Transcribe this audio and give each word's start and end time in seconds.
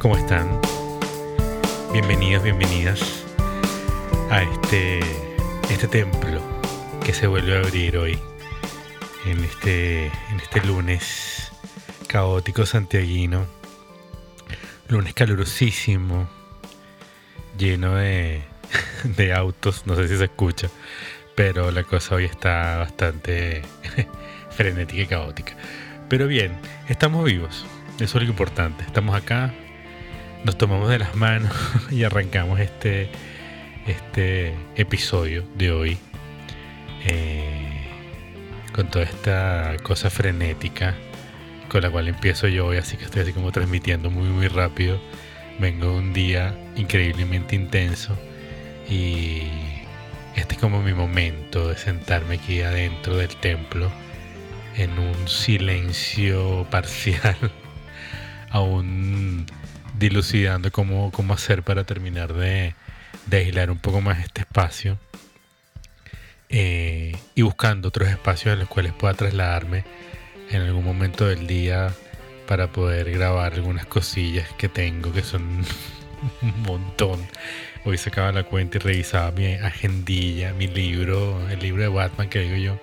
¿cómo 0.00 0.16
están? 0.16 0.60
Bienvenidos, 1.92 2.42
bienvenidas 2.42 3.24
a 4.28 4.42
este, 4.42 4.98
este 5.70 5.86
templo 5.86 6.40
que 7.04 7.14
se 7.14 7.28
vuelve 7.28 7.56
a 7.56 7.60
abrir 7.60 7.96
hoy, 7.96 8.18
en 9.26 9.44
este, 9.44 10.06
en 10.06 10.40
este 10.42 10.64
lunes 10.66 11.52
caótico 12.08 12.66
santiaguino, 12.66 13.46
lunes 14.88 15.14
calurosísimo, 15.14 16.28
lleno 17.56 17.94
de, 17.94 18.42
de 19.04 19.32
autos, 19.32 19.86
no 19.86 19.94
sé 19.94 20.08
si 20.08 20.16
se 20.16 20.24
escucha, 20.24 20.68
pero 21.36 21.70
la 21.70 21.84
cosa 21.84 22.16
hoy 22.16 22.24
está 22.24 22.78
bastante 22.78 23.62
frenética 24.50 25.02
y 25.02 25.06
caótica. 25.06 25.56
Pero 26.08 26.26
bien, 26.26 26.58
estamos 26.88 27.24
vivos, 27.24 27.64
eso 28.02 28.18
es 28.18 28.24
lo 28.24 28.30
importante, 28.30 28.84
estamos 28.84 29.14
acá, 29.14 29.52
nos 30.44 30.58
tomamos 30.58 30.90
de 30.90 30.98
las 30.98 31.14
manos 31.14 31.52
y 31.90 32.04
arrancamos 32.04 32.60
este, 32.60 33.08
este 33.86 34.54
episodio 34.76 35.44
de 35.56 35.70
hoy 35.70 35.98
eh, 37.06 37.86
con 38.72 38.90
toda 38.90 39.04
esta 39.04 39.76
cosa 39.82 40.10
frenética 40.10 40.94
con 41.68 41.82
la 41.82 41.90
cual 41.90 42.08
empiezo 42.08 42.48
yo 42.48 42.66
hoy, 42.66 42.76
así 42.76 42.98
que 42.98 43.04
estoy 43.04 43.22
así 43.22 43.32
como 43.32 43.50
transmitiendo 43.50 44.10
muy 44.10 44.28
muy 44.28 44.46
rápido. 44.46 45.00
Vengo 45.58 45.96
un 45.96 46.12
día 46.12 46.54
increíblemente 46.76 47.56
intenso 47.56 48.14
y 48.90 49.42
este 50.36 50.54
es 50.54 50.60
como 50.60 50.82
mi 50.82 50.92
momento 50.92 51.68
de 51.68 51.78
sentarme 51.78 52.34
aquí 52.34 52.60
adentro 52.60 53.16
del 53.16 53.34
templo 53.36 53.90
en 54.76 54.98
un 54.98 55.28
silencio 55.28 56.66
parcial, 56.70 57.36
aún 58.52 59.46
dilucidando 59.98 60.70
cómo, 60.70 61.10
cómo 61.10 61.34
hacer 61.34 61.62
para 61.62 61.84
terminar 61.84 62.32
de, 62.34 62.74
de 63.26 63.36
aislar 63.38 63.70
un 63.70 63.78
poco 63.78 64.00
más 64.00 64.20
este 64.20 64.42
espacio 64.42 64.98
eh, 66.48 67.16
y 67.34 67.42
buscando 67.42 67.88
otros 67.88 68.08
espacios 68.10 68.52
en 68.52 68.60
los 68.60 68.68
cuales 68.68 68.92
pueda 68.92 69.14
trasladarme 69.14 69.84
en 70.50 70.60
algún 70.60 70.84
momento 70.84 71.26
del 71.26 71.46
día 71.46 71.94
para 72.46 72.70
poder 72.70 73.10
grabar 73.10 73.54
algunas 73.54 73.86
cosillas 73.86 74.46
que 74.58 74.68
tengo 74.68 75.12
que 75.12 75.22
son 75.22 75.64
un 76.42 76.62
montón. 76.62 77.26
Hoy 77.84 77.96
sacaba 77.96 78.32
la 78.32 78.44
cuenta 78.44 78.76
y 78.76 78.80
revisaba 78.80 79.30
mi 79.32 79.54
agendilla, 79.54 80.52
mi 80.52 80.68
libro, 80.68 81.48
el 81.48 81.58
libro 81.58 81.82
de 81.82 81.88
Batman 81.88 82.28
que 82.28 82.40
digo 82.40 82.56
yo. 82.56 82.78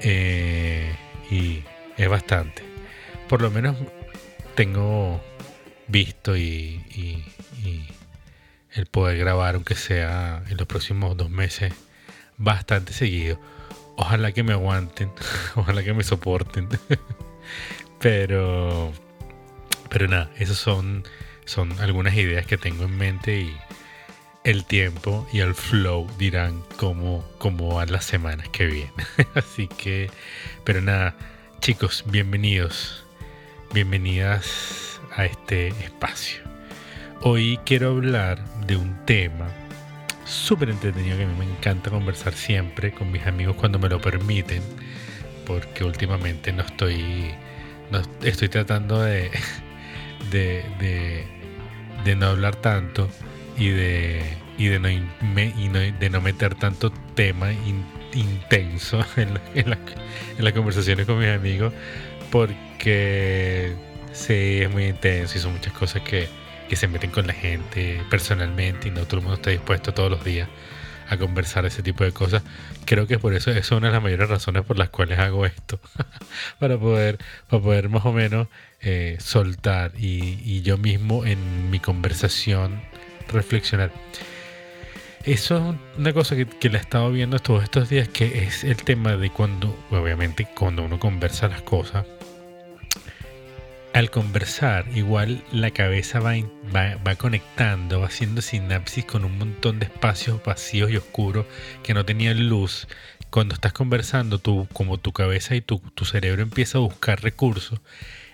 Eh, 0.00 0.94
y 1.30 1.64
es 1.96 2.08
bastante. 2.08 2.62
Por 3.28 3.42
lo 3.42 3.50
menos 3.50 3.76
tengo 4.58 5.20
visto 5.86 6.36
y, 6.36 6.82
el 8.72 8.86
poder 8.86 9.16
grabar, 9.16 9.54
aunque 9.54 9.76
sea 9.76 10.42
en 10.48 10.56
los 10.56 10.66
próximos 10.66 11.16
dos 11.16 11.30
meses, 11.30 11.72
bastante 12.38 12.92
seguido. 12.92 13.38
Ojalá 13.96 14.32
que 14.32 14.42
me 14.42 14.54
aguanten, 14.54 15.12
ojalá 15.54 15.84
que 15.84 15.94
me 15.94 16.02
soporten. 16.02 16.68
pero, 18.00 18.92
pero 19.90 20.08
nada, 20.08 20.28
esas 20.38 20.56
son, 20.56 21.04
son 21.44 21.78
algunas 21.78 22.14
ideas 22.14 22.44
que 22.44 22.58
tengo 22.58 22.82
en 22.82 22.98
mente 22.98 23.40
y 23.42 23.56
el 24.42 24.64
tiempo 24.64 25.28
y 25.32 25.38
el 25.38 25.54
flow 25.54 26.10
dirán 26.18 26.64
cómo, 26.78 27.24
cómo 27.38 27.76
van 27.76 27.92
las 27.92 28.04
semanas 28.04 28.48
que 28.48 28.66
vienen. 28.66 29.06
Así 29.36 29.68
que, 29.68 30.10
pero 30.64 30.80
nada, 30.80 31.14
chicos, 31.60 32.02
bienvenidos, 32.08 33.04
bienvenidas 33.72 35.00
a 35.14 35.26
este 35.26 35.68
espacio. 35.68 36.42
Hoy 37.20 37.58
quiero 37.66 37.90
hablar 37.90 38.42
de 38.66 38.76
un 38.76 39.04
tema 39.04 39.48
súper 40.24 40.70
entretenido 40.70 41.16
que 41.16 41.24
a 41.24 41.26
mí 41.26 41.34
me 41.38 41.44
encanta 41.44 41.90
conversar 41.90 42.32
siempre 42.32 42.92
con 42.92 43.12
mis 43.12 43.26
amigos 43.26 43.56
cuando 43.56 43.78
me 43.78 43.88
lo 43.88 44.00
permiten, 44.00 44.62
porque 45.46 45.84
últimamente 45.84 46.52
no 46.52 46.62
estoy, 46.62 47.34
no, 47.90 48.00
estoy 48.22 48.48
tratando 48.48 49.02
de, 49.02 49.30
de, 50.30 51.26
de, 52.04 52.16
no 52.16 52.26
hablar 52.26 52.56
tanto 52.56 53.08
y 53.58 53.68
de, 53.68 54.22
y 54.56 54.66
de, 54.68 54.78
no, 54.78 54.88
de 54.88 56.10
no 56.10 56.20
meter 56.20 56.54
tanto 56.54 56.90
tema 57.14 57.52
intenso 58.14 59.04
en, 59.16 59.38
en, 59.54 59.76
en 60.38 60.44
las 60.44 60.52
conversaciones 60.54 61.06
con 61.06 61.18
mis 61.18 61.28
amigos, 61.28 61.72
porque 62.30 63.72
sí, 64.12 64.60
es 64.62 64.70
muy 64.70 64.86
intenso 64.86 65.38
y 65.38 65.40
son 65.40 65.52
muchas 65.52 65.72
cosas 65.72 66.02
que 66.02 66.28
que 66.68 66.76
se 66.76 66.86
meten 66.86 67.10
con 67.10 67.26
la 67.26 67.32
gente 67.32 68.02
personalmente 68.10 68.88
y 68.88 68.90
no 68.90 69.04
todo 69.06 69.16
el 69.16 69.22
mundo 69.22 69.36
está 69.36 69.50
dispuesto 69.50 69.92
todos 69.94 70.10
los 70.10 70.22
días 70.22 70.48
a 71.08 71.16
conversar 71.16 71.64
ese 71.64 71.82
tipo 71.82 72.04
de 72.04 72.12
cosas. 72.12 72.42
Creo 72.84 73.06
que 73.06 73.18
por 73.18 73.32
eso 73.32 73.50
es 73.50 73.70
una 73.70 73.86
de 73.86 73.94
las 73.94 74.02
mayores 74.02 74.28
razones 74.28 74.62
por 74.64 74.78
las 74.78 74.90
cuales 74.90 75.18
hago 75.18 75.46
esto. 75.46 75.80
para 76.58 76.78
poder, 76.78 77.18
para 77.48 77.62
poder 77.62 77.88
más 77.88 78.04
o 78.04 78.12
menos 78.12 78.48
eh, 78.82 79.16
soltar 79.18 79.92
y, 79.96 80.60
yo 80.60 80.76
mismo 80.76 81.24
en 81.24 81.70
mi 81.70 81.80
conversación 81.80 82.82
reflexionar. 83.28 83.90
Eso 85.24 85.56
es 85.56 85.98
una 85.98 86.12
cosa 86.12 86.36
que, 86.36 86.46
que 86.46 86.68
la 86.68 86.78
he 86.78 86.80
estado 86.80 87.10
viendo 87.10 87.38
todos 87.38 87.64
estos 87.64 87.88
días, 87.88 88.08
que 88.08 88.44
es 88.44 88.64
el 88.64 88.76
tema 88.76 89.16
de 89.16 89.30
cuando, 89.30 89.76
obviamente, 89.90 90.46
cuando 90.54 90.82
uno 90.82 90.98
conversa 90.98 91.48
las 91.48 91.62
cosas, 91.62 92.06
al 93.98 94.12
conversar, 94.12 94.86
igual 94.94 95.42
la 95.50 95.72
cabeza 95.72 96.20
va, 96.20 96.36
va, 96.72 97.16
conectando, 97.16 97.98
va 97.98 98.06
haciendo 98.06 98.42
sinapsis 98.42 99.04
con 99.04 99.24
un 99.24 99.36
montón 99.38 99.80
de 99.80 99.86
espacios 99.86 100.40
vacíos 100.44 100.92
y 100.92 100.96
oscuros 100.96 101.46
que 101.82 101.94
no 101.94 102.04
tenían 102.04 102.48
luz. 102.48 102.86
Cuando 103.30 103.54
estás 103.54 103.72
conversando, 103.72 104.38
tú, 104.38 104.68
como 104.72 104.98
tu 104.98 105.12
cabeza 105.12 105.56
y 105.56 105.62
tu, 105.62 105.80
tu 105.96 106.04
cerebro 106.04 106.42
empieza 106.42 106.78
a 106.78 106.82
buscar 106.82 107.24
recursos, 107.24 107.80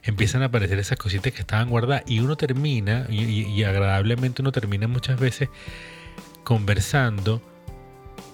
empiezan 0.03 0.42
a 0.42 0.47
aparecer 0.47 0.78
esas 0.78 0.98
cositas 0.98 1.32
que 1.32 1.41
estaban 1.41 1.70
guardadas 1.70 2.03
y 2.06 2.20
uno 2.20 2.36
termina, 2.36 3.06
y 3.08 3.62
agradablemente 3.64 4.42
uno 4.42 4.53
termina 4.53 4.86
muchas 4.86 5.19
veces 5.19 5.48
conversando 6.44 7.41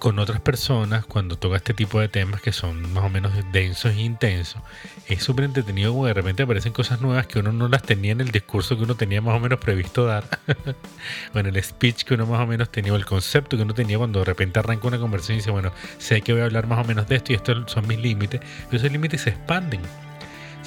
con 0.00 0.18
otras 0.18 0.40
personas 0.40 1.04
cuando 1.04 1.36
toca 1.36 1.56
este 1.56 1.74
tipo 1.74 2.00
de 2.00 2.08
temas 2.08 2.40
que 2.40 2.52
son 2.52 2.92
más 2.92 3.04
o 3.04 3.10
menos 3.10 3.32
densos 3.52 3.92
e 3.92 4.00
intensos, 4.00 4.60
es 5.06 5.22
súper 5.22 5.44
entretenido 5.44 5.92
como 5.92 6.06
de 6.06 6.14
repente 6.14 6.42
aparecen 6.42 6.72
cosas 6.72 7.02
nuevas 7.02 7.26
que 7.26 7.38
uno 7.38 7.52
no 7.52 7.68
las 7.68 7.82
tenía 7.82 8.12
en 8.12 8.22
el 8.22 8.30
discurso 8.30 8.76
que 8.76 8.84
uno 8.84 8.96
tenía 8.96 9.20
más 9.20 9.36
o 9.36 9.40
menos 9.40 9.60
previsto 9.60 10.06
dar, 10.06 10.24
o 11.34 11.38
en 11.38 11.46
el 11.46 11.62
speech 11.62 12.04
que 12.04 12.14
uno 12.14 12.26
más 12.26 12.40
o 12.40 12.46
menos 12.46 12.72
tenía, 12.72 12.94
o 12.94 12.96
el 12.96 13.04
concepto 13.04 13.58
que 13.58 13.62
uno 13.62 13.74
tenía 13.74 13.98
cuando 13.98 14.20
de 14.20 14.24
repente 14.24 14.58
arranca 14.58 14.88
una 14.88 14.98
conversación 14.98 15.36
y 15.36 15.40
dice, 15.40 15.50
bueno, 15.50 15.70
sé 15.98 16.22
que 16.22 16.32
voy 16.32 16.40
a 16.42 16.46
hablar 16.46 16.66
más 16.66 16.84
o 16.84 16.88
menos 16.88 17.06
de 17.06 17.16
esto 17.16 17.32
y 17.32 17.36
estos 17.36 17.70
son 17.70 17.86
mis 17.86 17.98
límites, 18.00 18.40
pero 18.64 18.78
esos 18.78 18.90
límites 18.90 19.20
se 19.20 19.30
expanden 19.30 19.82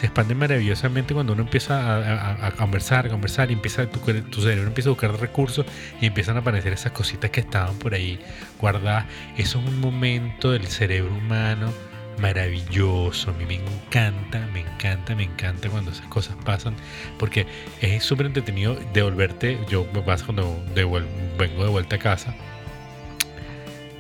se 0.03 0.07
expande 0.07 0.35
maravillosamente 0.35 1.13
cuando 1.13 1.31
uno 1.31 1.43
empieza 1.43 2.45
a, 2.45 2.51
conversar, 2.51 3.05
a 3.05 3.09
conversar 3.09 3.51
y 3.51 3.53
empieza 3.53 3.89
tu, 3.89 3.99
tu, 3.99 4.41
cerebro 4.41 4.67
empieza 4.67 4.89
a 4.89 4.91
buscar 4.91 5.17
recursos 5.17 5.65
y 6.01 6.07
empiezan 6.07 6.35
a 6.35 6.41
aparecer 6.41 6.73
esas 6.73 6.91
cositas 6.91 7.31
que 7.31 7.39
estaban 7.39 7.79
por 7.79 7.93
ahí 7.93 8.19
guardadas. 8.59 9.05
Eso 9.37 9.59
es 9.59 9.65
un 9.65 9.79
momento 9.79 10.51
del 10.51 10.67
cerebro 10.67 11.15
humano 11.15 11.71
maravilloso. 12.19 13.31
A 13.31 13.33
mí 13.35 13.45
me 13.45 13.55
encanta, 13.55 14.45
me 14.51 14.59
encanta, 14.59 15.15
me 15.15 15.23
encanta 15.23 15.69
cuando 15.69 15.91
esas 15.91 16.07
cosas 16.07 16.35
pasan 16.43 16.75
porque 17.17 17.47
es 17.79 18.03
súper 18.03 18.25
entretenido 18.25 18.77
devolverte. 18.93 19.57
Yo 19.69 19.87
me 19.93 20.01
pasa 20.01 20.25
cuando 20.25 20.61
vengo 20.75 20.99
de 20.99 21.69
vuelta 21.69 21.95
a 21.95 21.99
casa. 21.99 22.35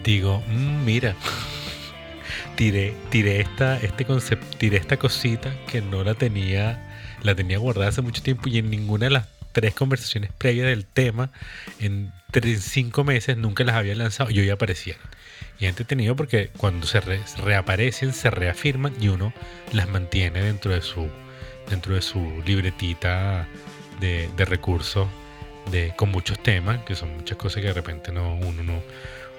Digo, 0.03 0.43
mm, 0.49 0.83
mira, 0.83 1.15
tiré, 2.55 2.93
tiré 3.09 3.41
esta, 3.41 3.77
este 3.77 4.05
concepto, 4.05 4.57
tiré 4.57 4.77
esta 4.77 4.97
cosita 4.97 5.53
que 5.67 5.81
no 5.81 6.03
la 6.03 6.13
tenía, 6.13 6.79
la 7.21 7.35
tenía 7.35 7.57
guardada 7.57 7.89
hace 7.89 8.01
mucho 8.01 8.21
tiempo 8.21 8.49
y 8.49 8.57
en 8.57 8.69
ninguna 8.69 9.05
de 9.05 9.11
las 9.11 9.27
tres 9.51 9.73
conversaciones 9.73 10.31
previas 10.37 10.67
del 10.67 10.85
tema, 10.85 11.31
en 11.79 12.11
tres, 12.31 12.63
cinco 12.63 13.03
meses 13.03 13.37
nunca 13.37 13.63
las 13.63 13.75
había 13.75 13.95
lanzado 13.95 14.31
y 14.31 14.39
hoy 14.39 14.49
aparecían. 14.49 14.97
Y 15.59 15.67
entretenido 15.67 16.15
porque 16.15 16.49
cuando 16.57 16.87
se 16.87 16.99
reaparecen, 16.99 18.13
se 18.13 18.29
reafirman 18.29 18.93
y 18.99 19.07
uno 19.07 19.33
las 19.71 19.87
mantiene 19.87 20.41
dentro 20.41 20.73
de 20.73 20.81
su, 20.81 21.07
dentro 21.69 21.95
de 21.95 22.01
su 22.01 22.41
libretita 22.45 23.47
de, 24.01 24.29
de 24.35 24.45
recursos 24.45 25.07
de, 25.71 25.93
con 25.95 26.09
muchos 26.09 26.41
temas, 26.41 26.83
que 26.83 26.95
son 26.95 27.15
muchas 27.15 27.37
cosas 27.37 27.61
que 27.61 27.67
de 27.67 27.73
repente 27.73 28.11
no, 28.11 28.35
uno 28.35 28.63
no, 28.63 28.81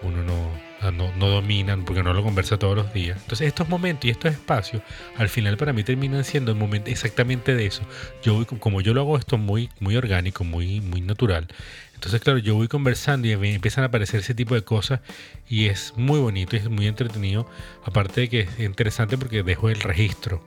uno 0.04 0.22
no, 0.22 1.12
no, 1.16 1.28
dominan 1.28 1.84
porque 1.84 2.02
no 2.02 2.12
lo 2.12 2.22
conversa 2.22 2.58
todos 2.58 2.76
los 2.76 2.92
días. 2.92 3.18
Entonces 3.22 3.48
estos 3.48 3.68
momentos 3.68 4.04
y 4.06 4.10
estos 4.10 4.32
espacios 4.32 4.82
al 5.16 5.28
final 5.28 5.56
para 5.56 5.72
mí 5.72 5.82
terminan 5.82 6.24
siendo 6.24 6.52
el 6.52 6.58
momento 6.58 6.90
exactamente 6.90 7.54
de 7.54 7.66
eso. 7.66 7.82
Yo 8.22 8.34
voy, 8.34 8.44
como 8.44 8.80
yo 8.80 8.94
lo 8.94 9.00
hago 9.00 9.18
esto 9.18 9.38
muy, 9.38 9.70
muy 9.80 9.96
orgánico, 9.96 10.44
muy, 10.44 10.80
muy 10.80 11.00
natural. 11.00 11.48
Entonces 11.94 12.20
claro, 12.20 12.38
yo 12.38 12.54
voy 12.54 12.68
conversando 12.68 13.26
y 13.26 13.32
empiezan 13.32 13.84
a 13.84 13.88
aparecer 13.88 14.20
ese 14.20 14.34
tipo 14.34 14.54
de 14.54 14.62
cosas 14.62 15.00
y 15.48 15.66
es 15.66 15.94
muy 15.96 16.20
bonito 16.20 16.56
y 16.56 16.58
es 16.58 16.68
muy 16.68 16.86
entretenido. 16.86 17.48
Aparte 17.84 18.22
de 18.22 18.28
que 18.28 18.40
es 18.40 18.60
interesante 18.60 19.16
porque 19.16 19.42
dejo 19.42 19.70
el 19.70 19.80
registro 19.80 20.44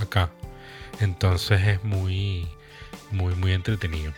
acá. 0.00 0.30
Entonces 1.00 1.60
es 1.66 1.84
muy 1.84 2.48
muy, 3.10 3.34
muy 3.34 3.52
entretenido. 3.52 4.12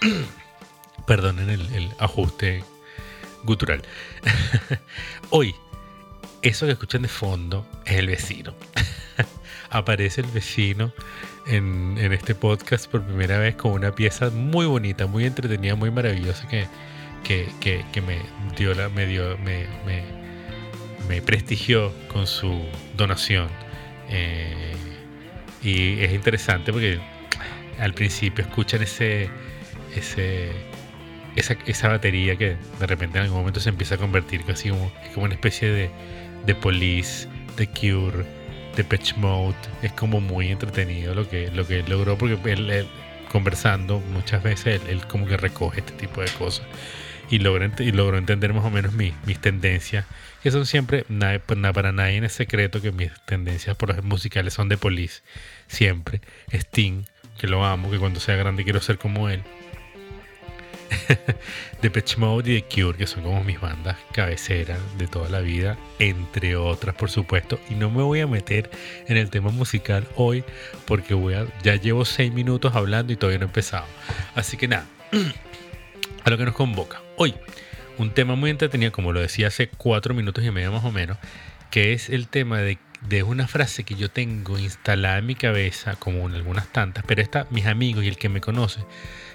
Perdonen 1.06 1.48
el, 1.48 1.90
ajuste 1.98 2.64
gutural. 3.44 3.82
Hoy, 5.30 5.54
eso 6.42 6.66
que 6.66 6.72
escuchan 6.72 7.02
de 7.02 7.08
fondo 7.08 7.66
es 7.84 7.96
el 7.96 8.06
vecino. 8.06 8.54
Aparece 9.70 10.22
el 10.22 10.28
vecino 10.28 10.92
en, 11.46 11.98
este 12.12 12.34
podcast 12.34 12.90
por 12.90 13.02
primera 13.02 13.38
vez 13.38 13.56
con 13.56 13.72
una 13.72 13.94
pieza 13.94 14.30
muy 14.30 14.66
bonita, 14.66 15.06
muy 15.06 15.24
entretenida, 15.24 15.74
muy 15.74 15.90
maravillosa 15.90 16.46
que, 16.48 16.66
que, 17.22 18.02
me 18.02 18.22
dio 18.56 18.74
la, 18.74 18.88
me, 18.88 19.06
me, 19.06 19.66
me, 21.08 21.22
prestigió 21.22 21.92
con 22.08 22.26
su 22.26 22.64
donación. 22.96 23.48
Eh, 24.08 24.72
y 25.62 26.00
es 26.00 26.12
interesante 26.12 26.72
porque 26.72 27.00
al 27.78 27.94
principio 27.94 28.44
escuchan 28.44 28.82
ese, 28.82 29.28
ese, 29.94 30.50
esa, 31.38 31.56
esa, 31.66 31.88
batería 31.88 32.36
que 32.36 32.56
de 32.78 32.86
repente 32.86 33.18
en 33.18 33.24
algún 33.24 33.38
momento 33.38 33.60
se 33.60 33.68
empieza 33.68 33.96
a 33.96 33.98
convertir 33.98 34.44
casi 34.44 34.70
como, 34.70 34.92
como 35.14 35.24
una 35.24 35.34
especie 35.34 35.68
de, 35.68 35.90
de 36.46 36.54
Police, 36.54 37.28
de 37.56 37.66
Cure, 37.66 38.24
de 38.76 38.84
Patch 38.84 39.14
Mode. 39.16 39.56
Es 39.82 39.92
como 39.92 40.20
muy 40.20 40.48
entretenido 40.48 41.14
lo 41.14 41.28
que, 41.28 41.50
lo 41.50 41.66
que 41.66 41.82
logró 41.82 42.16
porque 42.18 42.38
él, 42.52 42.86
conversando 43.30 44.00
muchas 44.00 44.42
veces 44.42 44.80
él, 44.88 45.06
como 45.06 45.26
que 45.26 45.36
recoge 45.36 45.80
este 45.80 45.92
tipo 45.92 46.20
de 46.20 46.28
cosas 46.32 46.66
y 47.30 47.38
logró, 47.40 47.66
y 47.78 48.18
entender 48.18 48.54
más 48.54 48.64
o 48.64 48.70
menos 48.70 48.94
mis, 48.94 49.12
mis 49.26 49.38
tendencias 49.38 50.06
que 50.42 50.50
son 50.50 50.66
siempre, 50.66 51.04
pues, 51.46 51.58
para 51.74 51.92
nadie 51.92 52.24
es 52.24 52.32
secreto 52.32 52.80
que 52.80 52.92
mis 52.92 53.12
tendencias 53.24 53.76
por 53.76 54.02
musicales 54.02 54.54
son 54.54 54.68
de 54.68 54.76
Police, 54.76 55.22
siempre. 55.66 56.20
Sting, 56.52 57.04
que 57.38 57.48
lo 57.48 57.64
amo, 57.64 57.90
que 57.90 57.98
cuando 57.98 58.20
sea 58.20 58.36
grande 58.36 58.64
quiero 58.64 58.80
ser 58.80 58.98
como 58.98 59.28
él. 59.28 59.42
de 61.82 61.90
Pitch 61.90 62.16
Mode 62.16 62.50
y 62.50 62.54
de 62.54 62.64
Cure, 62.64 62.98
que 62.98 63.06
son 63.06 63.22
como 63.22 63.42
mis 63.44 63.60
bandas 63.60 63.96
cabeceras 64.12 64.78
de 64.98 65.06
toda 65.06 65.28
la 65.28 65.40
vida, 65.40 65.76
entre 65.98 66.56
otras, 66.56 66.94
por 66.94 67.10
supuesto. 67.10 67.60
Y 67.70 67.74
no 67.74 67.90
me 67.90 68.02
voy 68.02 68.20
a 68.20 68.26
meter 68.26 68.70
en 69.06 69.16
el 69.16 69.30
tema 69.30 69.50
musical 69.50 70.06
hoy, 70.16 70.44
porque 70.86 71.14
voy 71.14 71.34
a, 71.34 71.46
ya 71.62 71.76
llevo 71.76 72.04
seis 72.04 72.32
minutos 72.32 72.74
hablando 72.74 73.12
y 73.12 73.16
todavía 73.16 73.38
no 73.38 73.44
he 73.44 73.48
empezado. 73.48 73.86
Así 74.34 74.56
que 74.56 74.68
nada, 74.68 74.86
a 76.24 76.30
lo 76.30 76.38
que 76.38 76.44
nos 76.44 76.54
convoca. 76.54 77.00
Hoy 77.16 77.34
un 77.98 78.10
tema 78.10 78.36
muy 78.36 78.50
entretenido, 78.50 78.92
como 78.92 79.12
lo 79.12 79.20
decía 79.20 79.48
hace 79.48 79.68
cuatro 79.68 80.14
minutos 80.14 80.44
y 80.44 80.50
medio 80.50 80.72
más 80.72 80.84
o 80.84 80.92
menos, 80.92 81.18
que 81.70 81.92
es 81.92 82.08
el 82.08 82.28
tema 82.28 82.60
de, 82.60 82.78
una 83.24 83.46
frase 83.46 83.84
que 83.84 83.94
yo 83.94 84.10
tengo 84.10 84.58
instalada 84.58 85.18
en 85.18 85.26
mi 85.26 85.34
cabeza, 85.34 85.96
como 85.96 86.28
en 86.28 86.34
algunas 86.34 86.68
tantas, 86.72 87.04
pero 87.06 87.22
esta, 87.22 87.46
mis 87.50 87.66
amigos 87.66 88.04
y 88.04 88.08
el 88.08 88.16
que 88.16 88.28
me 88.28 88.40
conoce, 88.40 88.80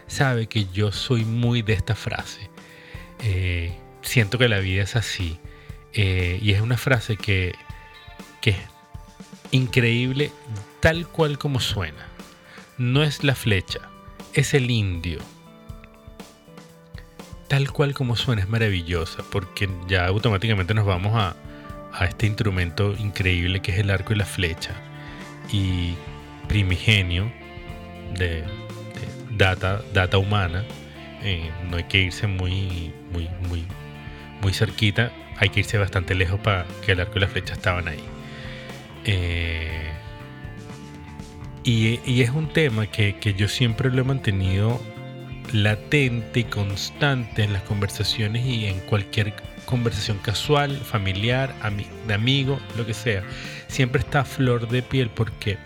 sabe 0.08 0.48
que 0.48 0.66
yo 0.74 0.92
soy 0.92 1.26
muy 1.26 1.62
de 1.62 1.74
esta 1.74 1.96
frase. 1.96 2.50
Eh, 3.20 3.74
siento 4.02 4.38
que 4.38 4.48
la 4.48 4.60
vida 4.60 4.84
es 4.84 4.96
así. 4.96 5.40
Eh, 5.94 6.40
y 6.42 6.52
es 6.52 6.62
una 6.62 6.78
frase 6.78 7.18
que, 7.18 7.54
que 8.42 8.52
es 8.52 8.58
increíble 9.52 10.32
tal 10.80 11.08
cual 11.08 11.38
como 11.38 11.60
suena. 11.60 12.08
No 12.78 13.04
es 13.04 13.24
la 13.24 13.36
flecha, 13.36 13.80
es 14.34 14.54
el 14.54 14.72
indio 14.72 15.20
tal 17.54 17.72
cual 17.72 17.94
como 17.94 18.16
suena, 18.16 18.42
es 18.42 18.50
maravillosa, 18.50 19.22
porque 19.30 19.70
ya 19.88 20.08
automáticamente 20.08 20.74
nos 20.74 20.88
vamos 20.88 21.14
a, 21.14 21.36
este 22.04 22.26
instrumento 22.26 22.96
increíble 22.98 23.62
que 23.62 23.72
es 23.72 23.78
el 23.78 23.92
arco 23.92 24.12
y 24.12 24.16
la 24.16 24.26
flecha. 24.26 24.72
Y 25.52 25.94
primigenio 26.48 27.32
de, 28.18 28.44
data, 29.38 29.82
data 29.94 30.18
humana. 30.18 30.64
Eh, 31.24 31.50
no 31.70 31.78
hay 31.78 31.84
que 31.86 32.00
irse 32.00 32.28
muy, 32.28 32.94
muy, 33.12 33.30
muy, 33.48 33.66
muy 34.42 34.54
cerquita, 34.54 35.12
hay 35.38 35.50
que 35.50 35.62
irse 35.62 35.78
bastante 35.78 36.16
lejos 36.16 36.40
para 36.40 36.66
que 36.86 36.92
el 36.92 37.00
arco 37.00 37.14
y 37.18 37.22
la 37.22 37.28
flecha 37.28 37.54
estaban 37.54 37.88
ahí. 37.88 38.04
Eh, 39.06 39.90
y, 41.64 42.22
es 42.22 42.30
un 42.32 42.52
tema 42.52 42.88
que, 42.88 43.16
que 43.16 43.34
yo 43.34 43.48
siempre 43.48 43.90
lo 43.90 44.02
he 44.02 44.04
mantenido 44.04 44.82
latente 45.54 46.42
y 46.42 46.44
constante 46.44 47.44
en 47.44 47.54
las 47.54 47.62
conversaciones 47.64 48.46
y 48.46 48.66
en 48.66 48.80
cualquier 48.82 49.34
conversación 49.66 50.18
casual, 50.18 50.76
familiar, 50.78 51.54
de 52.08 52.14
amigo, 52.14 52.60
lo 52.78 52.86
que 52.86 52.94
sea. 52.94 53.24
Siempre 53.68 54.02
está 54.02 54.22
a 54.22 54.26
flor 54.26 54.68
de 54.68 54.82
piel 54.82 55.10
porque 55.10 55.58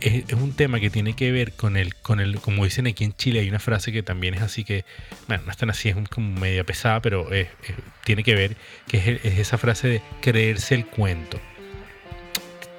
es, 0.00 0.32
un 0.32 0.52
tema 0.52 0.80
que 0.80 0.90
tiene 0.90 1.14
que 1.14 1.32
ver 1.32 1.52
con 1.52 1.76
el, 1.76 1.94
con 1.96 2.20
el, 2.20 2.40
como 2.40 2.64
dicen 2.64 2.86
aquí 2.86 3.04
en 3.04 3.14
Chile, 3.14 3.40
hay 3.40 3.48
una 3.48 3.58
frase 3.58 3.92
que 3.92 4.02
también 4.02 4.34
es 4.34 4.42
así 4.42 4.64
que, 4.64 4.84
bueno, 5.28 5.44
no 5.46 5.50
es 5.50 5.56
tan 5.56 5.70
así, 5.70 5.88
es 5.88 5.96
como 6.08 6.40
media 6.40 6.64
pesada, 6.64 7.00
pero 7.00 7.28
tiene 8.04 8.22
que 8.22 8.34
ver, 8.34 8.56
que 8.88 9.20
es, 9.24 9.38
esa 9.38 9.58
frase 9.58 9.88
de 9.88 10.02
creerse 10.20 10.74
el 10.74 10.86
cuento 10.86 11.40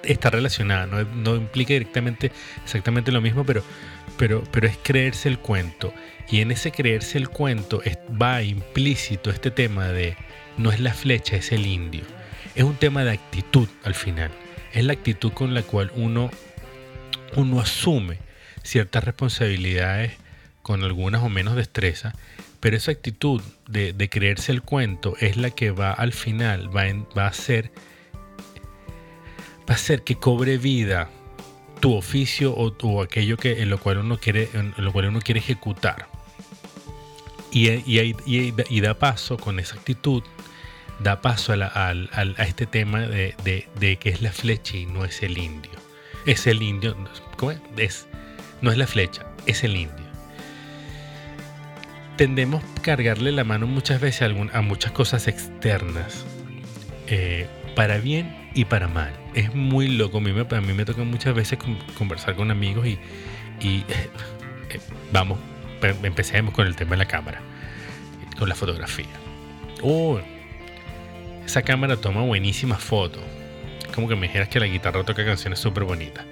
está 0.03 0.31
relacionada, 0.31 0.87
no, 0.87 1.03
no, 1.03 1.35
implica 1.35 1.73
directamente 1.73 2.31
exactamente 2.63 3.11
lo 3.11 3.21
mismo, 3.21 3.45
pero, 3.45 3.63
pero, 4.17 4.43
pero 4.51 4.67
es 4.67 4.77
creerse 4.81 5.29
el 5.29 5.39
cuento. 5.39 5.93
Y 6.29 6.41
en 6.41 6.51
ese 6.51 6.71
creerse 6.71 7.17
el 7.17 7.29
cuento 7.29 7.81
va 8.21 8.41
implícito 8.41 9.29
este 9.29 9.51
tema 9.51 9.89
de 9.89 10.15
no 10.57 10.71
es 10.71 10.79
la 10.79 10.93
flecha, 10.93 11.35
es 11.35 11.51
el 11.51 11.65
indio. 11.65 12.03
Es 12.55 12.63
un 12.63 12.75
tema 12.75 13.03
de 13.03 13.11
actitud 13.11 13.67
al 13.83 13.95
final. 13.95 14.31
Es 14.73 14.85
la 14.85 14.93
actitud 14.93 15.33
con 15.33 15.53
la 15.53 15.63
cual 15.63 15.91
uno, 15.95 16.31
uno 17.35 17.59
asume 17.59 18.17
ciertas 18.63 19.03
responsabilidades 19.03 20.13
con 20.61 20.83
algunas 20.83 21.23
o 21.23 21.29
menos 21.29 21.55
destreza, 21.55 22.13
pero 22.59 22.77
esa 22.77 22.91
actitud 22.91 23.41
de, 23.67 24.09
creerse 24.09 24.51
el 24.51 24.61
cuento 24.61 25.15
es 25.19 25.37
la 25.37 25.49
que 25.49 25.71
va 25.71 25.91
al 25.91 26.13
final, 26.13 26.75
va, 26.75 26.83
a 27.23 27.27
hacer 27.27 27.71
va 29.61 29.73
a 29.73 29.73
hacer 29.73 30.03
que 30.03 30.15
cobre 30.15 30.57
vida 30.57 31.09
tu 31.79 31.95
oficio 31.95 32.53
o, 32.53 33.01
aquello 33.01 33.37
que 33.37 33.61
en 33.61 33.69
lo 33.69 33.79
cual 33.79 33.97
uno 33.97 34.19
quiere 34.19 34.49
en 34.53 34.73
lo 34.77 34.91
cual 34.91 35.07
uno 35.07 35.19
quiere 35.19 35.39
ejecutar 35.39 36.07
y, 37.51 38.81
da 38.81 38.93
paso 38.97 39.37
con 39.37 39.59
esa 39.59 39.75
actitud, 39.75 40.23
da 40.99 41.21
paso 41.21 41.53
a, 41.53 41.93
este 42.45 42.65
tema 42.65 43.01
de, 43.01 43.97
que 43.99 44.09
es 44.09 44.21
la 44.21 44.31
flecha 44.31 44.77
y 44.77 44.85
no 44.85 45.05
es 45.05 45.21
el 45.23 45.37
indio. 45.37 45.71
Es 46.25 46.45
el 46.45 46.61
indio, 46.61 46.95
¿cómo 47.37 47.51
es? 47.77 48.07
no 48.61 48.71
es 48.71 48.77
la 48.77 48.85
flecha, 48.85 49.25
es 49.47 49.63
el 49.63 49.75
indio. 49.75 50.05
Tendemos 52.15 52.63
a 52.63 52.81
cargarle 52.81 53.31
la 53.31 53.43
mano 53.43 53.65
muchas 53.65 53.99
veces 53.99 54.29
a, 54.53 54.61
muchas 54.61 54.91
cosas 54.91 55.27
externas, 55.27 56.25
eh, 57.07 57.47
para 57.75 57.97
bien 57.97 58.51
y 58.53 58.65
para 58.65 58.87
mal. 58.87 59.11
Es 59.33 59.55
muy 59.55 59.87
loco, 59.87 60.19
a 60.19 60.21
mí 60.21 60.31
me, 60.31 60.41
a 60.41 60.61
mí 60.61 60.73
me 60.73 60.85
toca 60.85 61.03
muchas 61.03 61.33
veces 61.33 61.57
conversar 61.97 62.35
con 62.35 62.51
amigos 62.51 62.85
y, 62.85 62.99
eh, 63.59 63.83
vamos, 65.11 65.39
empecemos 66.03 66.53
con 66.53 66.67
el 66.67 66.75
tema 66.75 66.91
de 66.91 66.97
la 66.97 67.07
cámara, 67.07 67.41
con 68.37 68.47
la 68.47 68.55
fotografía. 68.55 69.07
Oh, 69.81 70.19
esa 71.45 71.63
cámara 71.63 71.97
toma 71.97 72.21
buenísimas 72.21 72.83
fotos. 72.83 73.23
Como 73.93 74.07
que 74.07 74.15
me 74.15 74.27
dijeras 74.27 74.49
que 74.49 74.59
la 74.59 74.67
guitarra 74.67 75.03
toca 75.03 75.25
canciones 75.25 75.59
súper 75.59 75.83
bonitas. 75.83 76.25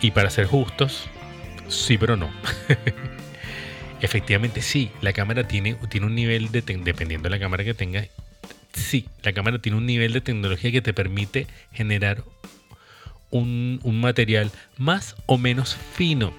Y 0.00 0.10
para 0.10 0.30
ser 0.30 0.46
justos, 0.46 1.08
sí, 1.68 1.98
pero 1.98 2.16
no. 2.16 2.30
Efectivamente, 4.00 4.60
sí, 4.62 4.90
la 5.00 5.12
cámara 5.12 5.48
tiene, 5.48 5.74
tiene 5.88 6.06
un 6.06 6.14
nivel 6.14 6.52
de, 6.52 6.60
dependiendo 6.60 7.28
de 7.28 7.30
la 7.30 7.40
cámara 7.40 7.64
que 7.64 7.74
tengas, 7.74 8.08
sí, 8.72 9.08
la 9.22 9.32
cámara 9.32 9.58
tiene 9.58 9.78
un 9.78 9.86
nivel 9.86 10.12
de 10.12 10.20
tecnología 10.20 10.70
que 10.70 10.82
te 10.82 10.92
permite 10.92 11.46
generar 11.72 12.22
un, 13.30 13.80
material 14.00 14.50
más 14.76 15.16
o 15.26 15.38
menos 15.38 15.76
fino 15.94 16.32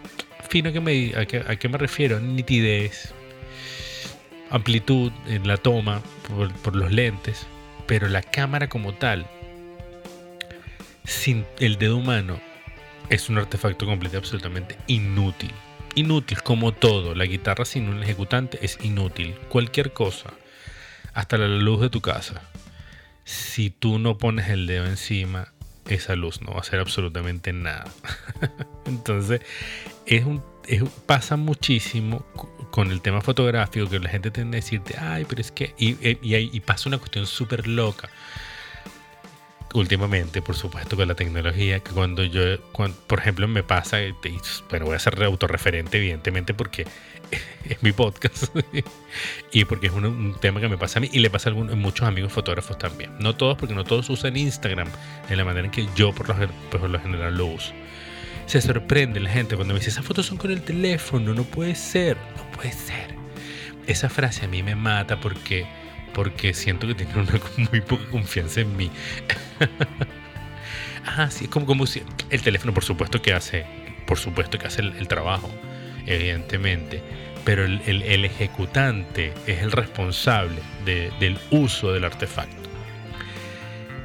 fino 0.49 0.71
que 0.71 0.79
me, 0.79 1.13
a, 1.15 1.25
qué, 1.25 1.69
me 1.69 1.77
refiero, 1.77 2.19
nitidez, 2.19 3.13
amplitud 4.49 5.11
en 5.27 5.45
la 5.45 5.57
toma 5.57 6.01
por, 6.63 6.75
los 6.75 6.91
lentes, 6.91 7.45
pero 7.85 8.07
la 8.07 8.21
cámara 8.21 8.69
como 8.69 8.93
tal, 8.93 9.27
el 11.59 11.77
dedo 11.77 11.97
humano, 11.97 12.39
es 13.09 13.29
un 13.29 13.37
artefacto 13.37 13.85
completo 13.85 14.17
absolutamente 14.17 14.77
inútil. 14.87 15.51
Inútil 15.95 16.41
como 16.43 16.73
todo. 16.73 17.15
La 17.15 17.25
guitarra 17.25 17.65
sin 17.65 17.89
un 17.89 18.03
ejecutante 18.03 18.59
es 18.61 18.77
inútil. 18.83 19.35
Cualquier 19.49 19.93
cosa, 19.93 20.31
hasta 21.13 21.37
la 21.37 21.47
luz 21.47 21.81
de 21.81 21.89
tu 21.89 22.01
casa. 22.01 22.41
Si 23.23 23.69
tú 23.69 23.99
no 23.99 24.17
pones 24.17 24.49
el 24.49 24.67
dedo 24.67 24.85
encima, 24.85 25.53
esa 25.87 26.15
luz 26.15 26.41
no 26.41 26.51
va 26.51 26.57
a 26.57 26.61
hacer 26.61 26.79
absolutamente 26.79 27.51
nada. 27.51 27.85
Entonces, 28.85 29.41
es 30.05 30.23
un, 30.25 30.43
pasa 31.05 31.35
muchísimo 31.35 32.25
con 32.71 32.91
el 32.91 33.01
tema 33.01 33.21
fotográfico 33.21 33.89
que 33.89 33.99
la 33.99 34.09
gente 34.09 34.31
tiende 34.31 34.57
a 34.57 34.61
decirte, 34.61 34.95
ay, 34.99 35.25
pero 35.27 35.41
es 35.41 35.51
que, 35.51 35.73
y, 35.77 35.93
y, 36.01 36.35
y 36.55 36.59
pasa 36.59 36.89
una 36.89 36.97
cuestión 36.97 37.25
súper 37.25 37.67
loca. 37.67 38.09
Últimamente, 39.73 40.41
por 40.41 40.55
supuesto, 40.55 40.95
con 40.95 41.07
la 41.07 41.15
tecnología, 41.15 41.79
que 41.79 41.91
cuando 41.91 42.23
yo, 42.23 42.59
por 43.07 43.19
ejemplo, 43.19 43.47
me 43.47 43.63
pasa, 43.63 43.97
bueno, 44.69 44.85
voy 44.85 44.95
a 44.95 44.99
ser 44.99 45.21
autorreferente, 45.23 45.97
evidentemente, 45.97 46.53
porque 46.53 46.85
es 47.69 47.83
mi 47.83 47.91
podcast 47.91 48.45
y 49.51 49.65
porque 49.65 49.87
es 49.87 49.93
un, 49.93 50.35
tema 50.39 50.59
que 50.59 50.69
me 50.69 50.77
pasa 50.77 50.99
a 50.99 51.01
mí 51.01 51.09
y 51.11 51.19
le 51.19 51.29
pasa 51.29 51.49
a, 51.49 51.51
algunos, 51.51 51.75
muchos 51.75 52.07
amigos 52.07 52.31
fotógrafos 52.31 52.77
también. 52.77 53.11
No 53.19 53.35
todos, 53.35 53.57
porque 53.57 53.75
no 53.75 53.83
todos 53.83 54.09
usan 54.09 54.37
Instagram 54.37 54.89
en 55.29 55.37
la 55.37 55.45
manera 55.45 55.65
en 55.65 55.71
que 55.71 55.87
yo 55.95 56.13
por 56.13 56.27
lo, 56.29 56.47
por 56.69 56.89
lo 56.89 56.99
general 56.99 57.37
lo 57.37 57.47
uso. 57.47 57.73
Se 58.45 58.61
sorprende 58.61 59.19
la 59.19 59.29
gente 59.29 59.55
cuando 59.55 59.73
me 59.73 59.79
dice, 59.79 59.89
esas 59.89 60.05
fotos 60.05 60.25
son 60.25 60.37
con 60.37 60.51
el 60.51 60.61
teléfono, 60.61 61.33
no 61.33 61.43
puede 61.43 61.75
ser, 61.75 62.15
no 62.37 62.49
puede 62.51 62.71
ser. 62.71 63.15
Esa 63.87 64.09
frase 64.09 64.45
a 64.45 64.47
mí 64.47 64.63
me 64.63 64.75
mata 64.75 65.19
porque 65.19 65.65
porque 66.13 66.53
siento 66.53 66.87
que 66.87 66.95
tienen 66.95 67.17
una 67.17 67.39
muy 67.71 67.81
poca 67.81 68.05
confianza 68.09 68.61
en 68.61 68.75
mí. 68.75 68.91
ah, 71.05 71.29
sí, 71.29 71.47
como, 71.47 71.65
como 71.65 71.85
si 71.85 72.03
el 72.29 72.41
teléfono, 72.41 72.73
por 72.73 72.83
supuesto 72.83 73.21
que 73.21 73.33
hace, 73.33 73.65
por 74.05 74.17
supuesto 74.17 74.57
que 74.57 74.67
hace 74.67 74.81
el, 74.81 75.07
trabajo, 75.07 75.49
evidentemente, 76.05 77.01
pero 77.43 77.65
el, 77.65 77.81
el, 77.85 78.25
ejecutante 78.25 79.33
es 79.45 79.61
el 79.61 79.71
responsable 79.71 80.61
del 80.85 81.37
uso 81.51 81.93
del 81.93 82.03
artefacto. 82.03 82.69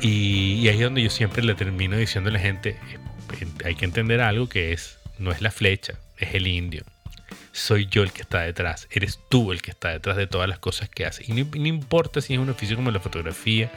Y, 0.00 0.54
y, 0.54 0.68
ahí 0.68 0.76
es 0.76 0.82
donde 0.82 1.02
yo 1.02 1.10
siempre 1.10 1.44
le 1.44 1.54
termino 1.54 1.96
diciendo 1.96 2.30
a 2.30 2.32
la 2.32 2.40
gente, 2.40 2.76
eh, 3.40 3.46
hay 3.64 3.76
que 3.76 3.84
entender 3.84 4.20
algo 4.20 4.48
que 4.48 4.72
es, 4.72 4.98
no 5.18 5.30
es 5.30 5.40
la 5.40 5.50
flecha, 5.50 5.94
es 6.18 6.34
el 6.34 6.46
indio 6.46 6.84
soy 7.52 7.86
yo 7.86 8.02
el 8.02 8.12
que 8.12 8.22
está 8.22 8.40
detrás, 8.40 8.88
eres 8.90 9.20
tú 9.28 9.52
el 9.52 9.60
que 9.60 9.70
está 9.70 9.90
detrás 9.90 10.16
de 10.16 10.26
todas 10.26 10.48
las 10.48 10.58
cosas 10.58 10.88
que 10.88 11.04
haces. 11.04 11.28
Y 11.28 11.32
no, 11.32 11.66
importa 11.66 12.20
si 12.20 12.32
es 12.34 12.40
un 12.40 12.48
oficio 12.48 12.76
como 12.76 12.90
la 12.90 13.00
fotografía 13.00 13.70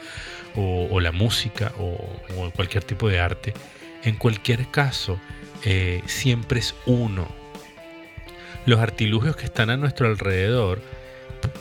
o, 0.54 0.98
la 1.00 1.12
música 1.12 1.72
o, 1.78 2.50
cualquier 2.54 2.84
tipo 2.84 3.08
de 3.08 3.20
arte, 3.20 3.52
en 4.02 4.16
cualquier 4.16 4.70
caso, 4.70 5.20
eh, 5.64 6.02
siempre 6.06 6.60
es 6.60 6.74
uno. 6.86 7.28
Los 8.64 8.80
artilugios 8.80 9.36
que 9.36 9.44
están 9.44 9.70
a 9.70 9.76
nuestro 9.76 10.08
alrededor 10.08 10.80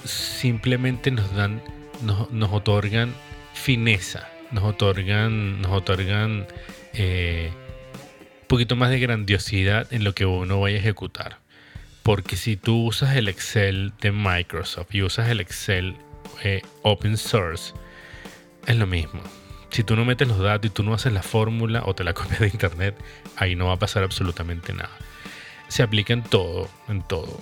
simplemente 0.06 1.12
nos 1.12 1.36
dan, 1.36 1.62
nos, 2.02 2.52
otorgan 2.52 3.14
fineza, 3.54 4.30
nos 4.52 4.64
otorgan, 4.64 5.62
nos 5.62 5.72
otorgan 5.72 6.48
eh, 6.94 7.52
un 8.42 8.48
poquito 8.48 8.76
más 8.76 8.90
de 8.90 9.00
grandiosidad 9.00 9.92
en 9.92 10.04
lo 10.04 10.16
que 10.16 10.26
uno 10.26 10.60
vaya 10.62 10.78
a 10.78 10.80
ejecutar. 10.80 11.45
Porque 12.06 12.38
si 12.38 12.56
tú 12.56 12.84
usas 12.84 13.16
el 13.16 13.28
Excel 13.28 13.92
de 14.00 14.12
Microsoft 14.12 14.94
y 14.94 15.02
usas 15.02 15.28
el 15.28 15.40
Excel 15.40 15.96
eh, 16.44 16.62
open 16.84 17.18
source, 17.18 17.74
es 18.68 18.76
lo 18.76 18.86
mismo. 18.86 19.22
Si 19.72 19.84
tú 19.84 19.96
no 19.96 20.06
metes 20.06 20.28
los 20.28 20.38
datos 20.38 20.68
y 20.68 20.70
tú 20.70 20.84
no 20.84 20.94
haces 20.94 21.12
la 21.14 21.24
fórmula 21.24 21.82
o 21.84 21.96
te 21.96 22.04
la 22.04 22.14
copias 22.14 22.42
de 22.42 22.50
internet, 22.50 22.96
ahí 23.38 23.56
no 23.56 23.66
va 23.66 23.74
a 23.74 23.80
pasar 23.80 24.04
absolutamente 24.04 24.72
nada. 24.72 24.96
Se 25.68 25.82
aplica 25.82 26.14
en 26.14 26.22
todo, 26.22 26.70
en 26.90 27.02
todo. 27.02 27.42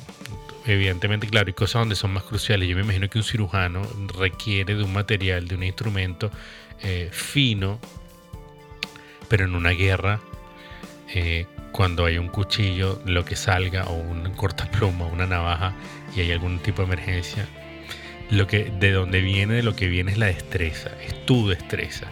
Evidentemente, 0.65 1.27
claro, 1.27 1.47
hay 1.47 1.53
cosas 1.53 1.81
donde 1.81 1.97
son 1.97 2.13
más 2.13 2.23
cruciales. 2.23 2.69
Yo 2.69 2.77
me 2.77 2.83
imagino 2.83 3.09
que 3.09 3.17
un 3.17 3.25
cirujano 3.25 3.81
requiere 4.17 4.75
de 4.75 4.83
un 4.83 4.93
material, 4.93 5.45
de 5.45 5.55
un 5.55 5.63
instrumento 5.63 6.31
eh, 6.81 7.09
fino, 7.11 7.81
pero 9.27 9.43
en 9.43 9.55
una 9.55 9.71
guerra 9.71 10.21
eh, 11.13 11.47
cuando 11.73 12.05
hay 12.05 12.19
un 12.19 12.29
cuchillo, 12.29 13.01
lo 13.03 13.25
que 13.25 13.35
salga, 13.35 13.85
o 13.85 13.95
un 13.95 14.31
cortapluma, 14.35 15.07
una 15.07 15.25
navaja, 15.25 15.73
y 16.15 16.21
hay 16.21 16.31
algún 16.31 16.59
tipo 16.59 16.83
de 16.83 16.87
emergencia, 16.93 17.47
lo 18.29 18.47
que, 18.47 18.65
de 18.79 18.91
donde 18.91 19.21
viene, 19.21 19.55
de 19.55 19.63
lo 19.63 19.75
que 19.75 19.87
viene 19.87 20.11
es 20.11 20.17
la 20.17 20.27
destreza, 20.27 20.91
es 21.05 21.25
tu 21.25 21.49
destreza. 21.49 22.07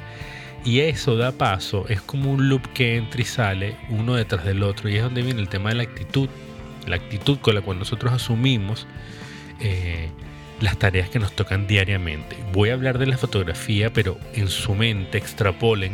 Y 0.66 0.82
eso 0.82 1.16
da 1.16 1.32
paso, 1.32 1.86
es 1.90 2.02
como 2.02 2.32
un 2.32 2.50
loop 2.50 2.74
que 2.74 2.98
entra 2.98 3.22
y 3.22 3.26
sale 3.26 3.76
uno 3.90 4.16
detrás 4.16 4.44
del 4.44 4.64
otro, 4.64 4.90
y 4.90 4.98
es 4.98 5.04
donde 5.04 5.22
viene 5.22 5.40
el 5.40 5.48
tema 5.48 5.70
de 5.70 5.76
la 5.76 5.84
actitud, 5.84 6.28
la 6.88 6.96
actitud 6.96 7.38
con 7.38 7.54
la 7.54 7.62
cual 7.62 7.78
nosotros 7.78 8.12
asumimos 8.12 8.88
eh, 9.60 10.10
las 10.60 10.78
tareas 10.78 11.10
que 11.10 11.20
nos 11.20 11.34
tocan 11.34 11.68
diariamente. 11.68 12.36
Voy 12.52 12.70
a 12.70 12.74
hablar 12.74 12.98
de 12.98 13.06
la 13.06 13.18
fotografía, 13.18 13.94
pero 13.94 14.18
en 14.34 14.48
su 14.48 14.74
mente 14.74 15.20
extrapolen 15.20 15.94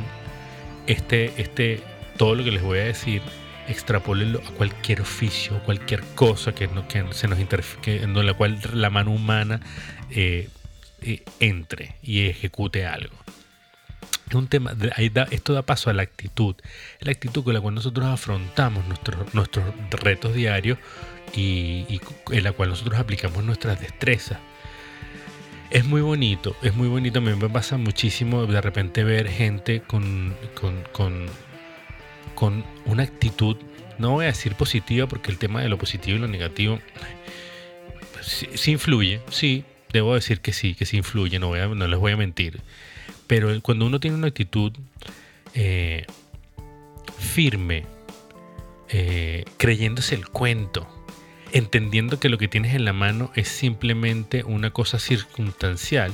este, 0.88 1.34
este, 1.36 1.82
todo 2.16 2.36
lo 2.36 2.46
que 2.46 2.52
les 2.52 2.64
voy 2.64 2.80
a 2.80 2.86
decir 2.86 3.22
extrapólenlo 3.68 4.42
a 4.48 4.52
cualquier 4.52 5.02
oficio, 5.02 5.62
cualquier 5.64 6.02
cosa 6.16 6.54
que, 6.54 6.68
no, 6.68 6.88
que 6.88 7.04
se 7.12 7.28
nos 7.28 7.40
interfiere, 7.40 8.04
en 8.04 8.26
la 8.26 8.34
cual 8.34 8.60
la 8.74 8.90
mano 8.90 9.12
humana 9.12 9.60
eh, 10.10 10.50
eh, 11.02 11.24
entre 11.40 11.96
y 12.02 12.28
ejecute 12.28 12.86
algo. 12.86 13.16
Es 14.30 14.36
un 14.36 14.48
tema, 14.48 14.76
esto 15.32 15.54
da 15.54 15.62
paso 15.62 15.90
a 15.90 15.94
la 15.94 16.04
actitud, 16.04 16.56
la 17.00 17.12
actitud 17.12 17.44
con 17.44 17.54
la 17.54 17.62
cual 17.62 17.76
nosotros 17.76 18.06
afrontamos 18.08 18.86
nuestros, 18.86 19.34
nuestros 19.34 19.66
retos 19.92 20.34
diarios 20.34 20.78
y, 21.34 22.02
en 22.32 22.44
la 22.44 22.52
cual 22.52 22.70
nosotros 22.70 23.00
aplicamos 23.00 23.44
nuestras 23.44 23.80
destrezas. 23.80 24.40
Es 25.70 25.86
muy 25.86 26.02
bonito, 26.02 26.56
es 26.62 26.76
muy 26.76 26.88
bonito. 26.88 27.20
A 27.20 27.22
mí 27.22 27.34
me 27.36 27.50
pasa 27.50 27.78
muchísimo 27.78 28.46
de 28.46 28.62
repente 28.62 29.04
ver 29.04 29.30
gente 29.30 29.82
con, 29.82 30.36
con, 30.60 30.82
con 30.92 31.28
con 32.36 32.64
una 32.86 33.04
actitud, 33.04 33.58
no 33.98 34.12
voy 34.12 34.26
a 34.26 34.30
decir 34.30 34.56
positiva 34.56 35.08
porque 35.08 35.32
el 35.32 35.38
tema 35.38 35.62
de 35.62 35.70
lo 35.70 35.78
positivo 35.78 36.18
y 36.18 36.20
lo 36.20 36.28
negativo 36.28 36.80
sí, 38.22 38.72
influye, 38.72 39.22
sí, 39.30 39.64
debo 39.92 40.16
decir 40.16 40.42
que 40.42 40.54
sí, 40.54 40.76
que 40.76 40.86
sí 40.86 40.98
influye, 40.98 41.40
no, 41.40 41.48
voy 41.48 41.60
a, 41.60 41.68
no 41.68 41.88
les 41.88 42.00
voy 42.00 42.12
a 42.12 42.18
mentir. 42.18 42.62
Pero 43.28 43.62
cuando 43.62 43.86
uno 43.86 44.00
tiene 44.00 44.18
una 44.18 44.28
actitud 44.28 44.72
eh, 45.54 46.06
firme, 47.18 47.86
eh, 48.90 49.44
creyéndose 49.58 50.16
el 50.16 50.28
cuento, 50.28 50.88
entendiendo 51.52 52.20
que 52.20 52.30
lo 52.30 52.38
que 52.38 52.48
tienes 52.48 52.74
en 52.74 52.86
la 52.86 52.94
mano 52.94 53.32
es 53.36 53.48
simplemente 53.48 54.44
una 54.44 54.72
cosa 54.72 55.00
circunstancial, 55.00 56.14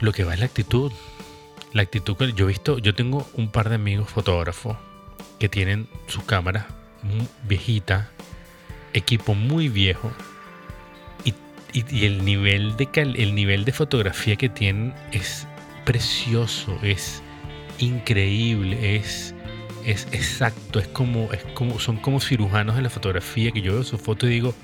lo 0.00 0.12
que 0.12 0.24
va 0.24 0.34
es 0.34 0.40
la 0.40 0.46
actitud. 0.46 0.92
La 1.72 1.82
actitud 1.82 2.16
que 2.16 2.32
yo 2.32 2.46
he 2.46 2.48
visto, 2.48 2.78
yo 2.78 2.94
tengo 2.94 3.28
un 3.34 3.50
par 3.50 3.68
de 3.68 3.74
amigos 3.74 4.08
fotógrafos 4.08 4.76
que 5.38 5.48
tienen 5.48 5.88
su 6.06 6.24
cámara 6.24 6.66
viejita, 7.44 8.10
equipo 8.92 9.34
muy 9.34 9.68
viejo 9.68 10.10
y, 11.24 12.04
el, 12.04 12.24
nivel 12.24 12.76
de 12.76 12.88
el 12.94 13.34
nivel 13.34 13.64
de 13.64 13.72
fotografía 13.72 14.36
que 14.36 14.48
tienen 14.48 14.94
es 15.12 15.46
precioso, 15.84 16.78
es 16.82 17.22
increíble, 17.78 18.96
es, 18.96 19.34
es 19.84 20.06
exacto, 20.12 20.78
es 20.78 20.88
como, 20.88 21.30
es 21.32 21.44
como, 21.54 21.78
son 21.78 21.98
como 21.98 22.20
cirujanos 22.20 22.76
de 22.76 22.82
la 22.82 22.90
fotografía 22.90 23.52
que 23.52 23.60
yo 23.60 23.74
veo 23.74 23.84
su 23.84 23.98
foto 23.98 24.26
y 24.26 24.30
digo, 24.30 24.54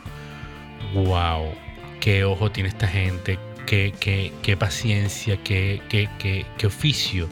wow, 0.94 1.54
qué 2.00 2.24
ojo 2.24 2.50
tiene 2.50 2.70
esta 2.70 2.88
gente, 2.88 3.38
qué, 3.66 4.56
paciencia, 4.58 5.36
qué, 5.42 5.80
qué, 5.88 6.66
oficio. 6.66 7.28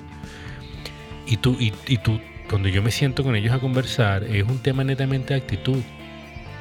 Y 1.26 1.36
tú, 1.36 1.56
y, 1.58 1.70
tú, 1.98 2.20
cuando 2.48 2.68
yo 2.68 2.82
me 2.82 2.90
siento 2.90 3.22
con 3.22 3.36
ellos 3.36 3.52
a 3.52 3.58
conversar, 3.58 4.24
es 4.24 4.44
un 4.44 4.58
tema 4.58 4.84
netamente 4.84 5.34
de 5.34 5.40
actitud. 5.40 5.82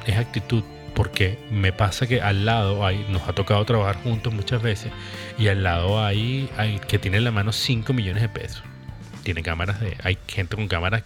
Es 0.06 0.16
actitud, 0.16 0.64
porque 0.94 1.38
me 1.50 1.72
pasa 1.72 2.06
que 2.06 2.20
al 2.20 2.44
lado 2.44 2.86
hay, 2.86 3.06
nos 3.10 3.28
ha 3.28 3.32
tocado 3.32 3.64
trabajar 3.64 4.02
juntos 4.02 4.32
muchas 4.32 4.62
veces, 4.62 4.92
y 5.38 5.48
al 5.48 5.62
lado 5.62 6.04
hay, 6.04 6.48
hay 6.56 6.78
que 6.80 6.98
tiene 6.98 7.18
en 7.18 7.24
la 7.24 7.30
mano 7.30 7.52
5 7.52 7.92
millones 7.92 8.22
de 8.22 8.28
pesos. 8.28 8.62
Tiene 9.22 9.42
cámaras 9.42 9.80
de. 9.80 9.96
Hay 10.02 10.18
gente 10.26 10.56
con 10.56 10.66
cámaras 10.68 11.04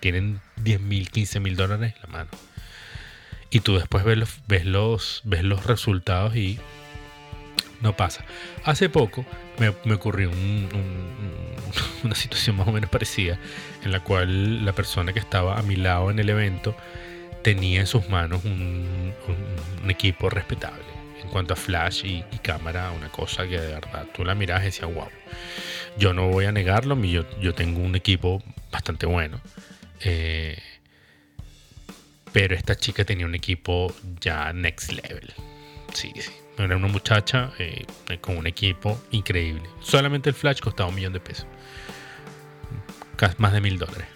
tienen 0.00 0.40
10 0.62 0.80
mil, 0.82 1.10
15 1.10 1.40
mil 1.40 1.56
dólares 1.56 1.94
en 1.96 2.02
la 2.02 2.18
mano. 2.18 2.30
Y 3.50 3.60
tú 3.60 3.76
después 3.76 4.04
ves 4.04 4.40
ves 4.46 4.64
los, 4.64 5.22
ves 5.24 5.42
los 5.42 5.64
resultados 5.64 6.36
y 6.36 6.58
no 7.80 7.96
pasa. 7.96 8.24
Hace 8.64 8.88
poco 8.88 9.24
me, 9.58 9.92
ocurrió 9.92 10.30
una 12.04 12.14
situación 12.14 12.56
más 12.56 12.68
o 12.68 12.72
menos 12.72 12.90
parecida 12.90 13.38
en 13.84 13.92
la 13.92 14.00
cual 14.00 14.64
la 14.64 14.72
persona 14.72 15.12
que 15.12 15.18
estaba 15.18 15.58
a 15.58 15.62
mi 15.62 15.76
lado 15.76 16.10
en 16.10 16.18
el 16.18 16.28
evento 16.28 16.76
tenía 17.42 17.80
en 17.80 17.86
sus 17.86 18.08
manos 18.08 18.44
un, 18.44 19.14
equipo 19.88 20.28
respetable 20.28 20.84
en 21.22 21.28
cuanto 21.28 21.54
a 21.54 21.56
flash 21.56 22.04
y, 22.04 22.22
cámara, 22.42 22.90
una 22.90 23.08
cosa 23.08 23.46
que 23.46 23.58
de 23.58 23.74
verdad 23.74 24.06
tú 24.12 24.24
la 24.24 24.34
miras 24.34 24.62
y 24.62 24.66
decías, 24.66 24.92
wow. 24.92 25.08
Yo 25.96 26.12
no 26.12 26.28
voy 26.28 26.44
a 26.44 26.52
negarlo, 26.52 27.00
yo, 27.04 27.24
yo 27.40 27.54
tengo 27.54 27.80
un 27.80 27.96
equipo 27.96 28.42
bastante 28.70 29.06
bueno. 29.06 29.40
Eh, 30.00 30.58
pero 32.32 32.54
esta 32.54 32.76
chica 32.76 33.04
tenía 33.04 33.24
un 33.24 33.34
equipo 33.34 33.94
ya 34.20 34.52
next 34.52 34.92
level. 34.92 35.32
Sí, 35.94 36.12
sí. 36.16 36.32
Era 36.58 36.76
una 36.76 36.88
muchacha 36.88 37.52
eh, 37.58 37.84
con 38.20 38.38
un 38.38 38.46
equipo 38.46 38.98
increíble. 39.10 39.68
Solamente 39.80 40.30
el 40.30 40.34
flash 40.34 40.60
costaba 40.60 40.88
un 40.88 40.94
millón 40.94 41.12
de 41.12 41.20
pesos. 41.20 41.46
Más 43.38 43.52
de 43.52 43.60
mil 43.60 43.78
dólares. 43.78 44.06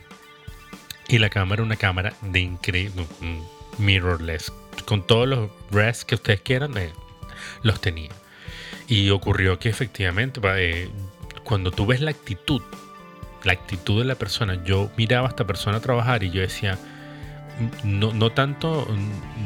Y 1.08 1.18
la 1.18 1.28
cámara, 1.28 1.62
una 1.62 1.76
cámara 1.76 2.14
de 2.22 2.40
increíble. 2.40 3.06
Mirrorless. 3.78 4.52
Con 4.86 5.06
todos 5.06 5.28
los 5.28 5.50
res 5.70 6.04
que 6.04 6.14
ustedes 6.14 6.40
quieran, 6.40 6.76
eh, 6.76 6.92
los 7.62 7.80
tenía. 7.80 8.10
Y 8.88 9.10
ocurrió 9.10 9.58
que 9.58 9.68
efectivamente, 9.68 10.40
eh, 10.56 10.88
cuando 11.44 11.70
tú 11.70 11.86
ves 11.86 12.00
la 12.00 12.10
actitud, 12.10 12.62
la 13.44 13.52
actitud 13.52 14.00
de 14.00 14.04
la 14.06 14.14
persona, 14.14 14.62
yo 14.64 14.90
miraba 14.96 15.28
a 15.28 15.30
esta 15.30 15.46
persona 15.46 15.80
trabajar 15.80 16.22
y 16.22 16.30
yo 16.30 16.40
decía, 16.40 16.78
no, 17.84 18.12
no 18.12 18.30
tanto, 18.30 18.86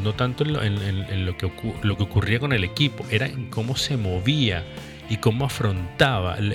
no 0.02 0.14
tanto 0.14 0.44
en, 0.44 1.26
lo, 1.26 1.36
que 1.36 1.50
lo 1.82 1.96
que 1.96 2.02
ocurría 2.02 2.38
con 2.38 2.52
el 2.52 2.64
equipo, 2.64 3.04
era 3.10 3.26
en 3.26 3.50
cómo 3.50 3.76
se 3.76 3.96
movía 3.96 4.64
y 5.08 5.18
cómo 5.18 5.44
afrontaba 5.44 6.36
el, 6.38 6.52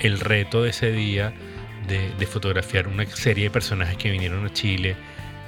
el 0.00 0.20
reto 0.20 0.62
de 0.62 0.70
ese 0.70 0.92
día 0.92 1.32
de, 1.86 2.26
fotografiar 2.26 2.88
una 2.88 3.06
serie 3.06 3.44
de 3.44 3.50
personajes 3.50 3.96
que 3.96 4.10
vinieron 4.10 4.44
a 4.44 4.52
Chile 4.52 4.96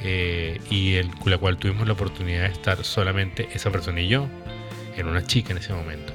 eh, 0.03 0.61
y 0.71 0.95
el, 0.95 1.11
con 1.17 1.31
la 1.31 1.39
cual 1.39 1.57
tuvimos 1.57 1.87
la 1.87 1.95
oportunidad 1.95 2.43
de 2.43 2.53
estar 2.53 2.85
solamente 2.85 3.49
esa 3.53 3.71
persona 3.71 4.01
y 4.01 4.09
yo. 4.09 4.29
Era 4.97 5.09
una 5.09 5.25
chica 5.25 5.53
en 5.53 5.59
ese 5.59 5.73
momento. 5.73 6.13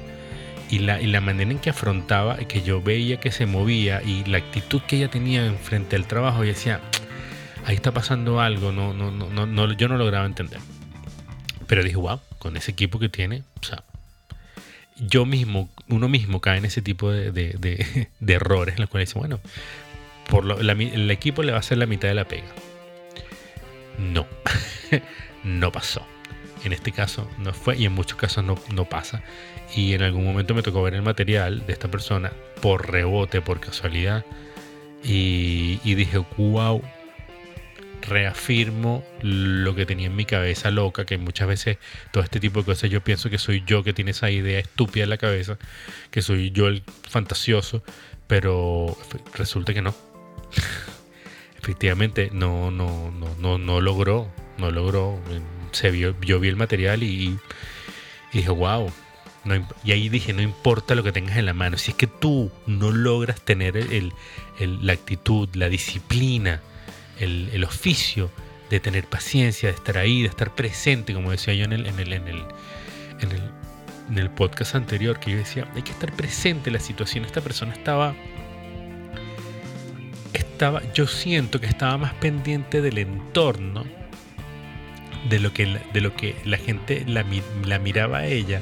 Y 0.70 0.80
la, 0.80 1.00
y 1.00 1.06
la 1.06 1.20
manera 1.20 1.50
en 1.50 1.58
que 1.58 1.70
afrontaba, 1.70 2.36
que 2.36 2.62
yo 2.62 2.80
veía 2.80 3.20
que 3.20 3.30
se 3.30 3.46
movía 3.46 4.02
y 4.02 4.24
la 4.24 4.38
actitud 4.38 4.82
que 4.82 4.96
ella 4.96 5.08
tenía 5.08 5.52
frente 5.62 5.96
al 5.96 6.06
trabajo, 6.06 6.44
y 6.44 6.48
decía, 6.48 6.80
ahí 7.64 7.74
está 7.76 7.92
pasando 7.92 8.40
algo, 8.40 8.72
no, 8.72 8.92
no, 8.92 9.10
no, 9.10 9.72
yo 9.72 9.88
no 9.88 9.96
lograba 9.96 10.26
entender. 10.26 10.60
Pero 11.66 11.82
dije, 11.82 11.96
wow, 11.96 12.20
con 12.38 12.56
ese 12.56 12.72
equipo 12.72 12.98
que 12.98 13.08
tiene, 13.08 13.42
o 13.60 13.64
sea, 13.64 13.82
yo 14.96 15.26
mismo, 15.26 15.70
uno 15.88 16.08
mismo 16.08 16.40
cae 16.40 16.58
en 16.58 16.66
ese 16.66 16.82
tipo 16.82 17.10
de, 17.10 18.08
errores 18.26 18.74
en 18.76 18.80
los 18.82 18.90
cuales 18.90 19.08
dice, 19.08 19.18
bueno, 19.18 19.40
por 20.28 20.44
lo, 20.44 20.60
el 20.60 21.10
equipo 21.10 21.42
le 21.42 21.52
va 21.52 21.58
a 21.58 21.60
hacer 21.60 21.78
la 21.78 21.86
mitad 21.86 22.08
de 22.08 22.14
la 22.14 22.26
pega. 22.26 22.48
No, 23.98 24.26
no 25.44 25.72
pasó. 25.72 26.06
En 26.64 26.72
este 26.72 26.92
caso 26.92 27.30
no 27.38 27.52
fue 27.52 27.76
y 27.76 27.84
en 27.84 27.92
muchos 27.92 28.16
casos 28.16 28.42
no, 28.42 28.58
no 28.72 28.86
pasa. 28.86 29.22
Y 29.74 29.92
en 29.92 30.02
algún 30.02 30.24
momento 30.24 30.54
me 30.54 30.62
tocó 30.62 30.82
ver 30.82 30.94
el 30.94 31.02
material 31.02 31.66
de 31.66 31.72
esta 31.72 31.90
persona 31.90 32.32
por 32.62 32.90
rebote, 32.90 33.42
por 33.42 33.60
casualidad. 33.60 34.24
Y, 35.02 35.80
y 35.84 35.94
dije, 35.94 36.24
wow, 36.38 36.80
reafirmo 38.06 39.04
lo 39.22 39.74
que 39.74 39.86
tenía 39.86 40.06
en 40.06 40.16
mi 40.16 40.24
cabeza 40.24 40.70
loca, 40.70 41.04
que 41.04 41.18
muchas 41.18 41.48
veces 41.48 41.78
todo 42.12 42.22
este 42.22 42.40
tipo 42.40 42.60
de 42.60 42.66
cosas 42.66 42.90
yo 42.90 43.02
pienso 43.02 43.30
que 43.30 43.38
soy 43.38 43.62
yo 43.66 43.82
que 43.82 43.92
tiene 43.92 44.10
esa 44.10 44.30
idea 44.30 44.58
estúpida 44.58 45.04
en 45.04 45.10
la 45.10 45.16
cabeza, 45.16 45.58
que 46.10 46.22
soy 46.22 46.50
yo 46.50 46.68
el 46.68 46.82
fantasioso, 47.08 47.82
pero 48.26 48.96
resulta 49.34 49.74
que 49.74 49.82
no. 49.82 49.94
Efectivamente, 51.58 52.30
no, 52.32 52.70
no, 52.70 53.10
no, 53.10 53.34
no, 53.38 53.58
no 53.58 53.80
logró, 53.80 54.30
no 54.58 54.70
logró. 54.70 55.18
Se 55.72 55.90
vio, 55.90 56.14
yo 56.20 56.38
vi 56.38 56.48
el 56.48 56.56
material 56.56 57.02
y, 57.02 57.38
dije, 58.32 58.50
wow. 58.50 58.92
y 59.82 59.92
ahí 59.92 60.08
dije, 60.10 60.34
no 60.34 60.42
importa 60.42 60.94
lo 60.94 61.02
que 61.02 61.10
tengas 61.10 61.38
en 61.38 61.46
la 61.46 61.54
mano, 61.54 61.78
si 61.78 61.92
es 61.92 61.96
que 61.96 62.06
tú 62.06 62.52
no 62.66 62.90
logras 62.92 63.40
tener 63.40 63.82
la 64.58 64.92
actitud, 64.92 65.48
la 65.54 65.70
disciplina, 65.70 66.60
el, 67.18 67.64
oficio 67.64 68.30
de 68.70 68.80
tener 68.80 69.04
paciencia, 69.04 69.68
de 69.68 69.74
estar 69.74 69.98
ahí, 69.98 70.22
de 70.22 70.28
estar 70.28 70.54
presente, 70.54 71.14
como 71.14 71.30
decía 71.30 71.54
yo 71.54 71.64
en 71.64 71.72
el, 71.72 71.86
en 71.86 71.98
el, 71.98 72.12
en 72.12 72.28
el, 72.28 72.44
en 73.20 73.32
el, 73.32 73.50
en 74.10 74.18
el 74.18 74.30
podcast 74.30 74.74
anterior, 74.74 75.18
que 75.20 75.32
yo 75.32 75.36
decía, 75.36 75.70
hay 75.74 75.82
que 75.82 75.92
estar 75.92 76.12
presente 76.12 76.70
en 76.70 76.74
la 76.74 76.80
situación. 76.80 77.24
Esta 77.24 77.40
persona 77.40 77.72
estaba 77.72 78.14
estaba, 80.54 80.82
yo 80.92 81.06
siento 81.06 81.60
que 81.60 81.66
estaba 81.66 81.96
más 81.98 82.14
pendiente 82.14 82.80
del 82.80 82.98
entorno, 82.98 83.84
de 85.28 85.40
lo 85.40 85.52
que, 85.52 85.80
de 85.92 86.00
lo 86.00 86.14
que 86.14 86.36
la 86.44 86.58
gente 86.58 87.04
la, 87.06 87.24
miraba 87.78 88.18
a 88.18 88.26
ella. 88.26 88.60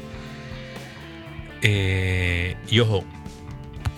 Eh, 1.60 2.56
y 2.68 2.80
ojo, 2.80 3.04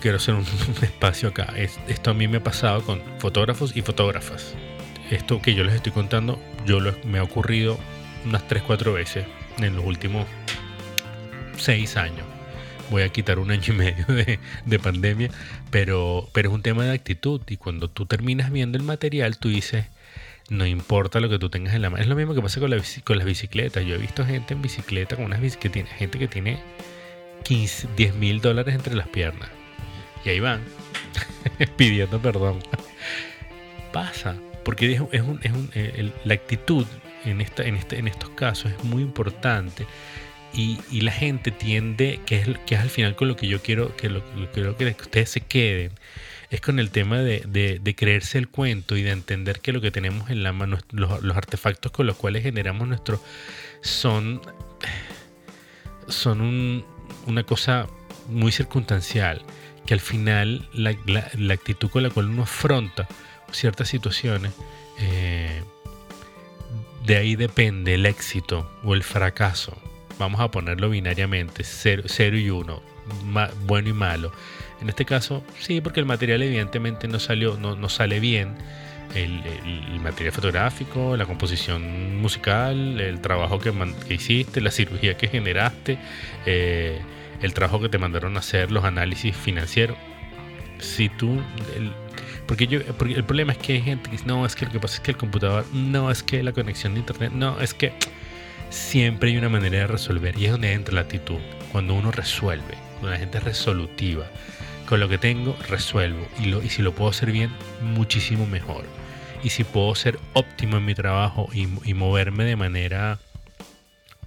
quiero 0.05 0.17
hacer 0.17 0.35
un, 0.35 0.45
espacio 0.83 1.29
acá. 1.29 1.51
esto 1.57 2.11
a 2.11 2.13
mí 2.13 2.27
me 2.27 2.37
ha 2.37 2.43
pasado 2.43 2.83
con 2.83 3.01
fotógrafos 3.17 3.75
y 3.75 3.81
fotógrafas. 3.81 4.53
Esto 5.09 5.41
que 5.41 5.55
yo 5.55 5.63
les 5.63 5.73
estoy 5.73 5.93
contando, 5.93 6.39
yo 6.67 6.79
me 7.05 7.17
ha 7.17 7.23
ocurrido 7.23 7.79
unas 8.23 8.47
3-4 8.47 8.93
veces 8.93 9.25
en 9.57 9.75
los 9.75 9.83
últimos 9.83 10.27
6 11.57 11.97
años 11.97 12.23
voy 12.91 13.01
a 13.01 13.09
quitar 13.09 13.39
un 13.39 13.49
año 13.49 13.73
y 13.73 13.77
medio 13.77 14.05
de, 14.05 14.79
pandemia, 14.79 15.31
pero, 15.71 16.29
pero 16.33 16.49
es 16.49 16.53
un 16.55 16.61
tema 16.61 16.83
de 16.83 16.91
actitud 16.91 17.41
y 17.47 17.57
cuando 17.57 17.89
tú 17.89 18.05
terminas 18.05 18.51
viendo 18.51 18.77
el 18.77 18.83
material, 18.83 19.39
tú 19.39 19.49
dices, 19.49 19.87
no 20.51 20.67
importa 20.67 21.19
lo 21.19 21.29
que 21.29 21.39
tú 21.39 21.49
tengas 21.49 21.73
en 21.73 21.81
la 21.81 21.89
mano. 21.89 22.03
Es 22.03 22.07
lo 22.07 22.15
mismo 22.15 22.35
que 22.35 22.43
pasa 22.43 22.59
con, 22.59 22.69
la, 22.69 22.79
con 23.03 23.17
las 23.17 23.25
bicicletas. 23.25 23.83
Yo 23.83 23.95
he 23.95 23.97
visto 23.97 24.23
gente 24.23 24.53
en 24.53 24.61
bicicleta 24.61 25.15
con 25.15 25.25
unas 25.25 25.41
bicicletas, 25.41 25.89
gente 25.97 26.19
que 26.19 26.27
tiene 26.27 26.59
15, 27.43 27.87
10 27.97 28.15
mil 28.17 28.39
dólares 28.39 28.75
entre 28.75 28.93
las 28.93 29.07
piernas. 29.07 29.49
Y 30.25 30.29
ahí 30.29 30.39
van, 30.39 30.61
pidiendo 31.77 32.21
perdón. 32.21 32.59
Pasa, 33.93 34.35
porque 34.63 34.91
es, 34.91 35.21
un, 35.21 35.39
eh, 35.73 36.11
la 36.25 36.33
actitud 36.33 36.85
este, 37.23 37.67
en 37.67 38.07
estos 38.07 38.29
casos 38.31 38.71
es 38.71 38.83
muy 38.83 39.01
importante 39.01 39.85
y, 40.57 41.01
la 41.01 41.11
gente 41.11 41.51
tiende, 41.51 42.19
que 42.25 42.39
es, 42.39 42.79
al 42.79 42.89
final 42.89 43.15
con 43.15 43.27
lo 43.27 43.35
que 43.35 43.47
yo 43.47 43.61
quiero 43.61 43.95
que, 43.95 44.07
ustedes 44.07 45.29
se 45.29 45.41
queden, 45.41 45.91
es 46.49 46.61
con 46.61 46.79
el 46.79 46.91
tema 46.91 47.19
de, 47.19 47.95
creerse 47.95 48.37
el 48.37 48.47
cuento 48.47 48.95
y 48.95 49.03
de 49.03 49.11
entender 49.11 49.59
que 49.59 49.73
lo 49.73 49.81
que 49.81 49.91
tenemos 49.91 50.29
en 50.29 50.43
la 50.43 50.53
mano, 50.53 50.77
los, 50.91 51.35
artefactos 51.35 51.91
con 51.91 52.05
los 52.05 52.15
cuales 52.15 52.43
generamos 52.43 52.87
nuestro, 52.87 53.21
son 53.81 54.41
una 57.27 57.43
cosa 57.43 57.87
muy 58.29 58.51
circunstancial, 58.51 59.41
que 59.85 59.93
al 59.93 59.99
final 59.99 60.67
la, 60.73 60.91
actitud 61.53 61.89
con 61.89 62.03
la 62.03 62.09
cual 62.09 62.27
uno 62.27 62.43
afronta 62.43 63.07
ciertas 63.51 63.87
situaciones, 63.87 64.53
eh, 64.99 65.63
de 67.05 67.17
ahí 67.17 67.35
depende 67.35 67.93
el 67.93 68.05
éxito 68.05 68.69
o 68.83 68.95
el 68.95 69.03
fracaso 69.03 69.77
vamos 70.19 70.41
a 70.41 70.49
ponerlo 70.49 70.89
binariamente, 70.89 71.63
0 71.63 72.37
y 72.37 72.49
1, 72.49 72.81
bueno 73.65 73.89
y 73.89 73.93
malo. 73.93 74.31
En 74.81 74.89
este 74.89 75.05
caso, 75.05 75.43
sí, 75.59 75.81
porque 75.81 75.99
el 75.99 76.05
material 76.05 76.41
evidentemente 76.41 77.07
no 77.07 77.19
salió, 77.19 77.57
no, 77.57 77.75
no 77.75 77.89
sale 77.89 78.19
bien. 78.19 78.55
El, 79.13 79.99
material 80.01 80.33
fotográfico, 80.33 81.17
la 81.17 81.25
composición 81.25 82.21
musical, 82.21 82.99
el 82.99 83.21
trabajo 83.21 83.59
que, 83.59 83.73
hiciste, 84.13 84.61
la 84.61 84.69
cirugía 84.71 85.17
que 85.17 85.27
generaste, 85.27 85.97
eh, 86.45 86.99
el 87.41 87.53
trabajo 87.53 87.79
que 87.79 87.89
te 87.89 87.97
mandaron 87.97 88.35
a 88.35 88.39
hacer, 88.39 88.71
los 88.71 88.83
análisis 88.83 89.35
financieros. 89.35 89.97
Si 90.79 91.09
tú, 91.09 91.41
porque, 92.45 92.67
yo, 92.67 92.83
porque 92.97 93.15
el 93.15 93.23
problema 93.23 93.53
es 93.53 93.57
que 93.57 93.73
hay 93.73 93.81
gente 93.81 94.09
que 94.09 94.17
dice, 94.17 94.25
no, 94.27 94.45
es 94.45 94.55
que 94.55 94.65
lo 94.65 94.71
que 94.71 94.79
pasa 94.79 94.95
es 94.95 94.99
que 95.01 95.11
el 95.11 95.17
computador, 95.17 95.65
no, 95.73 96.11
es 96.11 96.21
que 96.21 96.43
la 96.43 96.51
conexión 96.51 96.93
de 96.93 96.99
internet, 96.99 97.31
no, 97.33 97.59
es 97.59 97.73
que 97.73 97.93
siempre 98.69 99.31
hay 99.31 99.37
una 99.37 99.49
manera 99.49 99.79
de 99.79 99.87
resolver 99.87 100.37
y 100.37 100.45
es 100.45 100.51
donde 100.51 100.73
entra 100.73 100.93
la 100.93 101.01
actitud. 101.01 101.39
Cuando 101.71 101.93
uno 101.93 102.11
resuelve, 102.11 102.75
cuando 102.93 103.11
la 103.11 103.17
gente 103.17 103.37
es 103.37 103.43
resolutiva, 103.43 104.25
con 104.87 104.99
lo 104.99 105.09
que 105.09 105.17
tengo 105.17 105.55
resuelvo 105.67 106.27
y, 106.39 106.45
lo, 106.45 106.61
y 106.61 106.69
si 106.69 106.81
lo 106.81 106.93
puedo 106.93 107.09
hacer 107.09 107.31
bien, 107.31 107.51
muchísimo 107.81 108.45
mejor. 108.45 108.85
Y 109.43 109.49
si 109.49 109.63
puedo 109.63 109.93
ser 109.95 110.19
óptimo 110.33 110.77
en 110.77 110.85
mi 110.85 110.95
trabajo 110.95 111.49
y, 111.53 111.67
moverme 111.93 112.45
de 112.45 112.55
manera 112.55 113.19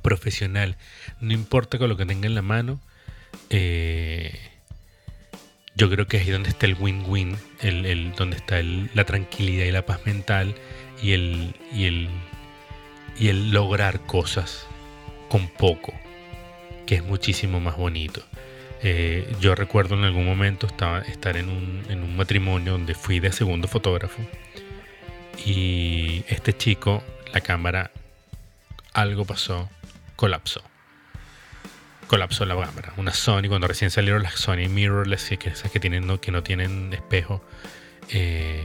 profesional, 0.03 0.77
no 1.21 1.33
importa 1.33 1.79
con 1.79 1.89
lo 1.89 1.97
que 1.97 2.07
tenga 2.07 2.27
en 2.27 2.35
la 2.35 2.43
mano, 2.43 2.81
eh, 3.51 4.39
yo 5.75 5.91
creo 5.91 6.07
que 6.07 6.19
es 6.19 6.25
ahí 6.25 6.31
donde 6.31 6.51
está 6.51 6.67
el 6.67 6.75
win-win, 6.75 7.37
el, 7.61 8.13
donde 8.13 8.37
está 8.37 8.63
la 8.63 9.05
tranquilidad 9.05 9.65
y 9.65 9.73
la 9.73 9.87
paz 9.87 10.01
mental 10.05 10.55
el, 11.03 11.55
el 11.73 12.09
y 13.19 13.29
el 13.29 13.51
lograr 13.51 14.01
cosas 14.07 14.67
con 15.29 15.49
poco, 15.49 15.93
que 16.87 16.97
es 16.97 17.05
muchísimo 17.05 17.61
más 17.61 17.77
bonito. 17.77 18.23
Eh, 18.83 19.35
yo 19.41 19.55
recuerdo 19.55 19.97
en 19.97 20.05
algún 20.05 20.25
momento 20.25 20.67
estar 20.67 21.37
en 21.37 21.49
un, 21.49 22.17
matrimonio 22.17 22.73
donde 22.73 22.95
fui 22.95 23.21
de 23.21 23.31
segundo 23.31 23.69
fotógrafo 23.69 24.21
y 25.45 26.25
este 26.29 26.57
chico, 26.57 27.05
la 27.33 27.41
cámara, 27.41 27.93
algo 28.93 29.25
pasó, 29.25 29.69
colapsó. 30.17 30.63
Colapsó 32.09 32.45
la 32.45 32.57
cámara. 32.59 32.93
Una 32.97 33.13
Sony, 33.13 33.49
cuando 33.49 33.69
recién 33.69 33.91
salieron 33.91 34.23
las 34.23 34.35
Sony 34.35 34.69
mirrorless, 34.69 35.29
que 35.39 35.51
esas 35.51 35.71
que, 35.71 35.79
tienen, 35.79 36.19
que 36.19 36.33
no 36.33 36.43
tienen 36.43 36.93
espejo, 36.93 37.45
eh, 38.11 38.63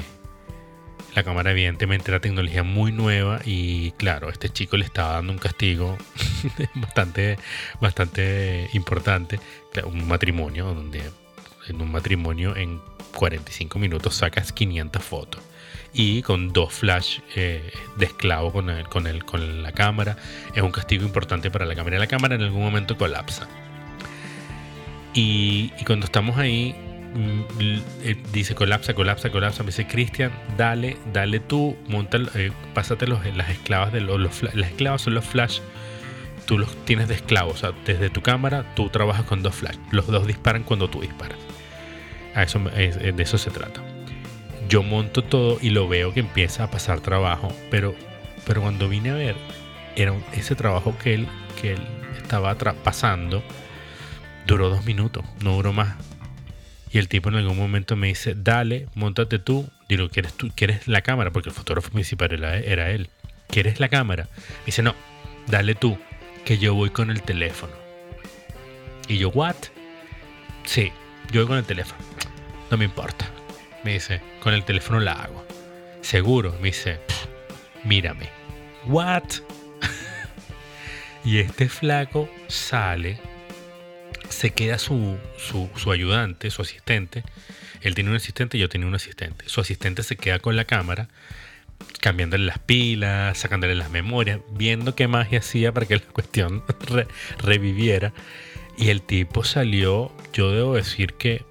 la 1.15 1.23
cámara 1.23 1.51
evidentemente 1.51 2.11
era 2.11 2.19
tecnología 2.19 2.63
muy 2.63 2.91
nueva 2.91 3.39
y 3.45 3.91
claro, 3.91 4.29
este 4.29 4.49
chico 4.49 4.77
le 4.77 4.85
estaba 4.85 5.13
dando 5.13 5.33
un 5.33 5.39
castigo 5.39 5.97
bastante, 6.75 7.37
bastante 7.79 8.69
importante. 8.73 9.39
Un 9.85 10.07
matrimonio 10.07 10.73
donde 10.73 11.01
en 11.67 11.81
un 11.81 11.91
matrimonio 11.91 12.55
en 12.55 12.81
45 13.15 13.79
minutos 13.79 14.15
sacas 14.15 14.51
500 14.51 15.03
fotos 15.03 15.41
y 15.93 16.23
con 16.23 16.51
dos 16.51 16.73
flash 16.73 17.19
eh, 17.35 17.71
de 17.97 18.05
esclavo 18.05 18.51
con, 18.51 18.69
el, 18.69 18.87
con, 18.89 19.07
el, 19.07 19.23
con 19.23 19.61
la 19.61 19.71
cámara. 19.71 20.17
Es 20.55 20.63
un 20.63 20.71
castigo 20.71 21.05
importante 21.05 21.51
para 21.51 21.65
la 21.65 21.75
cámara. 21.75 21.99
La 21.99 22.07
cámara 22.07 22.35
en 22.35 22.41
algún 22.41 22.63
momento 22.63 22.97
colapsa. 22.97 23.47
Y, 25.13 25.69
cuando 25.85 26.05
estamos 26.05 26.37
ahí, 26.37 26.75
dice 28.31 28.55
colapsa, 28.55 28.93
colapsa, 28.93 29.29
colapsa. 29.31 29.63
Me 29.63 29.67
dice, 29.67 29.87
Cristian, 29.87 30.31
dale, 30.57 30.97
dale 31.13 31.39
tú, 31.39 31.77
monta, 31.87 32.17
eh, 32.35 32.51
pásate 32.73 33.07
los, 33.07 33.25
las 33.35 33.49
esclavas 33.49 33.93
de 33.93 34.01
los, 34.01 34.19
las 34.43 34.67
esclavas 34.67 35.01
son 35.01 35.13
los 35.13 35.25
flash. 35.25 35.59
Tú 36.45 36.57
los 36.57 36.75
tienes 36.85 37.07
de 37.07 37.15
esclavos. 37.15 37.55
O 37.55 37.57
sea, 37.57 37.71
desde 37.85 38.09
tu 38.09 38.21
cámara, 38.21 38.73
tú 38.75 38.89
trabajas 38.89 39.25
con 39.25 39.43
dos 39.43 39.55
flash. 39.55 39.77
Los 39.91 40.07
dos 40.07 40.27
disparan 40.27 40.63
cuando 40.63 40.89
tú 40.89 41.01
disparas. 41.01 41.37
Eso, 42.35 42.59
de 42.59 43.13
eso 43.17 43.37
se 43.37 43.51
trata. 43.51 43.81
Yo 44.67 44.81
monto 44.81 45.23
todo 45.23 45.57
y 45.61 45.69
lo 45.69 45.87
veo 45.87 46.13
que 46.13 46.21
empieza 46.21 46.63
a 46.63 46.71
pasar 46.71 46.99
trabajo, 46.99 47.53
pero, 47.69 47.95
pero 48.45 48.61
cuando 48.61 48.89
vine 48.89 49.11
a 49.11 49.13
ver, 49.13 49.35
era 49.95 50.13
ese 50.33 50.55
trabajo 50.55 50.95
que 50.97 51.13
él, 51.13 51.27
que 51.61 51.73
él 51.73 51.81
estaba 52.17 52.55
pasando 52.55 53.43
duró 54.47 54.69
dos 54.69 54.85
minutos, 54.85 55.23
no 55.41 55.53
duró 55.53 55.73
más. 55.73 55.95
Y 56.93 56.99
el 56.99 57.07
tipo 57.07 57.29
en 57.29 57.35
algún 57.35 57.57
momento 57.57 57.95
me 57.95 58.07
dice, 58.07 58.35
dale, 58.37 58.87
montate 58.93 59.39
tú. 59.39 59.67
Digo, 59.89 60.09
¿quieres, 60.09 60.33
tú, 60.33 60.51
¿quieres 60.55 60.87
la 60.87 61.01
cámara? 61.01 61.31
Porque 61.31 61.49
el 61.49 61.55
fotógrafo 61.55 61.89
principal 61.89 62.31
era, 62.31 62.91
él. 62.91 63.09
¿Quieres 63.47 63.79
la 63.79 63.89
cámara? 63.89 64.29
Me 64.37 64.67
dice, 64.67 64.83
no, 64.83 64.93
dale 65.47 65.73
tú, 65.73 65.97
que 66.45 66.59
yo 66.59 66.75
voy 66.75 66.91
con 66.91 67.09
el 67.09 67.23
teléfono. 67.23 67.73
Y 69.07 69.17
yo, 69.17 69.29
¿what? 69.29 69.55
Sí, 70.65 70.91
yo 71.31 71.41
voy 71.41 71.47
con 71.47 71.57
el 71.57 71.65
teléfono. 71.65 71.99
No 72.69 72.77
me 72.77 72.85
importa. 72.85 73.27
Me 73.83 73.93
dice, 73.93 74.21
con 74.39 74.53
el 74.53 74.63
teléfono 74.63 74.99
la 74.99 75.13
hago. 75.13 75.43
Seguro, 76.01 76.55
me 76.61 76.67
dice, 76.67 76.99
mírame. 77.83 78.29
¿What? 78.85 79.23
y 81.25 81.39
este 81.39 81.69
flaco 81.69 82.29
sale 82.47 83.17
se 84.29 84.51
queda 84.51 84.77
su, 84.77 85.17
su, 85.37 85.91
ayudante, 85.91 86.49
su 86.51 86.61
asistente. 86.61 87.23
Él 87.81 87.95
tiene 87.95 88.09
un 88.09 88.15
asistente 88.15 88.57
yo 88.57 88.69
tenía 88.69 88.87
un 88.87 88.95
asistente. 88.95 89.45
Su 89.47 89.61
asistente 89.61 90.03
se 90.03 90.15
queda 90.15 90.39
con 90.39 90.55
la 90.55 90.65
cámara, 90.65 91.09
cambiándole 91.99 92.45
las 92.45 92.59
pilas, 92.59 93.37
sacándole 93.37 93.75
las 93.75 93.91
memorias, 93.91 94.39
viendo 94.51 94.95
qué 94.95 95.07
magia 95.07 95.39
hacía 95.39 95.73
para 95.73 95.85
que 95.85 95.95
la 95.95 96.01
cuestión 96.13 96.63
reviviera. 97.39 98.13
Y 98.77 98.89
el 98.89 99.01
tipo 99.01 99.43
salió, 99.43 100.11
yo 100.33 100.51
debo 100.51 100.75
decir 100.75 101.13
que 101.13 101.45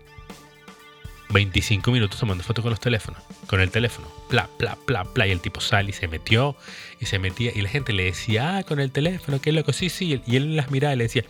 25 1.33 1.91
minutos 1.91 2.21
tomando 2.21 2.45
fotos 2.45 2.63
con 2.63 2.71
los 2.71 2.81
teléfonos, 2.81 3.21
con 3.47 3.61
el 3.61 3.71
teléfono, 3.71 4.09
pla, 4.29 4.49
pla, 4.59 4.77
pla, 4.87 5.05
pla, 5.05 5.27
y 5.27 5.31
el 5.31 5.41
tipo 5.41 5.61
sale 5.61 5.91
y 5.91 5.93
se 5.93 6.09
metió 6.09 6.57
y 7.01 7.07
se 7.07 7.19
metía, 7.19 7.51
y 7.55 7.63
la 7.63 7.69
gente 7.69 7.93
le 7.93 8.05
decía, 8.05 8.59
ah, 8.59 8.63
con 8.63 8.81
el 8.81 8.93
teléfono, 8.93 9.41
qué 9.41 9.53
loco, 9.53 9.73
sí, 9.73 9.89
sí, 9.89 10.21
y 10.27 10.37
él 10.37 10.57
las 10.57 10.71
miraba 10.71 10.95
y 10.95 10.99
le 10.99 11.05
decía, 11.05 11.25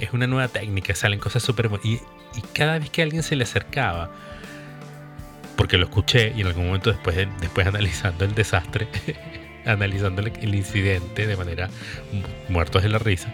es 0.00 0.12
una 0.12 0.26
nueva 0.26 0.48
técnica, 0.48 0.94
salen 0.94 1.20
cosas 1.20 1.42
súper 1.42 1.70
y, 1.82 1.94
y 1.94 2.40
cada 2.52 2.78
vez 2.78 2.90
que 2.90 3.02
alguien 3.02 3.22
se 3.22 3.36
le 3.36 3.44
acercaba, 3.44 4.10
porque 5.56 5.78
lo 5.78 5.86
escuché 5.86 6.32
y 6.36 6.42
en 6.42 6.48
algún 6.48 6.66
momento 6.66 6.90
después, 6.90 7.16
después 7.40 7.66
analizando 7.66 8.24
el 8.24 8.34
desastre, 8.34 8.88
analizando 9.64 10.22
el 10.22 10.54
incidente 10.54 11.26
de 11.26 11.36
manera 11.36 11.70
muertos 12.48 12.82
de 12.82 12.88
la 12.88 12.98
risa, 12.98 13.32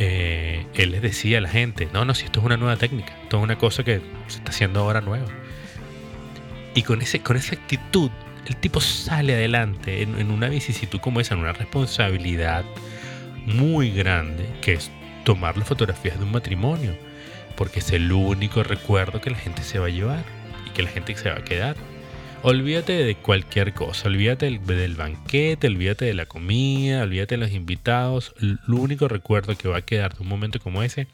eh, 0.00 0.64
él 0.74 0.92
les 0.92 1.02
decía 1.02 1.38
a 1.38 1.40
la 1.40 1.48
gente, 1.48 1.88
no, 1.92 2.04
no, 2.04 2.14
si 2.14 2.24
esto 2.24 2.38
es 2.38 2.46
una 2.46 2.56
nueva 2.56 2.76
técnica, 2.76 3.12
esto 3.24 3.38
es 3.38 3.42
una 3.42 3.58
cosa 3.58 3.82
que 3.82 4.00
se 4.28 4.38
está 4.38 4.50
haciendo 4.52 4.78
ahora 4.78 5.00
nueva. 5.00 5.26
Y 6.76 6.82
con, 6.82 7.02
ese, 7.02 7.20
con 7.20 7.36
esa 7.36 7.56
actitud, 7.56 8.08
el 8.46 8.54
tipo 8.56 8.80
sale 8.80 9.34
adelante 9.34 10.02
en, 10.02 10.16
en 10.20 10.30
una 10.30 10.48
vicisitud 10.48 11.00
como 11.00 11.18
esa, 11.18 11.34
en 11.34 11.40
una 11.40 11.52
responsabilidad 11.52 12.64
muy 13.44 13.90
grande, 13.90 14.48
que 14.60 14.74
es 14.74 14.92
tomar 15.24 15.56
las 15.56 15.66
fotografías 15.66 16.16
de 16.16 16.24
un 16.24 16.30
matrimonio, 16.30 16.94
porque 17.56 17.80
es 17.80 17.90
el 17.90 18.12
único 18.12 18.62
recuerdo 18.62 19.20
que 19.20 19.30
la 19.30 19.38
gente 19.38 19.64
se 19.64 19.80
va 19.80 19.86
a 19.86 19.90
llevar 19.90 20.22
y 20.64 20.70
que 20.70 20.84
la 20.84 20.90
gente 20.90 21.16
se 21.16 21.28
va 21.28 21.38
a 21.38 21.44
quedar. 21.44 21.74
Olvídate 22.42 22.92
de 22.92 23.16
cualquier 23.16 23.74
cosa, 23.74 24.06
olvídate 24.06 24.46
del, 24.46 24.94
banquete, 24.94 25.66
olvídate 25.66 26.04
de 26.04 26.14
la 26.14 26.26
comida, 26.26 27.02
olvídate 27.02 27.34
de 27.34 27.40
los 27.40 27.50
invitados. 27.50 28.32
El 28.40 28.58
único 28.68 29.08
recuerdo 29.08 29.56
que 29.56 29.68
va 29.68 29.78
a 29.78 29.82
quedar 29.82 30.14
de 30.14 30.22
un 30.22 30.28
momento 30.28 30.60
como 30.60 30.84
ese 30.84 31.08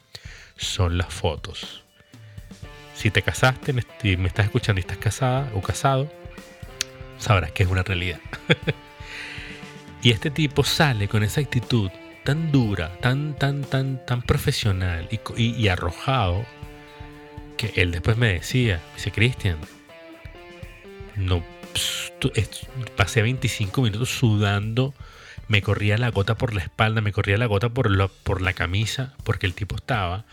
son 0.55 0.99
las 0.99 1.11
fotos. 1.11 1.83
Si 2.93 3.09
te 3.09 3.23
casaste, 3.23 3.73
me, 3.73 3.83
me 4.17 4.27
estás 4.27 4.45
escuchando 4.45 4.79
y 4.79 4.81
estás 4.81 4.97
casada 4.97 5.51
o 5.55 5.61
casado, 5.61 6.11
sabrás 7.17 7.51
que 7.51 7.63
es 7.63 7.69
una 7.69 7.81
realidad. 7.81 8.19
y 10.03 10.11
este 10.11 10.29
tipo 10.29 10.63
sale 10.63 11.07
con 11.07 11.23
esa 11.23 11.41
actitud 11.41 11.89
tan 12.23 12.51
dura, 12.51 12.97
tan, 13.01 13.35
tan, 13.35 13.63
tan, 13.63 14.05
tan 14.05 14.21
profesional 14.21 15.07
y, 15.37 15.67
arrojado, 15.69 16.45
que 17.57 17.71
él 17.75 17.91
después 17.91 18.15
me 18.15 18.33
decía, 18.33 18.81
dice, 18.95 19.11
Cristian, 19.11 19.57
no 21.17 21.43
pasé 22.95 23.21
25 23.21 23.81
minutos 23.81 24.09
sudando, 24.09 24.93
me 25.47 25.61
corría 25.61 25.97
la 25.97 26.09
gota 26.09 26.35
por 26.35 26.53
la 26.53 26.61
espalda, 26.61 27.01
me 27.01 27.11
corría 27.11 27.37
la 27.37 27.45
gota 27.45 27.69
por 27.69 27.91
la, 27.91 28.07
por 28.07 28.41
la 28.41 28.53
camisa, 28.53 29.13
porque 29.23 29.45
el 29.45 29.53
tipo 29.53 29.75
estaba 29.75 30.25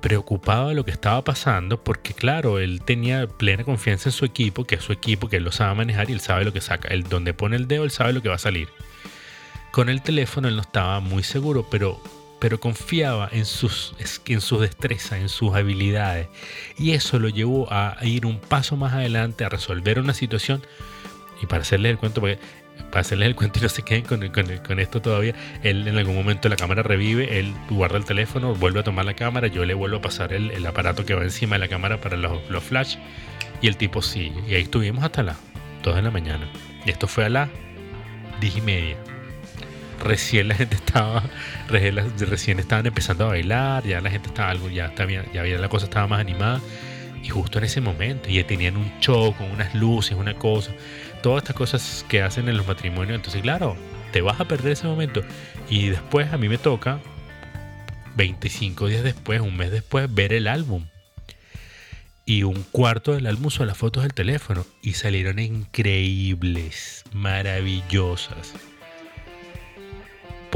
preocupado 0.00 0.68
de 0.68 0.74
lo 0.74 0.84
que 0.84 0.90
estaba 0.90 1.24
pasando, 1.24 1.82
porque 1.82 2.14
claro, 2.14 2.58
él 2.58 2.82
tenía 2.84 3.26
plena 3.26 3.64
confianza 3.64 4.08
en 4.08 4.12
su 4.12 4.24
equipo, 4.24 4.64
que 4.64 4.76
es 4.76 4.82
su 4.84 4.92
equipo, 4.92 5.28
que 5.28 5.36
él 5.36 5.44
lo 5.44 5.52
sabe 5.52 5.74
manejar 5.74 6.10
y 6.10 6.12
él 6.12 6.20
sabe 6.20 6.44
lo 6.44 6.52
que 6.52 6.60
saca. 6.60 6.88
Él 6.88 7.04
donde 7.04 7.34
pone 7.34 7.56
el 7.56 7.66
dedo, 7.66 7.84
él 7.84 7.90
sabe 7.90 8.12
lo 8.12 8.22
que 8.22 8.28
va 8.28 8.36
a 8.36 8.38
salir. 8.38 8.68
Con 9.72 9.88
el 9.88 10.02
teléfono 10.02 10.48
él 10.48 10.56
no 10.56 10.62
estaba 10.62 11.00
muy 11.00 11.22
seguro, 11.22 11.66
pero 11.70 12.00
pero 12.38 12.60
confiaba 12.60 13.28
en 13.32 13.44
sus, 13.44 13.94
en 14.26 14.40
su 14.40 14.58
destreza, 14.58 15.18
en 15.18 15.28
sus 15.28 15.54
habilidades. 15.54 16.28
Y 16.78 16.92
eso 16.92 17.18
lo 17.18 17.28
llevó 17.28 17.72
a 17.72 17.96
ir 18.02 18.26
un 18.26 18.38
paso 18.38 18.76
más 18.76 18.92
adelante, 18.92 19.44
a 19.44 19.48
resolver 19.48 19.98
una 19.98 20.14
situación. 20.14 20.62
Y 21.42 21.46
para 21.46 21.62
hacerles 21.62 21.92
el 21.92 21.98
cuento, 21.98 22.20
para 22.20 23.00
hacerles 23.00 23.28
el 23.28 23.36
cuento 23.36 23.58
y 23.58 23.62
no 23.62 23.68
se 23.68 23.82
queden 23.82 24.02
con, 24.02 24.80
esto 24.80 25.00
todavía, 25.00 25.34
él 25.62 25.88
en 25.88 25.96
algún 25.96 26.14
momento 26.14 26.48
la 26.48 26.56
cámara 26.56 26.82
revive, 26.82 27.38
él 27.38 27.54
guarda 27.70 27.96
el 27.96 28.04
teléfono, 28.04 28.54
vuelve 28.54 28.80
a 28.80 28.84
tomar 28.84 29.04
la 29.04 29.14
cámara, 29.14 29.46
yo 29.48 29.64
le 29.64 29.74
vuelvo 29.74 29.98
a 29.98 30.00
pasar 30.02 30.32
el, 30.32 30.50
el 30.50 30.66
aparato 30.66 31.04
que 31.04 31.14
va 31.14 31.22
encima 31.22 31.56
de 31.56 31.60
la 31.60 31.68
cámara 31.68 32.00
para 32.00 32.16
los, 32.16 32.38
los 32.50 32.62
flash. 32.62 32.96
Y 33.62 33.68
el 33.68 33.78
tipo 33.78 34.02
sigue. 34.02 34.42
Y 34.46 34.54
ahí 34.54 34.62
estuvimos 34.62 35.02
hasta 35.02 35.22
las 35.22 35.38
2 35.82 35.96
de 35.96 36.02
la 36.02 36.10
mañana. 36.10 36.46
Y 36.84 36.90
esto 36.90 37.06
fue 37.06 37.24
a 37.24 37.30
las 37.30 37.48
10 38.40 38.56
y 38.58 38.60
media 38.60 39.15
recién 40.00 40.48
la 40.48 40.54
gente 40.54 40.76
estaba, 40.76 41.22
recién 41.68 42.58
estaban 42.58 42.86
empezando 42.86 43.24
a 43.24 43.28
bailar, 43.28 43.84
ya 43.84 44.00
la 44.00 44.10
gente 44.10 44.28
estaba 44.28 44.50
algo, 44.50 44.68
ya, 44.68 44.86
estaba, 44.86 45.10
ya 45.10 45.40
había 45.40 45.58
la 45.58 45.68
cosa 45.68 45.86
estaba 45.86 46.06
más 46.06 46.20
animada. 46.20 46.60
Y 47.22 47.28
justo 47.28 47.58
en 47.58 47.64
ese 47.64 47.80
momento, 47.80 48.28
ya 48.28 48.46
tenían 48.46 48.76
un 48.76 48.90
show 49.00 49.34
con 49.36 49.50
unas 49.50 49.74
luces, 49.74 50.16
una 50.16 50.34
cosa, 50.34 50.70
todas 51.22 51.42
estas 51.42 51.56
cosas 51.56 52.04
que 52.08 52.22
hacen 52.22 52.48
en 52.48 52.56
los 52.56 52.66
matrimonios. 52.66 53.16
Entonces, 53.16 53.42
claro, 53.42 53.76
te 54.12 54.20
vas 54.20 54.40
a 54.40 54.46
perder 54.46 54.72
ese 54.72 54.86
momento. 54.86 55.22
Y 55.68 55.88
después 55.88 56.32
a 56.32 56.38
mí 56.38 56.48
me 56.48 56.58
toca, 56.58 57.00
25 58.16 58.86
días 58.86 59.02
después, 59.02 59.40
un 59.40 59.56
mes 59.56 59.72
después, 59.72 60.12
ver 60.12 60.32
el 60.32 60.46
álbum. 60.46 60.86
Y 62.24 62.44
un 62.44 62.62
cuarto 62.70 63.12
del 63.12 63.26
álbum 63.26 63.50
son 63.50 63.66
las 63.66 63.76
fotos 63.76 64.04
del 64.04 64.14
teléfono. 64.14 64.64
Y 64.80 64.92
salieron 64.92 65.40
increíbles, 65.40 67.02
maravillosas 67.12 68.54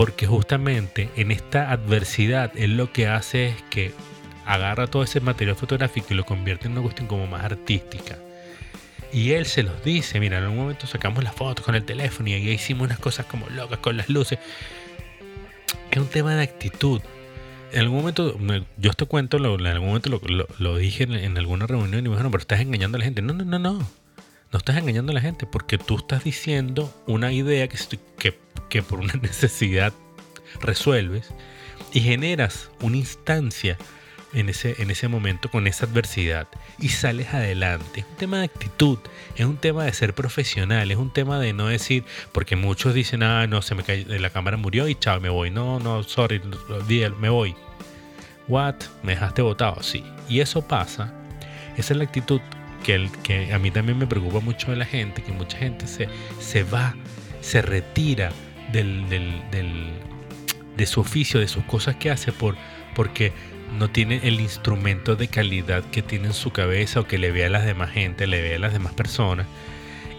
porque 0.01 0.27
justamente 0.27 1.11
en 1.17 1.31
esta 1.31 1.71
adversidad 1.71 2.53
él 2.57 2.79
lo 2.79 2.91
que 2.91 3.07
hace 3.07 3.49
es 3.49 3.63
que 3.69 3.93
agarra 4.47 4.87
todo 4.87 5.03
ese 5.03 5.21
material 5.21 5.57
fotográfico 5.57 6.07
y 6.09 6.15
lo 6.15 6.25
convierte 6.25 6.69
en 6.69 6.73
una 6.73 6.81
cuestión 6.81 7.07
como 7.07 7.27
más 7.27 7.45
artística. 7.45 8.17
Y 9.13 9.33
él 9.33 9.45
se 9.45 9.63
los 9.63 9.85
dice, 9.85 10.19
mira, 10.19 10.39
en 10.39 10.47
un 10.47 10.57
momento 10.57 10.87
sacamos 10.87 11.23
las 11.23 11.35
fotos 11.35 11.67
con 11.67 11.75
el 11.75 11.85
teléfono 11.85 12.31
y 12.31 12.33
ahí 12.33 12.49
hicimos 12.49 12.87
unas 12.87 12.99
cosas 12.99 13.27
como 13.27 13.47
locas 13.51 13.81
con 13.81 13.99
las 13.99 14.09
luces. 14.09 14.39
Es 15.91 15.99
un 15.99 16.09
tema 16.09 16.35
de 16.35 16.45
actitud. 16.45 17.03
En 17.71 17.81
algún 17.81 17.99
momento, 17.99 18.35
yo 18.79 18.95
te 18.95 19.05
cuento, 19.05 19.37
en 19.37 19.67
algún 19.67 19.89
momento 19.89 20.19
lo, 20.59 20.77
dije 20.79 21.03
en, 21.03 21.37
alguna 21.37 21.67
reunión 21.67 21.99
y 21.99 22.09
me 22.09 22.15
dijeron, 22.15 22.33
pero 22.33 22.41
estás 22.41 22.61
engañando 22.61 22.97
a 22.97 23.01
la 23.01 23.05
gente. 23.05 23.21
No, 23.21 23.35
no, 23.35 23.45
no, 23.45 23.59
no. 23.59 24.00
No 24.53 24.59
estás 24.59 24.77
engañando 24.77 25.13
a 25.13 25.15
la 25.15 25.21
gente 25.21 25.47
porque 25.47 25.79
tú 25.79 25.97
estás 25.97 26.25
diciendo 26.25 26.93
una 27.07 27.33
idea 27.33 27.69
que, 27.69 28.83
por 28.83 28.99
una 28.99 29.13
necesidad 29.23 29.93
resuelves 30.61 31.33
y 31.93 32.01
generas 32.01 32.69
una 32.81 32.97
instancia 32.97 33.79
en 34.33 34.49
ese, 34.49 34.81
en 34.83 34.91
ese 34.91 35.07
momento 35.07 35.51
con 35.51 35.69
esa 35.69 35.87
adversidad 35.87 36.49
y 36.81 36.89
sales 36.89 37.33
adelante. 37.33 38.01
Es 38.01 38.07
un 38.07 38.17
tema 38.17 38.39
de 38.39 38.45
actitud, 38.47 38.99
es 39.37 39.47
un 39.47 39.57
tema 39.57 39.85
de 39.85 39.93
ser 39.93 40.15
profesional, 40.15 40.91
es 40.91 40.97
un 40.97 41.13
tema 41.13 41.39
de 41.39 41.53
no 41.53 41.69
decir, 41.69 42.05
porque 42.33 42.57
muchos 42.57 42.93
dicen, 42.93 43.23
ah, 43.23 43.47
no, 43.47 43.63
se 43.63 43.77
me 43.77 43.85
cayó, 43.85 44.19
la 44.19 44.31
cámara 44.31 44.57
murió 44.57 44.89
y 44.89 44.97
chao, 44.97 45.21
me 45.21 45.29
voy. 45.29 45.51
No, 45.51 45.79
no, 45.79 46.03
sorry, 46.03 46.41
me 47.21 47.29
voy. 47.29 47.55
What? 48.49 48.77
¿Me 49.05 49.13
dejaste 49.13 49.43
botado? 49.43 49.81
Sí. 49.83 50.05
Y 50.29 50.41
eso 50.41 50.63
pasa. 50.63 51.15
Esa 51.77 51.93
es 51.93 51.97
la 51.97 52.05
actitud 52.05 52.41
que, 52.83 53.51
a 53.53 53.59
mí 53.59 53.71
también 53.71 53.99
me 53.99 54.07
preocupa 54.07 54.41
mucho 54.41 54.71
de 54.71 54.77
la 54.77 54.85
gente, 54.85 55.23
que 55.23 55.33
mucha 55.33 55.59
gente 55.59 55.87
se, 55.87 56.09
se 56.39 56.63
va, 56.63 56.95
se 57.41 57.63
retira 57.63 58.33
del, 58.73 59.09
del, 59.09 59.91
de 60.77 60.87
su 60.87 61.01
oficio, 61.01 61.41
de 61.41 61.49
sus 61.49 61.65
cosas 61.65 61.97
que 61.97 62.11
hace 62.11 62.33
por, 62.33 62.57
porque 62.95 63.33
no 63.79 63.89
tiene 63.91 64.21
el 64.25 64.41
instrumento 64.41 65.17
de 65.17 65.29
calidad 65.29 65.85
que 65.91 66.03
tiene 66.03 66.29
en 66.29 66.35
su 66.35 66.51
cabeza 66.51 67.01
o 67.01 67.07
que 67.07 67.19
le 67.19 67.31
ve 67.31 67.45
a 67.45 67.51
las 67.51 67.65
demás 67.65 67.91
gente, 67.91 68.27
le 68.27 68.41
ve 68.43 68.57
a 68.57 68.59
las 68.59 68.73
demás 68.73 68.93
personas. 68.95 69.47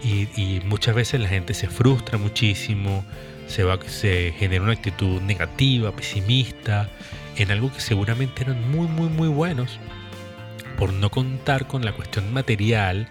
Y, 0.04 0.60
muchas 0.64 0.96
veces 0.96 1.20
la 1.20 1.28
gente 1.28 1.54
se 1.54 1.68
frustra 1.68 2.18
muchísimo, 2.18 3.04
se, 3.46 3.62
va, 3.62 3.78
se 3.86 4.34
genera 4.36 4.64
una 4.64 4.72
actitud 4.72 5.20
negativa, 5.20 5.92
pesimista, 5.92 6.88
en 7.36 7.52
algo 7.52 7.72
que 7.72 7.80
seguramente 7.80 8.42
eran 8.42 8.68
muy, 8.70 8.88
muy, 8.88 9.08
muy 9.08 9.28
buenos, 9.28 9.78
por 10.76 10.92
no 10.92 11.10
contar 11.10 11.66
con 11.66 11.84
la 11.84 11.92
cuestión 11.92 12.32
material, 12.32 13.08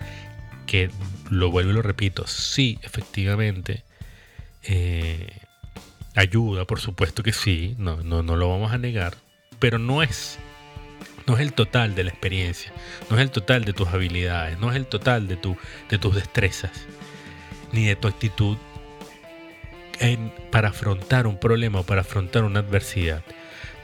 que 0.65 0.89
lo 1.29 1.51
vuelvo 1.51 1.71
y 1.71 1.73
lo 1.73 1.81
repito, 1.81 2.27
sí, 2.27 2.79
efectivamente, 2.83 3.83
eh, 4.63 5.27
ayuda, 6.15 6.65
por 6.65 6.79
supuesto 6.79 7.23
que 7.23 7.33
sí, 7.33 7.75
no, 7.77 7.97
no, 8.03 8.23
no 8.23 8.35
lo 8.35 8.49
vamos 8.49 8.71
a 8.71 8.77
negar, 8.77 9.15
pero 9.59 9.79
no 9.79 10.03
es 10.03 10.39
no 11.27 11.35
es 11.35 11.41
el 11.41 11.53
total 11.53 11.95
de 11.95 12.03
la 12.03 12.09
experiencia, 12.09 12.73
no 13.09 13.17
es 13.17 13.21
el 13.21 13.31
total 13.31 13.63
de 13.63 13.73
tus 13.73 13.87
habilidades, 13.89 14.59
no 14.59 14.71
es 14.71 14.75
el 14.75 14.85
total 14.85 15.27
de, 15.27 15.37
tu, 15.37 15.55
de 15.89 15.97
tus 15.97 16.15
destrezas, 16.15 16.71
ni 17.71 17.85
de 17.85 17.95
tu 17.95 18.07
actitud 18.07 18.57
para 20.51 20.69
afrontar 20.69 21.27
un 21.27 21.37
problema 21.37 21.81
o 21.81 21.83
para 21.83 22.01
afrontar 22.01 22.43
una 22.43 22.59
adversidad. 22.59 23.23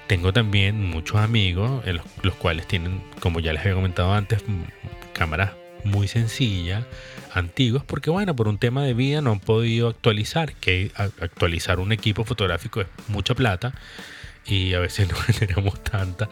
Tengo 0.08 0.32
también 0.32 0.84
muchos 0.86 1.18
amigos, 1.18 1.86
los, 1.86 2.06
los 2.24 2.36
cuales 2.36 2.68
tienen, 2.68 3.04
como 3.20 3.40
ya 3.40 3.52
les 3.54 3.62
había 3.62 3.76
comentado 3.76 4.14
antes, 4.14 4.44
cámaras 5.14 5.52
muy 5.84 6.08
sencillas, 6.08 6.86
antiguas, 7.34 7.84
porque 7.86 8.10
bueno, 8.10 8.36
por 8.36 8.48
un 8.48 8.58
tema 8.58 8.84
de 8.84 8.94
vida 8.94 9.22
no 9.22 9.32
han 9.32 9.40
podido 9.40 9.88
actualizar, 9.90 10.54
que 10.54 10.92
actualizar 10.96 11.80
un 11.80 11.92
equipo 11.92 12.24
fotográfico 12.24 12.82
es 12.82 12.88
mucha 13.08 13.36
plata 13.36 13.74
y 14.46 14.74
a 14.74 14.80
veces 14.80 15.08
no 15.12 15.16
generamos 15.16 15.84
tanta. 15.84 16.30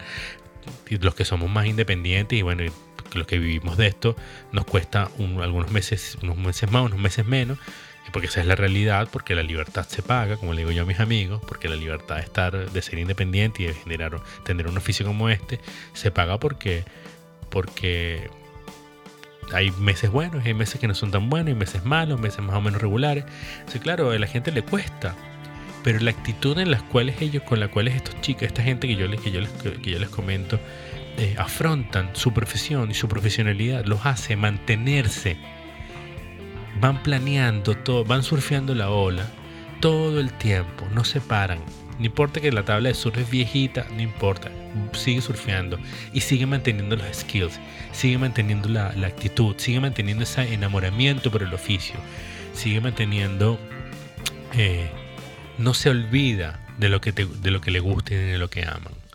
Los 0.88 1.14
que 1.14 1.24
somos 1.24 1.48
más 1.50 1.66
independientes 1.66 2.38
y 2.38 2.42
bueno, 2.42 2.64
los 3.14 3.26
que 3.26 3.38
vivimos 3.38 3.76
de 3.76 3.86
esto, 3.86 4.16
nos 4.52 4.64
cuesta 4.64 5.10
algunos 5.18 5.70
meses, 5.70 6.18
unos 6.22 6.36
meses 6.36 6.70
más, 6.70 6.84
unos 6.84 6.98
meses 6.98 7.24
menos, 7.24 7.58
porque 8.12 8.28
esa 8.28 8.40
es 8.40 8.46
la 8.46 8.54
realidad, 8.54 9.08
porque 9.10 9.34
la 9.34 9.42
libertad 9.42 9.86
se 9.88 10.02
paga, 10.02 10.36
como 10.36 10.52
le 10.52 10.60
digo 10.60 10.70
yo 10.70 10.82
a 10.82 10.86
mis 10.86 11.00
amigos, 11.00 11.40
porque 11.46 11.68
la 11.68 11.76
libertad 11.76 12.16
de 12.16 12.22
estar, 12.22 12.70
de 12.70 12.82
ser 12.82 12.98
independiente 12.98 13.62
y 13.62 13.66
de 13.66 13.74
generar, 13.74 14.20
tener 14.44 14.68
un 14.68 14.76
oficio 14.76 15.04
como 15.06 15.28
este, 15.28 15.60
se 15.92 16.10
paga 16.10 16.38
porque, 16.38 16.84
porque 17.50 18.30
hay 19.52 19.70
meses 19.72 20.10
buenos, 20.10 20.44
hay 20.44 20.54
meses 20.54 20.80
que 20.80 20.88
no 20.88 20.94
son 20.94 21.10
tan 21.10 21.30
buenos, 21.30 21.48
hay 21.48 21.54
meses 21.54 21.84
malos, 21.84 22.20
meses 22.20 22.40
más 22.40 22.56
o 22.56 22.60
menos 22.60 22.80
regulares. 22.80 23.24
Sí, 23.66 23.78
claro, 23.78 24.10
a 24.10 24.18
la 24.18 24.26
gente 24.26 24.52
le 24.52 24.62
cuesta, 24.62 25.14
pero 25.82 25.98
la 26.00 26.10
actitud 26.10 26.58
en 26.58 26.70
las 26.70 26.82
cuales 26.82 27.20
ellos, 27.20 27.42
con 27.42 27.60
la 27.60 27.68
cuales 27.68 27.94
estos 27.94 28.20
chicos, 28.20 28.42
esta 28.42 28.62
gente 28.62 28.88
que 28.88 28.96
yo 28.96 29.06
les, 29.06 29.20
que 29.20 29.30
yo 29.30 29.40
les, 29.40 29.50
que 29.50 29.90
yo 29.90 29.98
les 29.98 30.08
comento, 30.08 30.58
eh, 31.18 31.34
afrontan 31.38 32.10
su 32.14 32.34
profesión 32.34 32.90
y 32.90 32.94
su 32.94 33.08
profesionalidad, 33.08 33.84
los 33.84 34.04
hace 34.04 34.36
mantenerse, 34.36 35.36
van 36.80 37.02
planeando 37.02 37.74
todo, 37.76 38.04
van 38.04 38.22
surfeando 38.22 38.74
la 38.74 38.90
ola 38.90 39.26
todo 39.80 40.20
el 40.20 40.32
tiempo, 40.32 40.86
no 40.92 41.04
se 41.04 41.20
paran. 41.20 41.60
No 41.98 42.04
importa 42.04 42.40
que 42.40 42.52
la 42.52 42.64
tabla 42.64 42.90
de 42.90 42.94
surf 42.94 43.16
es 43.16 43.30
viejita, 43.30 43.86
no 43.94 44.02
importa, 44.02 44.50
sigue 44.92 45.22
surfeando 45.22 45.78
y 46.12 46.20
sigue 46.20 46.44
manteniendo 46.44 46.96
los 46.96 47.06
skills, 47.16 47.58
sigue 47.92 48.18
manteniendo 48.18 48.68
la, 48.68 48.88
actitud, 49.06 49.54
sigue 49.56 49.80
manteniendo 49.80 50.24
ese 50.24 50.52
enamoramiento 50.52 51.30
por 51.30 51.42
el 51.42 51.54
oficio, 51.54 51.94
sigue 52.52 52.82
manteniendo, 52.82 53.58
eh, 54.52 54.90
no 55.56 55.72
se 55.72 55.88
olvida 55.88 56.60
de 56.76 56.90
lo, 56.90 57.00
que 57.00 57.12
de 57.12 57.50
lo 57.50 57.62
que 57.62 57.70
le 57.70 57.80
gusta 57.80 58.12
y 58.12 58.18
de 58.18 58.38
lo 58.38 58.50
que 58.50 58.64
aman. 58.64 59.05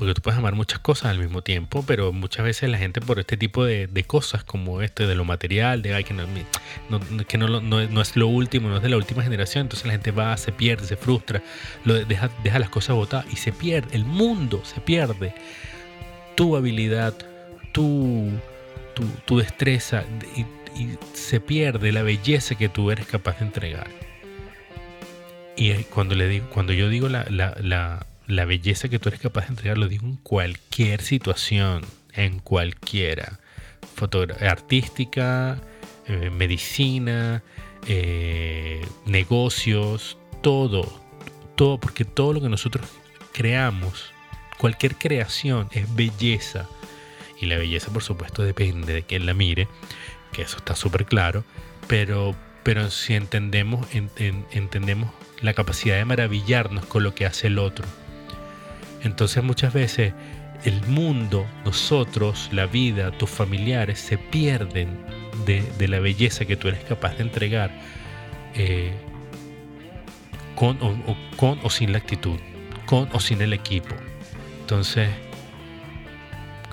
Porque 0.00 0.14
tú 0.14 0.22
puedes 0.22 0.38
amar 0.38 0.54
muchas 0.54 0.78
cosas 0.78 1.10
al 1.10 1.18
mismo 1.18 1.42
tiempo, 1.42 1.84
pero 1.86 2.10
muchas 2.10 2.42
veces 2.42 2.70
la 2.70 2.78
gente 2.78 3.02
por 3.02 3.18
este 3.18 3.36
tipo 3.36 3.66
de, 3.66 4.04
cosas 4.06 4.42
como 4.42 4.80
este, 4.80 5.06
de 5.06 5.14
lo 5.14 5.26
material, 5.26 5.82
de 5.82 6.02
que, 6.04 6.14
no, 6.14 6.24
que 7.28 7.36
no, 7.36 8.00
es 8.00 8.16
lo 8.16 8.26
último, 8.26 8.70
no 8.70 8.76
es 8.78 8.82
de 8.82 8.88
la 8.88 8.96
última 8.96 9.22
generación, 9.22 9.64
entonces 9.66 9.84
la 9.84 9.92
gente 9.92 10.10
va, 10.10 10.34
se 10.38 10.52
pierde, 10.52 10.86
se 10.86 10.96
frustra, 10.96 11.42
deja, 11.84 12.30
las 12.58 12.70
cosas 12.70 12.96
botadas 12.96 13.26
y 13.30 13.36
se 13.36 13.52
pierde, 13.52 13.94
el 13.94 14.06
mundo 14.06 14.62
se 14.64 14.80
pierde. 14.80 15.34
Tu 16.34 16.56
habilidad, 16.56 17.12
tu, 17.72 18.30
tu, 19.26 19.36
destreza 19.36 20.04
y, 20.34 20.46
se 21.12 21.40
pierde 21.40 21.92
la 21.92 22.02
belleza 22.02 22.54
que 22.54 22.70
tú 22.70 22.90
eres 22.90 23.06
capaz 23.06 23.40
de 23.40 23.44
entregar. 23.44 23.88
Y 25.58 25.74
cuando, 25.90 26.14
le 26.14 26.26
digo, 26.26 26.48
cuando 26.48 26.72
yo 26.72 26.88
digo 26.88 27.10
la 27.10 28.06
belleza 28.44 28.88
que 28.88 28.98
tú 28.98 29.08
eres 29.08 29.20
capaz 29.20 29.42
de 29.42 29.48
entregar, 29.48 29.78
lo 29.78 29.88
digo 29.88 30.06
en 30.06 30.16
cualquier 30.16 31.02
situación, 31.02 31.82
en 32.12 32.38
cualquiera. 32.38 33.40
artística, 34.40 35.60
eh, 36.06 36.30
medicina, 36.30 37.42
eh, 37.86 38.86
negocios, 39.06 40.18
todo, 40.42 41.02
todo, 41.56 41.78
porque 41.78 42.04
todo 42.04 42.32
lo 42.32 42.40
que 42.40 42.48
nosotros 42.48 42.86
creamos, 43.32 44.12
cualquier 44.58 44.96
creación 44.96 45.68
es 45.72 45.92
belleza. 45.94 46.66
Y 47.40 47.46
la 47.46 47.56
belleza, 47.56 47.92
por 47.92 48.02
supuesto, 48.02 48.42
depende 48.42 48.92
de 48.92 49.02
quien 49.02 49.26
la 49.26 49.34
mire, 49.34 49.68
que 50.32 50.42
eso 50.42 50.58
está 50.58 50.76
súper 50.76 51.06
claro, 51.06 51.44
pero, 51.88 52.36
pero 52.62 52.90
si 52.90 53.14
entendemos, 53.14 53.86
entendemos 53.94 55.10
la 55.40 55.54
capacidad 55.54 55.96
de 55.96 56.04
maravillarnos 56.04 56.84
con 56.86 57.02
lo 57.02 57.14
que 57.14 57.24
hace 57.24 57.46
el 57.46 57.58
otro 57.58 57.86
entonces 59.02 59.42
muchas 59.42 59.72
veces 59.72 60.12
el 60.64 60.82
mundo, 60.86 61.46
nosotros, 61.64 62.48
la 62.52 62.66
vida, 62.66 63.10
tus 63.12 63.30
familiares 63.30 63.98
se 63.98 64.18
pierden 64.18 64.88
de, 65.46 65.88
la 65.88 66.00
belleza 66.00 66.44
que 66.44 66.56
tú 66.56 66.68
eres 66.68 66.84
capaz 66.84 67.16
de 67.16 67.22
entregar 67.22 67.70
eh, 68.54 68.92
con, 70.54 70.78
o, 70.82 71.70
sin 71.70 71.92
la 71.92 71.98
actitud, 71.98 72.38
con 72.86 73.08
o 73.12 73.20
sin 73.20 73.40
el 73.40 73.52
equipo. 73.52 73.94
Entonces 74.60 75.08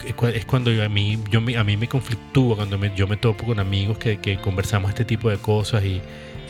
es 0.05 0.45
cuando 0.45 0.71
yo, 0.71 0.83
a, 0.83 0.89
mí, 0.89 1.17
yo, 1.31 1.39
a 1.39 1.63
mí 1.63 1.77
me 1.77 1.87
conflictúa, 1.87 2.55
cuando 2.57 2.83
yo 2.95 3.07
me 3.07 3.17
topo 3.17 3.45
con 3.45 3.59
amigos 3.59 3.97
que, 3.97 4.37
conversamos 4.43 4.89
este 4.89 5.05
tipo 5.05 5.29
de 5.29 5.37
cosas 5.37 5.83
y, 5.83 6.01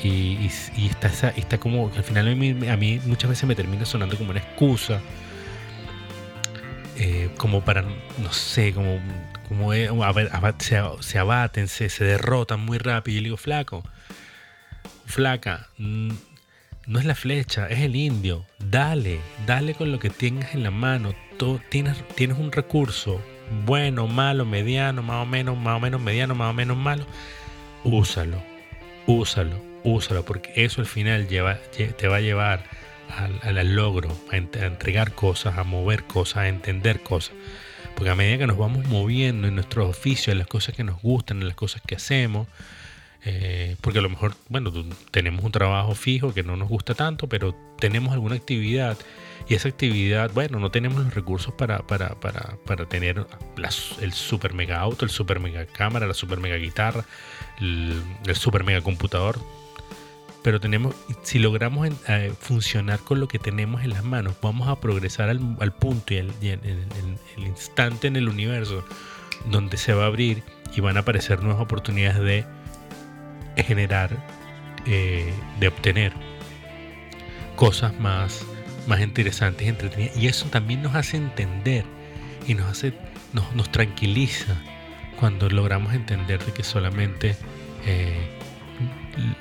y, 0.04 0.50
está, 0.90 1.30
está 1.30 1.58
como, 1.60 1.92
al 1.96 2.04
final 2.04 2.28
a 2.28 2.36
mí, 2.36 2.68
a 2.68 2.78
mí 2.78 3.00
muchas 3.06 3.30
veces 3.30 3.48
me 3.48 3.56
termina 3.56 3.86
sonando 3.86 4.18
como 4.18 4.32
una 4.32 4.40
excusa 4.40 5.02
eh, 7.00 7.30
como 7.38 7.62
para, 7.62 7.84
no 7.84 8.34
sé, 8.34 8.74
como, 8.74 9.00
como 9.48 9.72
se, 9.72 11.18
abaten, 11.20 11.68
se, 11.68 11.90
se, 11.90 12.04
derrotan 12.04 12.60
muy 12.60 12.80
rápido. 12.80 13.18
Y 13.18 13.22
yo 13.22 13.24
digo, 13.24 13.38
flaco, 13.38 13.84
flaca, 15.06 15.70
no 15.78 17.00
es 17.00 17.06
la 17.06 17.14
flecha, 17.14 17.68
es 17.68 17.80
el 17.80 17.96
indio. 17.96 18.46
Dale, 18.58 19.20
dale 19.46 19.76
con 19.76 19.92
lo 19.92 20.00
que 20.00 20.10
tengas 20.10 20.56
en 20.56 20.64
la 20.64 20.72
mano. 20.72 21.14
tienes, 21.70 21.98
tienes 22.16 22.40
un 22.40 22.52
recurso, 22.52 23.22
bueno, 23.66 24.08
malo, 24.08 24.44
mediano, 24.46 25.04
más 25.04 25.22
o 25.22 25.26
menos, 25.28 25.56
más 25.56 25.78
o 25.78 25.80
menos 25.80 26.02
mediano, 26.02 26.34
más 26.34 26.50
o 26.50 26.54
menos 26.54 26.78
malo. 26.78 27.06
Úsalo, 27.84 28.42
úsalo, 29.06 29.62
úsalo, 29.84 30.26
porque 30.26 30.52
eso 30.56 30.82
al 30.82 30.88
final 30.88 31.28
lleva, 31.28 31.60
te 31.76 32.08
va 32.08 32.16
a 32.16 32.22
llevar 32.22 32.64
al, 33.10 33.76
logro, 33.76 34.16
a, 34.32 34.38
entregar 34.38 35.14
cosas, 35.14 35.58
a 35.58 35.64
mover 35.64 36.04
cosas, 36.06 36.38
a 36.38 36.48
entender 36.48 37.02
cosas. 37.02 37.36
Porque 37.96 38.12
a 38.12 38.16
medida 38.16 38.38
que 38.38 38.48
nos 38.48 38.58
vamos 38.58 38.86
moviendo 38.88 39.48
en 39.48 39.56
nuestros 39.56 39.90
oficios, 39.90 40.30
en 40.30 40.38
las 40.38 40.48
cosas 40.48 40.76
que 40.76 40.84
nos 40.84 41.02
gustan, 41.02 41.42
en 41.42 41.48
las 41.48 41.56
cosas 41.56 41.82
que 41.86 41.96
hacemos, 41.96 42.48
eh, 43.26 43.76
porque 43.82 44.00
a 44.00 44.02
lo 44.02 44.10
mejor, 44.10 44.36
bueno, 44.50 44.72
tenemos 45.12 45.44
un 45.44 45.52
trabajo 45.52 45.96
fijo 45.96 46.34
que 46.34 46.44
no 46.44 46.56
nos 46.56 46.70
gusta 46.70 46.94
tanto, 46.94 47.28
pero 47.28 47.56
tenemos 47.80 48.14
alguna 48.14 48.36
actividad 48.36 48.98
y 49.50 49.56
esa 49.56 49.70
actividad, 49.70 50.32
bueno, 50.34 50.60
no 50.60 50.72
tenemos 50.72 51.04
los 51.04 51.14
recursos 51.14 51.54
para, 51.54 51.80
para, 51.80 52.20
para, 52.20 52.58
para 52.66 52.88
tener 52.88 53.26
el 54.02 54.14
super 54.14 54.54
mega 54.54 54.80
auto, 54.80 55.06
el 55.06 55.12
super 55.12 55.40
mega 55.40 55.66
cámara, 55.66 56.06
la 56.06 56.14
super 56.14 56.40
mega 56.40 56.58
guitarra, 56.58 57.06
el 57.60 58.04
super 58.36 58.64
mega 58.64 58.82
computador 58.82 59.40
pero 60.48 60.62
tenemos, 60.62 60.96
si 61.24 61.40
logramos 61.40 61.90
eh, 62.08 62.32
funcionar 62.40 63.02
con 63.02 63.20
lo 63.20 63.28
que 63.28 63.38
tenemos 63.38 63.84
en 63.84 63.90
las 63.90 64.06
manos, 64.06 64.34
vamos 64.42 64.70
a 64.70 64.80
progresar 64.80 65.28
al, 65.28 65.74
punto 65.74 66.14
y, 66.14 66.20
el, 66.20 66.32
el, 66.42 67.44
instante 67.46 68.08
en 68.08 68.16
el 68.16 68.30
universo 68.30 68.86
donde 69.52 69.76
se 69.76 69.94
va 69.94 70.06
a 70.06 70.08
abrir 70.08 70.44
y 70.74 70.80
van 70.80 70.96
a 70.96 71.02
aparecer 71.02 71.44
nuevas 71.44 71.62
oportunidades 71.62 72.46
de 73.58 73.62
generar, 73.62 74.10
eh, 74.86 75.34
de 75.60 75.68
obtener 75.68 76.14
cosas 77.58 78.00
más, 78.00 78.46
más 78.88 79.02
interesantes 79.02 79.68
y 79.68 79.70
entretenidas. 79.70 80.16
Y 80.16 80.28
eso 80.28 80.46
también 80.46 80.82
nos 80.82 80.96
hace 80.96 81.18
entender 81.18 81.84
y 82.48 82.54
nos 82.54 82.68
hace, 82.68 82.94
nos, 83.34 83.54
nos 83.54 83.70
tranquiliza 83.70 84.56
cuando 85.20 85.50
logramos 85.50 85.94
entender 85.94 86.42
de 86.46 86.54
que 86.54 86.64
solamente 86.64 87.36
eh, 87.86 88.37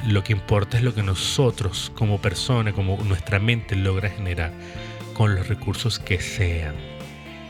lo 0.07 0.25
que 0.25 0.33
importa 0.33 0.77
es 0.77 0.83
lo 0.83 0.95
que 0.95 1.03
nosotros 1.03 1.93
como 1.95 2.21
persona, 2.21 2.73
como 2.73 2.97
nuestra 3.05 3.39
mente 3.39 3.77
logra 3.77 4.11
generar. 4.11 4.53
con 5.15 5.35
los 5.35 5.49
recursos 5.49 5.99
que 5.99 6.21
sean. 6.21 6.75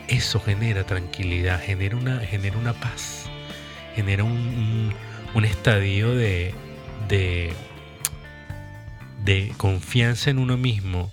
Eso 0.06 0.38
genera 0.38 0.84
tranquilidad, 0.84 1.60
genera 1.60 1.96
una, 1.96 2.20
genera 2.20 2.56
una 2.58 2.72
paz, 2.74 3.28
genera 3.96 4.22
un, 4.22 4.94
estadio 5.44 6.14
de, 6.14 6.54
de, 7.08 7.52
de, 9.24 9.52
confianza 9.56 10.30
en 10.30 10.38
uno 10.38 10.56
mismo 10.56 11.12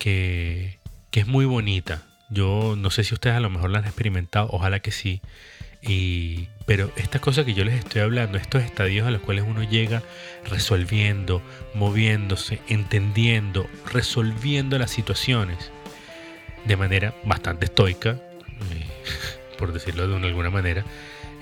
que, 0.00 0.80
que 1.12 1.20
es 1.20 1.28
muy 1.28 1.44
bonita. 1.44 2.02
Yo 2.30 2.74
no 2.76 2.90
sé 2.90 3.04
si 3.04 3.14
ustedes 3.14 3.36
a 3.36 3.40
lo 3.40 3.48
mejor 3.48 3.70
la 3.70 3.78
han 3.78 3.84
experimentado, 3.84 4.48
ojalá 4.50 4.80
que 4.80 4.90
sí. 4.90 5.22
Y, 5.82 6.48
pero 6.64 6.92
estas 6.96 7.20
cosas 7.20 7.44
que 7.44 7.54
yo 7.54 7.64
les 7.64 7.74
estoy 7.74 8.02
hablando, 8.02 8.38
estos 8.38 8.62
estadios 8.62 9.06
a 9.06 9.10
los 9.10 9.20
cuales 9.20 9.44
uno 9.46 9.64
llega 9.64 10.02
resolviendo, 10.48 11.42
moviéndose, 11.74 12.60
entendiendo, 12.68 13.66
resolviendo 13.92 14.78
las 14.78 14.92
situaciones 14.92 15.72
de 16.64 16.76
manera 16.76 17.14
bastante 17.24 17.64
estoica, 17.64 18.10
eh, 18.10 18.86
por 19.58 19.72
decirlo 19.72 20.06
de 20.06 20.26
alguna 20.26 20.50
manera, 20.50 20.84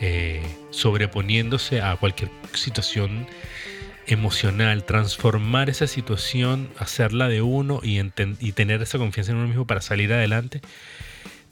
eh, 0.01 0.43
sobreponiéndose 0.71 1.83
a 1.83 1.97
cualquier 1.97 2.31
situación 2.55 3.27
emocional, 4.07 4.85
transformar 4.85 5.69
esa 5.69 5.87
situación, 5.87 6.71
hacerla 6.79 7.29
de 7.29 7.43
uno 7.43 7.81
y, 7.83 8.01
y 8.41 8.53
tener 8.53 8.81
esa 8.81 8.97
confianza 8.97 9.33
en 9.33 9.39
uno 9.39 9.49
mismo 9.49 9.67
para 9.67 9.83
salir 9.83 10.13
adelante 10.15 10.63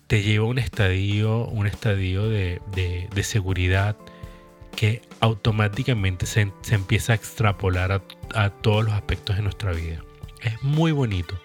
te 0.09 0.23
lleva 0.23 0.47
a 0.47 0.49
un 0.49 0.59
estadio, 0.59 1.44
un 1.47 1.66
estadio 1.66 2.29
de, 2.29 2.61
seguridad 3.23 3.97
que 4.75 5.03
automáticamente 5.21 6.25
se, 6.25 6.51
empieza 6.71 7.12
a 7.12 7.16
extrapolar 7.16 8.03
a, 8.35 8.51
todos 8.51 8.85
los 8.85 8.94
aspectos 8.94 9.37
de 9.37 9.42
nuestra 9.42 9.73
vida. 9.73 10.03
Es 10.40 10.62
muy 10.62 10.92
bonito. 10.92 11.38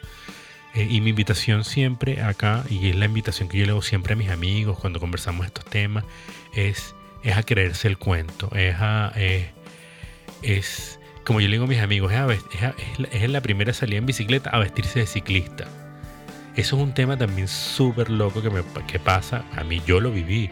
Eh, 0.76 0.88
y 0.90 1.02
mi 1.02 1.10
invitación 1.10 1.66
siempre 1.66 2.22
acá, 2.22 2.64
y 2.70 2.90
es 2.90 2.96
la 2.96 3.06
invitación 3.06 3.50
que 3.50 3.58
yo 3.58 3.66
le 3.66 3.72
hago 3.72 3.82
siempre 3.82 4.14
a 4.14 4.16
mis 4.16 4.30
amigos 4.30 4.80
cuando 4.80 5.00
conversamos 5.00 5.46
estos 5.46 5.66
temas, 5.66 6.06
es, 6.54 6.96
es 7.22 7.36
a 7.36 7.44
creerse 7.44 7.90
el 7.90 7.98
cuento. 7.98 8.50
Es, 8.56 8.76
a, 8.80 9.12
es, 10.42 11.00
como 11.26 11.42
yo 11.42 11.48
le 11.48 11.54
digo 11.54 11.66
a 11.66 11.68
mis 11.68 11.82
amigos, 11.82 12.14
es, 12.14 12.42
es, 13.12 13.30
la 13.30 13.42
primera 13.42 13.74
salida 13.74 13.98
en 13.98 14.06
bicicleta 14.06 14.52
a 14.52 14.60
vestirse 14.60 15.00
de 15.00 15.06
ciclista 15.06 15.68
eso 16.56 16.78
es 16.78 16.84
un 16.84 16.94
tema 16.94 17.18
también 17.18 17.48
súper 17.48 18.10
loco 18.10 18.42
que, 18.42 18.50
me, 18.50 18.62
que 18.88 19.00
pasa. 19.00 19.46
A 19.56 19.64
mí 19.64 19.82
yo 19.86 20.00
lo 20.00 20.12
viví. 20.12 20.50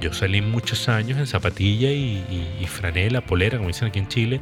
Yo 0.00 0.12
salí 0.12 0.40
muchos 0.42 0.88
años 0.88 1.18
en 1.18 1.26
zapatilla 1.26 1.90
y, 1.90 2.66
franela, 2.66 3.20
polera, 3.20 3.58
como 3.58 3.68
dicen 3.68 3.88
aquí 3.88 3.98
en 3.98 4.08
Chile, 4.08 4.40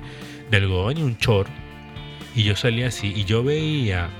de 0.50 0.56
algodón 0.56 0.98
y 0.98 1.02
un 1.02 1.18
chor. 1.18 1.46
Y 2.34 2.44
yo 2.44 2.56
salía 2.56 2.88
así. 2.88 3.12
Y 3.14 3.24
yo 3.24 3.42
veía 3.44 4.10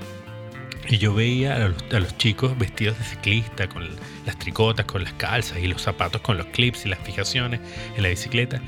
y 0.89 0.99
yo 0.99 1.15
veía 1.15 1.57
a 1.57 1.69
los, 1.69 1.85
a 1.93 1.99
los, 1.99 2.17
chicos 2.17 2.57
vestidos 2.57 2.97
de 2.99 3.05
ciclista, 3.05 3.69
con 3.69 3.89
las 4.25 4.39
tricotas, 4.39 4.87
con 4.87 5.03
las 5.03 5.13
calzas 5.15 5.59
y 5.59 5.67
los 5.67 5.83
zapatos 5.83 6.21
con 6.21 6.39
los 6.39 6.47
clips 6.47 6.87
y 6.87 6.89
las 6.89 7.01
fijaciones 7.01 7.61
en 7.97 8.03
la 8.03 8.09
bicicleta. 8.09 8.61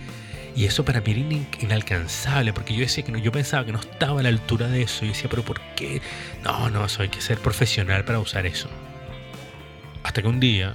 Y 0.59 0.65
eso 0.65 0.85
para 0.85 1.01
mí 1.01 1.13
era 1.13 1.63
inalcanzable, 1.63 2.53
porque 2.53 2.75
yo 2.75 2.81
decía 2.81 3.05
que 3.05 3.13
no, 3.13 3.19
yo 3.19 3.31
pensaba 3.31 3.65
que 3.65 3.71
no 3.71 3.79
estaba 3.79 4.19
a 4.19 4.23
la 4.25 4.29
altura 4.29 4.67
de 4.67 4.83
eso. 4.83 5.05
Y 5.05 5.09
decía, 5.11 5.31
pero 5.31 5.45
¿por 5.45 5.61
qué? 5.77 6.03
No, 6.43 6.69
no, 6.69 6.85
eso 6.85 7.03
hay 7.03 7.11
que 7.11 7.21
ser 7.21 7.39
profesional 7.39 8.05
para 8.05 8.19
usar 8.19 8.45
eso. 8.45 8.69
Hasta 10.03 10.21
que 10.21 10.27
un 10.27 10.41
día, 10.41 10.75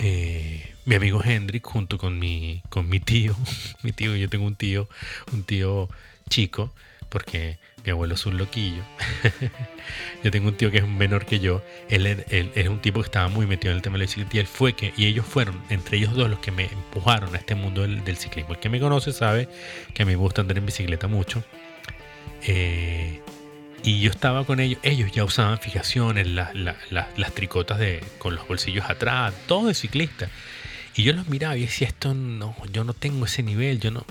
eh, 0.00 0.70
mi 0.84 0.96
amigo 0.96 1.24
Hendrik, 1.24 1.64
junto 1.64 1.96
con 1.96 2.18
mi, 2.18 2.62
con 2.68 2.90
mi 2.90 3.00
tío, 3.00 3.34
mi 3.82 3.92
tío, 3.92 4.16
yo 4.16 4.28
tengo 4.28 4.44
un 4.44 4.54
tío, 4.54 4.86
un 5.32 5.44
tío 5.44 5.88
chico, 6.28 6.74
porque 7.08 7.58
mi 7.84 7.90
abuelo 7.90 8.14
es 8.14 8.26
un 8.26 8.38
loquillo. 8.38 8.82
yo 10.24 10.30
tengo 10.30 10.48
un 10.48 10.56
tío 10.56 10.70
que 10.70 10.78
es 10.78 10.86
menor 10.86 11.26
que 11.26 11.40
yo. 11.40 11.62
Él, 11.88 12.06
es 12.28 12.68
un 12.68 12.80
tipo 12.80 13.00
que 13.00 13.06
estaba 13.06 13.28
muy 13.28 13.46
metido 13.46 13.72
en 13.72 13.76
el 13.76 13.82
tema 13.82 13.98
del 13.98 14.08
ciclismo 14.08 14.30
y 14.34 14.38
él 14.38 14.46
fue 14.46 14.74
que, 14.74 14.92
y 14.96 15.06
ellos 15.06 15.26
fueron, 15.26 15.60
entre 15.68 15.98
ellos 15.98 16.14
dos, 16.14 16.30
los 16.30 16.38
que 16.38 16.52
me 16.52 16.64
empujaron 16.64 17.34
a 17.34 17.38
este 17.38 17.54
mundo 17.54 17.82
del, 17.82 18.16
ciclismo. 18.16 18.54
El 18.54 18.60
que 18.60 18.68
me 18.68 18.78
conoce 18.78 19.12
sabe 19.12 19.48
que 19.94 20.02
a 20.02 20.06
mí 20.06 20.12
me 20.12 20.16
gusta 20.16 20.42
andar 20.42 20.58
en 20.58 20.66
bicicleta 20.66 21.08
mucho. 21.08 21.42
Eh, 22.46 23.20
y 23.84 24.00
yo 24.00 24.10
estaba 24.10 24.44
con 24.44 24.60
ellos, 24.60 24.78
ellos 24.82 25.10
ya 25.10 25.24
usaban 25.24 25.58
fijaciones, 25.58 26.28
las 26.28 27.34
tricotas 27.34 27.78
de, 27.78 28.04
con 28.18 28.36
los 28.36 28.46
bolsillos 28.46 28.88
atrás, 28.88 29.34
todo 29.46 29.66
de 29.66 29.74
ciclista. 29.74 30.28
Y 30.94 31.02
yo 31.02 31.14
los 31.14 31.26
miraba 31.26 31.56
y 31.56 31.62
decía, 31.62 31.88
esto 31.88 32.14
no, 32.14 32.54
yo 32.70 32.84
no 32.84 32.94
tengo 32.94 33.24
ese 33.24 33.42
nivel, 33.42 33.80
yo 33.80 33.90
no, 33.90 34.04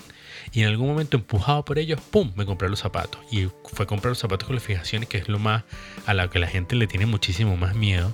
y 0.54 0.62
en 0.62 0.68
algún 0.68 0.88
momento, 0.88 1.18
empujado 1.18 1.64
por 1.64 1.80
ellos, 1.80 2.00
¡pum! 2.02 2.32
Me 2.36 2.46
compré 2.46 2.70
los 2.70 2.80
zapatos. 2.80 3.22
Y 3.32 3.50
fue 3.64 3.88
comprar 3.88 4.12
los 4.12 4.20
zapatos 4.20 4.48
con 4.48 4.56
las 4.56 4.64
fijaciones, 4.64 5.08
que 5.08 5.18
es 5.18 5.30
lo 5.30 5.40
más 5.40 5.64
a 6.06 6.14
lo 6.14 6.30
que 6.30 6.40
la 6.40 6.48
gente 6.48 6.76
le 6.76 6.88
tiene 6.88 7.06
muchísimo 7.06 7.58
más 7.58 7.76
miedo. 7.76 8.14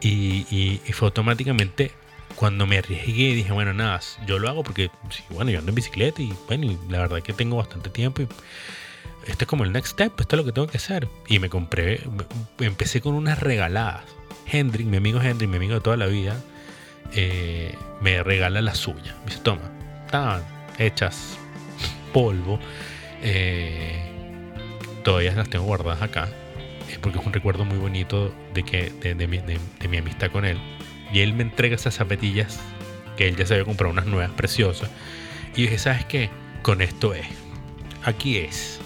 Y, 0.00 0.80
fue 0.92 1.08
automáticamente 1.08 1.90
cuando 2.36 2.66
me 2.66 2.78
arriesgué 2.78 3.34
dije, 3.34 3.52
bueno, 3.52 3.72
nada, 3.72 4.00
yo 4.26 4.38
lo 4.38 4.48
hago 4.48 4.62
porque, 4.62 4.90
bueno, 5.30 5.50
yo 5.50 5.58
ando 5.58 5.70
en 5.70 5.74
bicicleta 5.76 6.20
y 6.20 6.34
bueno, 6.46 6.66
y 6.66 6.78
la 6.90 6.98
verdad 6.98 7.18
es 7.18 7.24
que 7.24 7.32
tengo 7.32 7.56
bastante 7.56 7.90
tiempo 7.90 8.22
y 8.22 8.28
este 9.26 9.44
es 9.44 9.48
como 9.48 9.64
el 9.64 9.72
next 9.72 9.92
step, 9.92 10.20
esto 10.20 10.36
es 10.36 10.38
lo 10.38 10.44
que 10.44 10.52
tengo 10.52 10.66
que 10.66 10.76
hacer. 10.76 11.08
Y 11.28 11.38
me 11.38 11.48
compré, 11.48 12.00
empecé 12.58 13.00
con 13.00 13.14
unas 13.14 13.40
regaladas. 13.40 14.04
Hendrik, 14.46 14.86
mi 14.86 14.98
amigo 14.98 15.20
Hendrik, 15.22 15.48
mi 15.48 15.56
amigo 15.56 15.74
de 15.74 15.80
toda 15.80 15.96
la 15.96 16.06
vida, 16.06 16.36
eh, 17.14 17.74
me 18.00 18.22
regala 18.22 18.60
la 18.60 18.74
suya. 18.74 19.16
Me 19.20 19.30
dice, 19.30 19.40
toma, 19.42 19.70
estaban 20.04 20.42
hechas 20.78 21.38
polvo. 22.14 22.58
Eh, 23.22 23.98
todavía 25.02 25.34
las 25.34 25.50
tengo 25.50 25.66
guardadas 25.66 26.00
acá. 26.00 26.28
Es 26.90 26.98
porque 26.98 27.18
es 27.18 27.26
un 27.26 27.32
recuerdo 27.32 27.66
muy 27.66 27.76
bonito 27.76 28.34
de, 28.54 28.62
que, 28.62 28.90
de, 28.90 29.26
mi, 29.26 29.98
amistad 29.98 30.30
con 30.30 30.46
él. 30.46 30.58
Y 31.12 31.20
él 31.20 31.34
me 31.34 31.42
entrega 31.42 31.74
esas 31.74 31.94
zapatillas 31.94 32.60
que 33.18 33.28
él 33.28 33.36
ya 33.36 33.44
se 33.44 33.54
había 33.54 33.66
comprado 33.66 33.92
unas 33.92 34.06
nuevas 34.06 34.30
preciosas. 34.30 34.90
Y 35.54 35.62
dije, 35.62 35.78
¿sabes 35.78 36.04
qué? 36.06 36.30
Con 36.62 36.80
esto 36.80 37.12
es. 37.12 37.26
Aquí 38.04 38.38
es. 38.38 38.80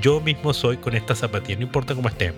Yo 0.00 0.20
mismo 0.20 0.54
soy 0.54 0.76
con 0.76 0.94
esta 0.94 1.14
zapatilla, 1.14 1.58
no 1.58 1.64
importa 1.64 1.94
cómo 1.94 2.08
esté. 2.08 2.32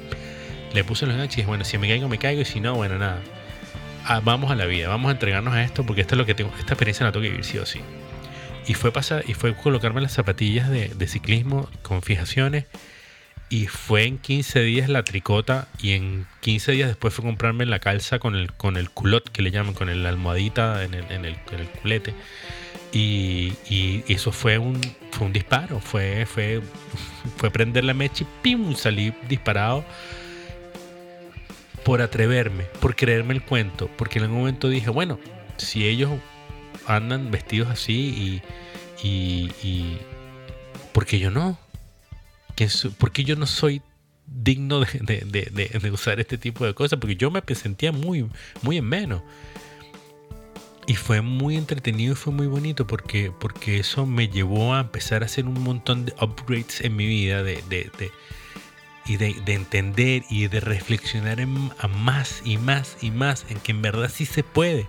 Le 0.72 0.84
puse 0.84 1.06
los 1.06 1.16
ganchos 1.16 1.34
y 1.34 1.36
dije, 1.38 1.48
bueno, 1.48 1.64
si 1.64 1.78
me 1.78 1.88
caigo, 1.88 2.08
me 2.08 2.18
caigo. 2.18 2.40
Y 2.40 2.44
si 2.44 2.60
no, 2.60 2.74
bueno, 2.74 2.98
nada. 2.98 3.20
Ah, 4.04 4.20
vamos 4.24 4.50
a 4.50 4.54
la 4.54 4.64
vida, 4.64 4.88
vamos 4.88 5.08
a 5.08 5.12
entregarnos 5.12 5.54
a 5.54 5.62
esto 5.62 5.84
porque 5.84 6.02
esto 6.02 6.14
es 6.14 6.18
lo 6.18 6.26
que 6.26 6.34
tengo. 6.34 6.50
Esta 6.58 6.74
experiencia 6.74 7.04
la 7.04 7.12
tengo 7.12 7.24
que 7.24 7.30
vivir 7.30 7.44
sí 7.44 7.58
o 7.58 7.66
sí. 7.66 7.80
Y 8.68 8.74
fue, 8.74 8.92
pasar, 8.92 9.24
y 9.26 9.32
fue 9.32 9.54
colocarme 9.54 10.02
las 10.02 10.12
zapatillas 10.12 10.68
de, 10.68 11.08
ciclismo 11.08 11.70
con 11.80 12.02
fijaciones. 12.02 12.66
Y 13.48 13.66
fue 13.66 14.04
en 14.04 14.18
15 14.18 14.60
días 14.60 14.90
la 14.90 15.04
tricota. 15.04 15.68
Y 15.80 15.92
en 15.92 16.26
15 16.42 16.72
días 16.72 16.88
después 16.88 17.14
fue 17.14 17.24
comprarme 17.24 17.64
la 17.64 17.78
calza 17.78 18.18
con 18.18 18.36
el, 18.36 18.52
con 18.52 18.76
el 18.76 18.90
culot, 18.90 19.30
que 19.30 19.40
le 19.40 19.50
llaman, 19.50 19.72
con 19.72 20.02
la 20.02 20.08
almohadita 20.10 20.84
en 20.84 20.92
el, 20.92 21.10
en 21.10 21.24
el, 21.24 21.36
culete. 21.80 22.12
Y, 22.92 23.54
y, 23.70 24.04
eso 24.08 24.32
fue 24.32 24.58
un, 24.58 24.78
fue 25.12 25.26
un 25.26 25.32
disparo. 25.32 25.80
Fue, 25.80 26.26
fue, 26.26 26.60
fue 27.38 27.50
prender 27.50 27.84
la 27.84 27.94
mecha 27.94 28.24
y 28.24 28.26
¡pim! 28.42 28.74
salí 28.74 29.14
disparado 29.30 29.82
por 31.86 32.02
atreverme, 32.02 32.64
por 32.80 32.96
creerme 32.96 33.32
el 33.32 33.42
cuento. 33.42 33.88
Porque 33.96 34.18
en 34.18 34.24
algún 34.24 34.40
momento 34.40 34.68
dije, 34.68 34.90
bueno, 34.90 35.18
si 35.56 35.88
ellos 35.88 36.10
andan 36.88 37.30
vestidos 37.30 37.68
así 37.68 38.42
y, 39.02 39.06
y, 39.06 39.52
y 39.62 39.98
¿por 40.92 41.06
qué 41.06 41.18
yo 41.18 41.30
no? 41.30 41.58
¿Por 42.98 43.12
qué 43.12 43.24
yo 43.24 43.36
no 43.36 43.46
soy 43.46 43.82
digno 44.26 44.80
de, 44.80 45.90
usar 45.92 46.18
este 46.18 46.38
tipo 46.38 46.66
de 46.66 46.74
cosas? 46.74 46.98
Porque 46.98 47.16
yo 47.16 47.30
me 47.30 47.42
sentía 47.54 47.92
muy, 47.92 48.28
muy 48.62 48.78
en 48.78 48.84
menos. 48.84 49.22
Y 50.86 50.94
fue 50.94 51.20
muy 51.20 51.56
entretenido 51.56 52.14
y 52.14 52.16
fue 52.16 52.32
muy 52.32 52.46
bonito 52.46 52.86
porque, 52.86 53.30
porque 53.38 53.78
eso 53.78 54.06
me 54.06 54.28
llevó 54.28 54.74
a 54.74 54.80
empezar 54.80 55.22
a 55.22 55.26
hacer 55.26 55.46
un 55.46 55.62
montón 55.62 56.06
de 56.06 56.14
upgrades 56.20 56.80
en 56.80 56.96
mi 56.96 57.06
vida 57.06 57.42
de, 57.42 57.62
y 59.06 59.16
de, 59.18 59.34
entender 59.46 60.24
y 60.30 60.48
de 60.48 60.60
reflexionar 60.60 61.40
en, 61.40 61.70
a 61.78 61.88
más 61.88 62.40
y 62.44 62.56
más 62.56 62.96
y 63.02 63.10
más 63.10 63.44
en 63.50 63.60
que 63.60 63.72
en 63.72 63.82
verdad 63.82 64.10
sí 64.12 64.24
se 64.24 64.42
puede 64.42 64.88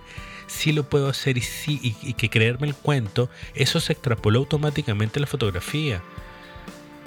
sí 0.50 0.72
lo 0.72 0.82
puedo 0.82 1.08
hacer 1.08 1.38
y 1.38 1.42
sí, 1.42 1.80
y, 1.82 2.12
que 2.14 2.28
creerme 2.28 2.66
el 2.66 2.74
cuento, 2.74 3.30
eso 3.54 3.80
se 3.80 3.92
extrapoló 3.92 4.40
automáticamente 4.40 5.18
a 5.18 5.22
la 5.22 5.26
fotografía. 5.26 6.02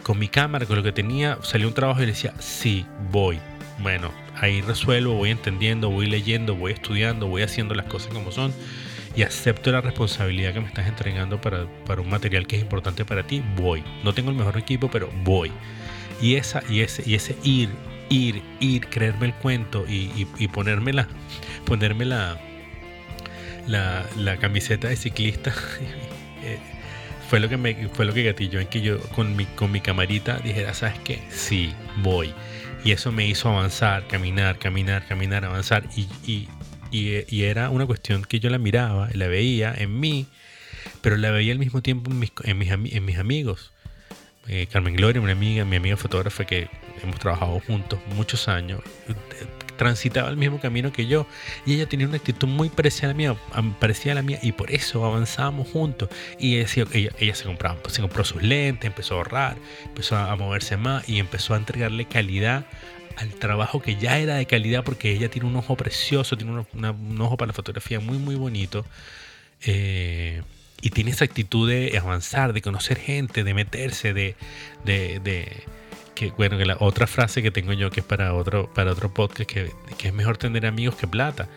Con 0.02 0.20
mi 0.20 0.28
cámara, 0.28 0.66
con 0.66 0.78
lo 0.78 0.84
que 0.84 0.92
tenía, 0.92 1.38
salió 1.44 1.68
un 1.68 1.74
trabajo 1.74 2.02
y 2.02 2.06
le 2.06 2.14
decía, 2.14 2.34
sí, 2.40 2.86
voy. 3.12 3.40
Bueno, 3.80 4.12
ahí 4.40 4.62
resuelvo, 4.62 5.14
voy 5.16 5.30
entendiendo, 5.30 5.90
voy 5.90 6.08
leyendo, 6.08 6.56
voy 6.56 6.72
estudiando, 6.72 7.28
voy 7.28 7.42
haciendo 7.42 7.76
las 7.76 7.86
cosas 7.86 8.14
como 8.14 8.32
son 8.32 8.54
y 9.16 9.24
acepto 9.24 9.72
la 9.72 9.82
responsabilidad 9.82 10.54
que 10.54 10.62
me 10.62 10.68
estás 10.68 10.88
entregando 10.88 11.40
para, 11.40 11.66
un 11.66 12.10
material 12.10 12.48
que 12.48 12.56
es 12.56 12.62
importante 12.62 13.06
para 13.06 13.24
ti, 13.24 13.44
voy. 13.56 13.84
No 14.04 14.14
tengo 14.14 14.32
el 14.32 14.36
mejor 14.36 14.58
equipo, 14.58 14.90
pero 14.90 15.10
voy. 15.24 15.52
Y, 16.22 16.36
esa, 16.36 16.64
y, 16.70 16.82
ese, 16.82 17.04
y 17.06 17.16
ese 17.16 17.36
ir, 17.44 17.70
ir, 18.10 18.42
ir, 18.60 18.88
creerme 18.88 19.28
el 19.28 19.34
cuento 19.36 19.86
y, 19.88 20.12
y, 20.16 20.28
y 20.40 20.48
la, 23.68 24.06
la 24.18 24.38
camiseta 24.38 24.88
de 24.88 24.96
ciclista 24.96 25.54
eh, 26.44 26.58
fue 27.30 27.40
lo 27.40 27.50
que 27.50 27.58
me 27.58 27.90
fue 27.90 28.06
lo 28.06 28.14
que 28.14 28.24
gatilló 28.24 28.60
en 28.60 28.68
que 28.68 28.82
yo 28.82 29.00
con 29.10 29.36
mi, 29.36 29.46
con 29.46 29.72
mi 29.72 29.82
camarita 29.82 30.38
dijera, 30.40 30.74
¿sabes 30.74 31.00
qué? 31.00 31.20
Sí, 31.30 31.74
voy. 31.98 32.34
Y 32.84 32.92
eso 32.92 33.12
me 33.12 33.26
hizo 33.26 33.50
avanzar, 33.50 34.08
caminar, 34.08 34.60
caminar, 34.60 35.08
caminar, 35.08 35.46
avanzar. 35.46 35.84
Y, 35.96 36.08
y, 36.26 36.50
y, 36.92 37.44
era 37.44 37.70
una 37.70 37.86
cuestión 37.86 38.24
que 38.24 38.40
yo 38.40 38.50
la 38.50 38.58
miraba, 38.58 39.10
la 39.14 39.28
veía 39.28 39.74
en 39.76 40.00
mí, 40.00 40.28
pero 41.02 41.16
la 41.16 41.32
veía 41.32 41.54
al 41.54 41.60
mismo 41.60 41.82
tiempo 41.82 42.12
en 42.12 42.20
mis, 42.20 42.32
en 42.44 42.58
mis, 42.58 42.70
en 42.70 43.06
mis 43.06 43.18
amigos. 43.18 43.72
Eh, 44.48 44.68
Carmen 44.70 44.96
Gloria, 44.96 45.22
una 45.22 45.32
amiga, 45.32 45.64
mi 45.64 45.78
amiga 45.78 45.96
fotógrafa 45.96 46.46
que 46.46 46.68
hemos 47.02 47.18
trabajado 47.20 47.62
juntos 47.62 48.00
muchos 48.16 48.50
años, 48.50 48.82
transitaba 49.78 50.30
el 50.30 50.38
mismo 50.38 50.60
camino 50.60 50.92
que 50.92 51.08
yo 51.08 51.26
y 51.66 51.76
ella 51.76 51.88
tenía 51.88 52.08
una 52.08 52.18
actitud 52.18 52.48
muy 52.48 52.70
parecida 52.70 53.08
a 53.08 53.08
la 53.10 53.14
mía, 53.14 53.36
parecida 53.80 54.14
a 54.14 54.16
la 54.16 54.22
mía 54.22 54.40
y 54.42 54.52
por 54.52 54.72
eso 54.72 55.06
avanzábamos 55.06 55.70
juntos. 55.70 56.10
Y 56.40 56.58
ella, 56.58 56.68
se, 56.68 57.44
compraba, 57.46 57.78
se 57.88 58.02
compró 58.02 58.24
sus 58.24 58.42
lentes, 58.42 58.88
empezó 58.88 59.16
a 59.16 59.18
ahorrar, 59.18 59.58
empezó 59.86 60.18
a 60.18 60.36
moverse 60.36 60.78
más 60.78 61.08
y 61.08 61.20
empezó 61.20 61.54
a 61.54 61.58
entregarle 61.58 62.06
calidad 62.06 62.66
al 63.16 63.30
trabajo 63.36 63.82
que 63.82 63.96
ya 63.96 64.18
era 64.18 64.36
de 64.36 64.46
calidad 64.48 64.84
porque 64.84 65.12
ella 65.12 65.30
tiene 65.30 65.48
un 65.48 65.56
ojo 65.56 65.76
precioso, 65.76 66.36
tiene 66.36 66.66
un 66.74 67.22
ojo 67.22 67.38
para 67.38 67.48
la 67.48 67.54
fotografía 67.54 68.00
muy 68.00 68.18
muy 68.18 68.34
bonito 68.34 68.86
eh, 69.62 70.42
y 70.82 70.90
tiene 70.90 71.12
esa 71.12 71.26
actitud 71.26 71.70
de 71.70 71.96
avanzar, 71.98 72.54
de 72.54 72.62
conocer 72.62 72.98
gente, 72.98 73.44
de 73.44 73.54
meterse, 73.54 74.14
de 74.14 74.36
bueno, 76.32 76.58
que 76.58 76.66
la 76.66 76.78
otra 76.80 77.08
frase 77.08 77.42
que 77.42 77.52
tengo 77.52 77.74
yo 77.74 77.90
que 77.90 78.00
es 78.02 78.06
para 78.06 78.34
otro, 78.34 78.70
para 78.74 78.92
otro 78.92 79.14
podcast, 79.14 79.50
que, 79.50 79.72
que 79.98 80.08
es 80.08 80.14
mejor 80.14 80.38
tener 80.38 80.66
amigos 80.66 80.96
que 80.96 81.08
plata, 81.08 81.48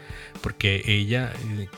porque 0.42 0.82
ella, 0.86 1.32
eh, 1.58 1.68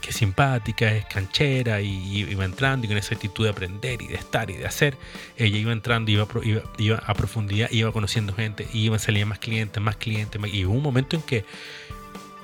que 0.00 0.10
es 0.10 0.16
simpática, 0.16 0.92
es 0.92 1.04
canchera 1.06 1.80
y, 1.80 2.26
iba 2.30 2.44
entrando 2.44 2.86
y 2.86 2.88
con 2.88 2.98
esa 2.98 3.14
actitud 3.14 3.44
de 3.44 3.50
aprender 3.50 4.02
y 4.02 4.08
de 4.08 4.16
estar 4.16 4.50
y 4.50 4.54
de 4.54 4.66
hacer, 4.66 4.96
ella 5.36 5.58
iba 5.58 5.72
entrando, 5.72 6.10
iba, 6.10 6.26
iba, 6.42 6.62
iba 6.78 6.96
a 6.96 7.14
profundidad, 7.14 7.70
iba 7.70 7.92
conociendo 7.92 8.32
gente, 8.34 8.66
iba 8.72 8.96
a 8.96 8.98
salir 8.98 9.26
más 9.26 9.38
clientes, 9.38 9.82
más 9.82 9.96
clientes, 9.96 10.40
y 10.52 10.64
hubo 10.64 10.74
un 10.74 10.82
momento 10.82 11.16
en 11.16 11.22
que 11.22 11.44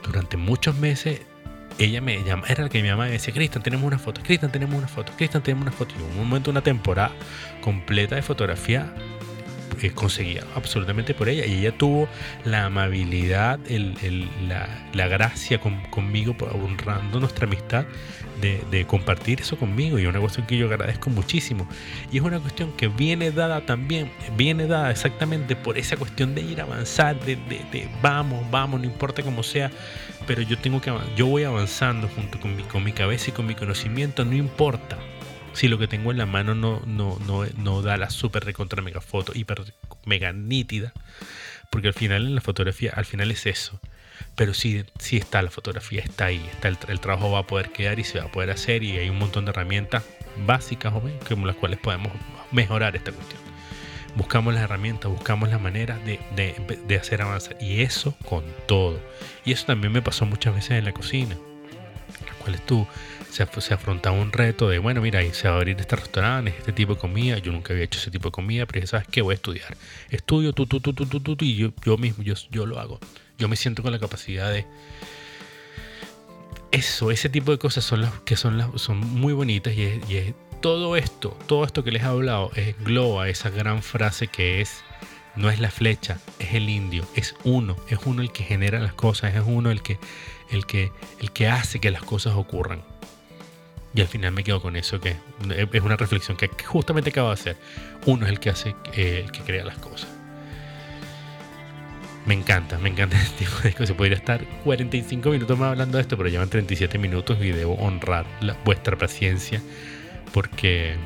durante 0.04 0.36
muchos 0.36 0.76
meses 0.76 1.20
ella 1.78 2.00
me 2.00 2.22
llama, 2.22 2.46
era 2.48 2.64
la 2.64 2.68
que 2.68 2.82
me 2.82 2.88
llamaba 2.88 3.08
y 3.08 3.12
decía, 3.12 3.32
Cristian, 3.32 3.62
tenemos 3.62 3.86
una 3.86 3.98
foto, 3.98 4.22
Cristian, 4.22 4.52
tenemos 4.52 4.76
una 4.76 4.88
foto, 4.88 5.12
Cristian, 5.16 5.42
tenemos 5.42 5.62
una 5.62 5.72
foto. 5.72 5.94
Y 5.98 6.02
hubo 6.02 6.22
un 6.22 6.28
momento, 6.28 6.50
una 6.50 6.62
temporada 6.62 7.12
completa 7.60 8.16
de 8.16 8.22
fotografía 8.22 8.92
conseguía 9.94 10.44
absolutamente 10.54 11.14
por 11.14 11.28
ella. 11.28 11.46
Y 11.46 11.60
ella 11.60 11.76
tuvo 11.76 12.08
la 12.44 12.66
amabilidad, 12.66 13.58
la, 14.92 15.08
gracia 15.08 15.60
conmigo, 15.90 16.34
honrando 16.52 17.20
nuestra 17.20 17.46
amistad, 17.46 17.84
de, 18.40 18.86
compartir 18.86 19.40
eso 19.40 19.56
conmigo. 19.56 19.98
Y 19.98 20.02
es 20.02 20.08
una 20.08 20.20
cuestión 20.20 20.46
que 20.46 20.56
yo 20.56 20.66
agradezco 20.66 21.10
muchísimo. 21.10 21.68
Y 22.10 22.18
es 22.18 22.22
una 22.22 22.40
cuestión 22.40 22.72
que 22.72 22.88
viene 22.88 23.30
dada 23.30 23.64
también, 23.66 24.10
viene 24.36 24.66
dada 24.66 24.90
exactamente 24.90 25.56
por 25.56 25.78
esa 25.78 25.96
cuestión 25.96 26.34
de 26.34 26.42
ir 26.42 26.60
a 26.60 26.64
avanzar, 26.64 27.18
de, 27.20 27.36
de, 27.36 27.88
vamos, 28.00 28.48
vamos, 28.50 28.80
no 28.80 28.86
importa 28.86 29.22
cómo 29.22 29.42
sea. 29.42 29.70
Pero 30.26 30.42
yo 30.42 30.56
tengo 30.58 30.80
que 30.80 30.92
yo 31.16 31.26
voy 31.26 31.44
avanzando 31.44 32.08
junto 32.08 32.38
con 32.38 32.54
mi, 32.56 32.62
con 32.62 32.84
mi 32.84 32.92
cabeza 32.92 33.30
y 33.30 33.32
con 33.32 33.46
mi 33.46 33.54
conocimiento, 33.54 34.24
no 34.24 34.34
importa 34.34 34.98
si 35.52 35.68
lo 35.68 35.78
que 35.78 35.88
tengo 35.88 36.10
en 36.10 36.18
la 36.18 36.26
mano 36.26 36.54
no, 36.54 36.82
no, 36.86 37.18
no, 37.26 37.44
no 37.56 37.82
da 37.82 37.96
la 37.96 38.10
super 38.10 38.44
recontra 38.44 38.82
mega 38.82 39.00
foto, 39.00 39.32
hiper 39.34 39.74
mega 40.04 40.32
nítida, 40.32 40.92
porque 41.70 41.88
al 41.88 41.94
final 41.94 42.26
en 42.26 42.34
la 42.34 42.40
fotografía, 42.40 42.92
al 42.94 43.04
final 43.04 43.30
es 43.30 43.46
eso. 43.46 43.80
Pero 44.36 44.54
sí, 44.54 44.84
sí 44.98 45.16
está 45.16 45.42
la 45.42 45.50
fotografía, 45.50 46.00
está 46.00 46.26
ahí, 46.26 46.44
está 46.52 46.68
el, 46.68 46.78
el 46.88 47.00
trabajo 47.00 47.30
va 47.30 47.40
a 47.40 47.46
poder 47.46 47.70
quedar 47.70 47.98
y 47.98 48.04
se 48.04 48.18
va 48.18 48.26
a 48.26 48.32
poder 48.32 48.50
hacer 48.50 48.82
y 48.82 48.98
hay 48.98 49.10
un 49.10 49.18
montón 49.18 49.44
de 49.44 49.50
herramientas 49.50 50.04
básicas, 50.46 50.92
con 51.28 51.46
las 51.46 51.56
cuales 51.56 51.78
podemos 51.78 52.12
mejorar 52.50 52.96
esta 52.96 53.12
cuestión. 53.12 53.40
Buscamos 54.14 54.52
las 54.52 54.62
herramientas, 54.62 55.10
buscamos 55.10 55.48
las 55.48 55.60
maneras 55.60 56.04
de, 56.04 56.20
de, 56.36 56.78
de 56.86 56.96
hacer 56.96 57.22
avanzar. 57.22 57.56
Y 57.60 57.80
eso 57.80 58.14
con 58.28 58.44
todo. 58.66 59.00
Y 59.44 59.52
eso 59.52 59.66
también 59.66 59.92
me 59.92 60.02
pasó 60.02 60.26
muchas 60.26 60.54
veces 60.54 60.72
en 60.72 60.84
la 60.84 60.92
cocina. 60.92 61.36
Las 62.26 62.36
cuales 62.36 62.64
tú 62.66 62.86
se, 63.32 63.48
se 63.62 63.74
afrontaba 63.74 64.14
un 64.14 64.30
reto 64.30 64.68
de, 64.68 64.78
bueno, 64.78 65.00
mira, 65.00 65.20
se 65.32 65.48
va 65.48 65.54
a 65.54 65.56
abrir 65.56 65.80
este 65.80 65.96
restaurante, 65.96 66.54
este 66.58 66.72
tipo 66.72 66.94
de 66.94 67.00
comida. 67.00 67.38
Yo 67.38 67.50
nunca 67.50 67.72
había 67.72 67.84
hecho 67.84 67.98
ese 67.98 68.10
tipo 68.10 68.28
de 68.28 68.32
comida, 68.32 68.66
pero 68.66 68.86
¿sabes 68.86 69.08
qué? 69.08 69.22
Voy 69.22 69.32
a 69.32 69.36
estudiar. 69.36 69.74
Estudio, 70.10 70.52
tú, 70.52 70.66
tú, 70.66 70.80
tú, 70.80 70.92
tú, 70.92 71.06
tú, 71.06 71.20
tú, 71.20 71.36
y 71.44 71.56
yo, 71.56 71.72
yo 71.82 71.96
mismo, 71.96 72.22
yo, 72.22 72.34
yo 72.50 72.66
lo 72.66 72.78
hago. 72.78 73.00
Yo 73.38 73.48
me 73.48 73.56
siento 73.56 73.82
con 73.82 73.90
la 73.90 73.98
capacidad 73.98 74.52
de... 74.52 74.66
Eso, 76.70 77.10
ese 77.10 77.30
tipo 77.30 77.52
de 77.52 77.58
cosas 77.58 77.84
son 77.84 78.02
las 78.02 78.12
que 78.20 78.36
son, 78.36 78.58
las, 78.58 78.68
son 78.80 78.98
muy 78.98 79.32
bonitas 79.32 79.74
y, 79.74 79.82
es, 79.82 80.34
todo 80.60 80.96
esto, 80.96 81.36
todo 81.46 81.64
esto 81.64 81.82
que 81.84 81.90
les 81.90 82.02
he 82.02 82.06
hablado, 82.06 82.50
es 82.54 82.68
engloba 82.68 83.28
esa 83.28 83.50
gran 83.50 83.82
frase 83.82 84.28
que 84.28 84.60
es 84.60 84.84
no 85.36 85.50
es 85.50 85.58
la 85.58 85.70
flecha, 85.70 86.18
es 86.38 86.54
el 86.54 86.68
indio, 86.68 87.06
es 87.16 87.34
uno, 87.44 87.76
es 87.88 87.98
uno 88.04 88.22
el 88.22 88.30
que 88.30 88.44
genera 88.44 88.78
las 88.78 88.94
cosas, 88.94 89.34
es 89.34 89.42
uno 89.44 89.70
el 89.70 89.82
que, 89.82 89.98
el 90.50 90.66
que, 90.66 90.92
el 91.20 91.32
que 91.32 91.48
hace 91.48 91.80
que 91.80 91.90
las 91.90 92.02
cosas 92.02 92.34
ocurran. 92.36 92.91
Y 93.94 94.00
al 94.00 94.08
final 94.08 94.32
me 94.32 94.42
quedo 94.42 94.62
con 94.62 94.76
eso, 94.76 95.00
que 95.00 95.16
es 95.72 95.82
una 95.82 95.96
reflexión 95.96 96.36
que 96.36 96.48
justamente 96.64 97.10
acabo 97.10 97.28
de 97.28 97.34
hacer. 97.34 97.56
Uno 98.06 98.24
es 98.24 98.32
el 98.32 98.40
que 98.40 98.50
hace, 98.50 98.74
eh, 98.94 99.22
el 99.24 99.30
que 99.30 99.40
crea 99.40 99.64
las 99.64 99.76
cosas. 99.78 100.08
Me 102.24 102.34
encanta, 102.34 102.78
me 102.78 102.88
encanta 102.88 103.16
este 103.22 103.44
tipo 103.44 103.58
de 103.62 103.74
cosas. 103.74 103.96
Podría 103.96 104.16
estar 104.16 104.44
45 104.64 105.28
minutos 105.30 105.58
más 105.58 105.72
hablando 105.72 105.98
de 105.98 106.02
esto, 106.02 106.16
pero 106.16 106.28
llevan 106.30 106.48
37 106.48 106.98
minutos 106.98 107.38
y 107.40 107.50
debo 107.50 107.74
honrar 107.74 108.24
vuestra 108.64 108.96
paciencia 108.96 109.60
porque 110.32 110.96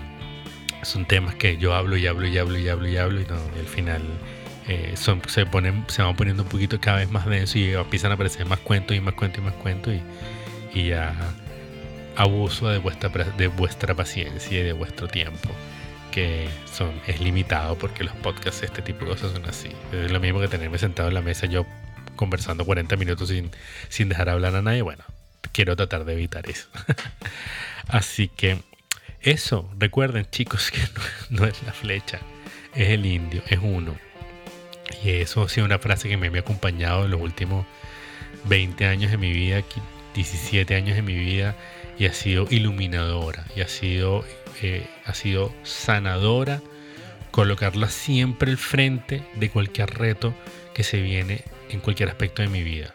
son 0.83 1.05
temas 1.05 1.35
que 1.35 1.57
yo 1.57 1.75
hablo 1.75 1.97
y 1.97 2.07
hablo 2.07 2.29
y 2.29 2.39
hablo 2.39 2.59
y 2.59 2.69
hablo 2.69 2.89
y 2.89 2.97
hablo 2.97 3.21
y, 3.21 3.25
no, 3.25 3.35
al 3.35 3.67
final 3.67 4.03
eh, 4.69 4.93
son, 4.95 5.21
se, 5.27 5.45
ponen, 5.45 5.85
se 5.89 6.03
van 6.03 6.15
poniendo 6.15 6.45
un 6.45 6.49
poquito 6.49 6.81
cada 6.81 6.99
vez 6.99 7.11
más 7.11 7.27
denso 7.27 7.59
y 7.59 7.73
empiezan 7.73 8.13
a 8.13 8.15
aparecer 8.15 8.47
más 8.47 8.61
cuentos 8.61 8.97
y 8.97 9.01
más 9.01 9.15
cuentos 9.15 9.41
y 9.41 9.43
más 9.43 9.55
cuentos 9.55 9.95
y, 9.95 10.79
y 10.79 10.89
ya 10.89 11.15
abuso 12.17 12.69
de 12.69 12.79
vuestra, 12.79 13.09
de 13.09 13.47
vuestra 13.49 13.95
paciencia 13.95 14.59
y 14.59 14.63
de 14.63 14.73
vuestro 14.73 15.07
tiempo, 15.07 15.51
que 16.11 16.49
son, 16.73 16.93
es 17.07 17.21
limitado 17.21 17.77
porque 17.77 18.05
los 18.05 18.15
podcasts, 18.17 18.63
este 18.63 18.83
tipo 18.83 19.05
de 19.05 19.13
cosas 19.13 19.33
son 19.33 19.45
así. 19.47 19.71
Es 19.93 20.11
lo 20.11 20.19
mismo 20.19 20.41
que 20.41 20.49
tenerme 20.49 20.79
sentado 20.79 21.09
en 21.09 21.15
la 21.15 21.21
mesa 21.21 21.47
yo 21.47 21.67
conversando 22.17 22.65
40 22.65 22.97
minutos 22.97 23.29
sin, 23.29 23.51
sin 23.89 24.09
dejar 24.09 24.31
hablar 24.31 24.57
a 24.57 24.63
nadie. 24.63 24.83
Bueno, 24.83 25.05
quiero 25.53 25.77
tratar 25.77 26.05
de 26.05 26.15
evitar 26.15 26.49
eso. 26.49 26.69
así 27.89 28.29
que 28.29 28.59
eso, 29.21 29.71
recuerden 29.79 30.27
chicos 30.31 30.71
que 30.73 30.81
no, 31.31 31.45
es 31.45 31.63
la 31.65 31.73
flecha, 31.73 32.21
es 32.75 32.89
el 32.89 33.05
indio, 33.05 33.43
es 33.49 33.59
uno. 33.63 33.97
Y 35.05 35.11
eso 35.11 35.43
ha 35.43 35.49
sido 35.49 35.67
una 35.67 35.79
frase 35.79 36.09
que 36.09 36.17
me 36.17 36.29
ha 36.29 36.41
acompañado 36.41 37.05
en 37.05 37.11
los 37.11 37.21
últimos 37.21 37.67
20 38.45 38.87
años 38.87 39.11
de 39.11 39.19
mi 39.19 39.33
vida, 39.33 39.63
17 40.15 40.75
años 40.75 40.97
de 40.97 41.03
mi 41.03 41.15
vida 41.15 41.57
y 41.99 42.07
ha 42.07 42.13
sido 42.13 42.47
iluminadora 42.51 43.47
y 43.55 43.61
ha 43.61 43.69
sido, 43.69 44.25
eh, 44.63 44.87
ha 45.05 45.15
sido 45.15 45.53
sanadora 45.63 46.61
colocarla 47.31 47.89
siempre 47.89 48.51
al 48.51 48.59
frente 48.59 49.23
de 49.35 49.51
cualquier 49.51 49.91
reto 49.99 50.35
que 50.75 50.83
se 50.83 51.01
viene 51.01 51.45
en 51.71 51.81
cualquier 51.81 52.09
aspecto 52.09 52.43
de 52.43 52.49
mi 52.49 52.63
vida. 52.63 52.95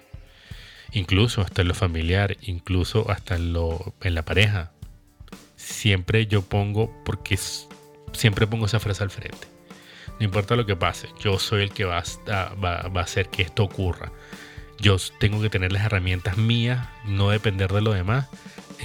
Incluso 0.94 1.42
hasta 1.42 1.62
en 1.62 1.68
lo 1.68 1.74
familiar, 1.74 2.38
incluso 2.42 3.10
hasta 3.10 3.36
en, 3.36 3.54
lo, 3.54 3.94
en 4.02 4.16
la 4.16 4.24
pareja. 4.24 4.72
Siempre 5.56 6.28
yo 6.28 6.42
pongo, 6.42 6.92
porque 7.06 7.38
siempre 8.14 8.48
pongo 8.48 8.66
esa 8.66 8.80
frase 8.80 9.04
al 9.04 9.10
frente. 9.10 9.48
No 10.20 10.26
importa 10.26 10.56
lo 10.56 10.66
que 10.66 10.76
pase, 10.76 11.08
yo 11.24 11.40
soy 11.40 11.64
el 11.64 11.72
que 11.72 11.86
va 11.86 12.04
a, 12.28 12.54
va, 12.56 12.88
va 12.90 13.02
a 13.02 13.04
hacer 13.04 13.30
que 13.30 13.42
esto 13.42 13.64
ocurra. 13.64 14.12
Yo 14.80 14.98
tengo 15.20 15.42
que 15.42 15.50
tener 15.50 15.72
las 15.72 15.86
herramientas 15.86 16.38
mías, 16.38 16.88
no 17.06 17.30
depender 17.30 17.72
de 17.72 17.82
lo 17.82 17.94
demás 17.94 18.28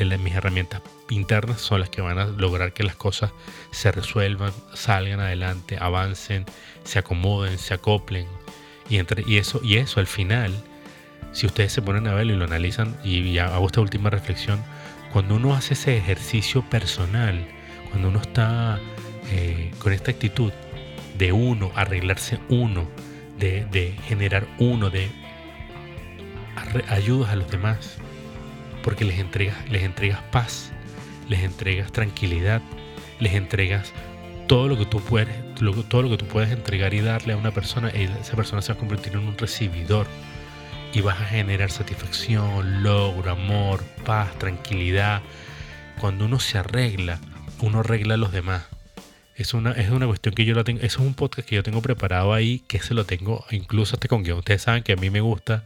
mis 0.05 0.34
herramientas 0.34 0.82
internas 1.11 1.61
son 1.61 1.80
las 1.80 1.88
que 1.88 2.03
van 2.03 2.18
a 2.18 2.26
lograr 2.26 2.72
que 2.72 2.82
las 2.82 2.97
cosas 2.97 3.32
se 3.70 3.90
resuelvan, 3.92 4.53
salgan 4.74 5.20
adelante, 5.20 5.78
avancen, 5.80 6.44
se 6.84 6.99
acomoden, 6.99 7.59
se 7.59 7.74
acoplen. 7.74 8.26
Y, 8.88 8.99
entre, 8.99 9.24
y, 9.26 9.38
eso, 9.38 9.61
y 9.64 9.76
eso 9.76 10.01
al 10.01 10.07
final, 10.07 10.53
si 11.32 11.47
ustedes 11.47 11.72
se 11.72 11.82
ponen 11.82 12.07
a 12.07 12.14
verlo 12.14 12.34
y 12.34 12.36
lo 12.36 12.44
analizan, 12.44 12.97
y 13.05 13.38
hago 13.38 13.66
esta 13.66 13.80
última 13.80 14.11
reflexión, 14.11 14.62
cuando 15.12 15.36
uno 15.36 15.55
hace 15.55 15.74
ese 15.74 15.97
ejercicio 15.97 16.62
personal, 16.68 17.47
cuando 17.90 18.09
uno 18.09 18.20
está 18.20 18.78
eh, 19.30 19.72
con 19.78 19.92
esta 19.92 20.11
actitud 20.11 20.53
de 21.16 21.32
uno, 21.32 21.72
arreglarse 21.74 22.38
uno, 22.49 22.86
de, 23.38 23.64
de 23.66 23.92
generar 24.07 24.47
uno, 24.59 24.90
de 24.90 25.11
ayudas 26.88 27.30
a 27.30 27.36
los 27.36 27.51
demás, 27.51 27.99
porque 28.87 29.05
les 29.05 29.18
entregas, 29.18 29.57
les 29.68 29.82
entregas 29.82 30.22
paz, 30.30 30.70
les 31.28 31.41
entregas 31.41 31.91
tranquilidad, 31.91 32.62
les 33.18 33.34
entregas 33.34 33.93
todo 34.47 34.68
lo 34.68 34.78
que 34.78 34.87
tú 34.87 35.01
puedes, 35.01 35.34
todo 35.89 36.03
lo 36.03 36.11
que 36.11 36.16
tú 36.16 36.26
puedes 36.26 36.53
entregar 36.53 36.95
y 36.95 37.01
darle 37.01 37.32
a 37.32 37.37
una 37.37 37.51
persona, 37.51 37.89
esa 37.89 38.37
persona 38.37 38.62
se 38.62 38.72
va 38.72 38.76
a 38.76 38.78
convertir 38.78 39.14
en 39.14 39.26
un 39.26 39.37
recibidor 39.37 40.07
y 40.93 41.01
vas 41.01 41.20
a 41.20 41.24
generar 41.24 41.72
satisfacción, 41.72 42.84
logro, 42.84 43.32
amor, 43.32 43.82
paz, 44.05 44.39
tranquilidad. 44.39 45.20
Cuando 45.99 46.26
uno 46.26 46.39
se 46.39 46.59
arregla, 46.59 47.18
uno 47.59 47.80
arregla 47.80 48.14
a 48.14 48.18
los 48.18 48.30
demás. 48.30 48.66
Es 49.37 49.53
una, 49.53 49.72
es 49.72 49.91
una 49.91 50.07
cuestión 50.07 50.34
que 50.34 50.47
yo 50.47 50.55
lo 50.55 50.64
tengo, 50.64 50.80
eso 50.80 51.01
es 51.01 51.07
un 51.07 51.12
podcast 51.12 51.47
que 51.47 51.57
yo 51.57 51.62
tengo 51.62 51.82
preparado 51.82 52.32
ahí, 52.32 52.62
que 52.66 52.80
se 52.80 52.95
lo 52.95 53.05
tengo 53.05 53.45
incluso 53.51 53.95
hasta 53.95 54.09
con 54.09 54.22
guion. 54.22 54.39
Ustedes 54.39 54.62
saben 54.62 54.82
que 54.82 54.95
a 54.95 54.97
mí 54.97 55.11
me 55.11 55.20
gusta, 55.20 55.64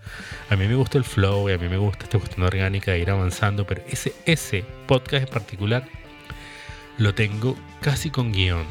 a 0.48 0.56
mí 0.56 0.66
me 0.66 0.74
gusta 0.74 0.98
el 0.98 1.04
flow 1.04 1.48
y 1.48 1.52
a 1.52 1.58
mí 1.58 1.68
me 1.68 1.76
gusta 1.76 2.04
esta 2.04 2.18
cuestión 2.18 2.44
orgánica 2.44 2.90
de 2.90 2.98
ir 2.98 3.10
avanzando, 3.10 3.64
pero 3.66 3.82
ese, 3.88 4.12
ese 4.26 4.64
podcast 4.88 5.28
en 5.28 5.32
particular 5.32 5.84
lo 6.98 7.14
tengo 7.14 7.56
casi 7.80 8.10
con 8.10 8.32
guion. 8.32 8.64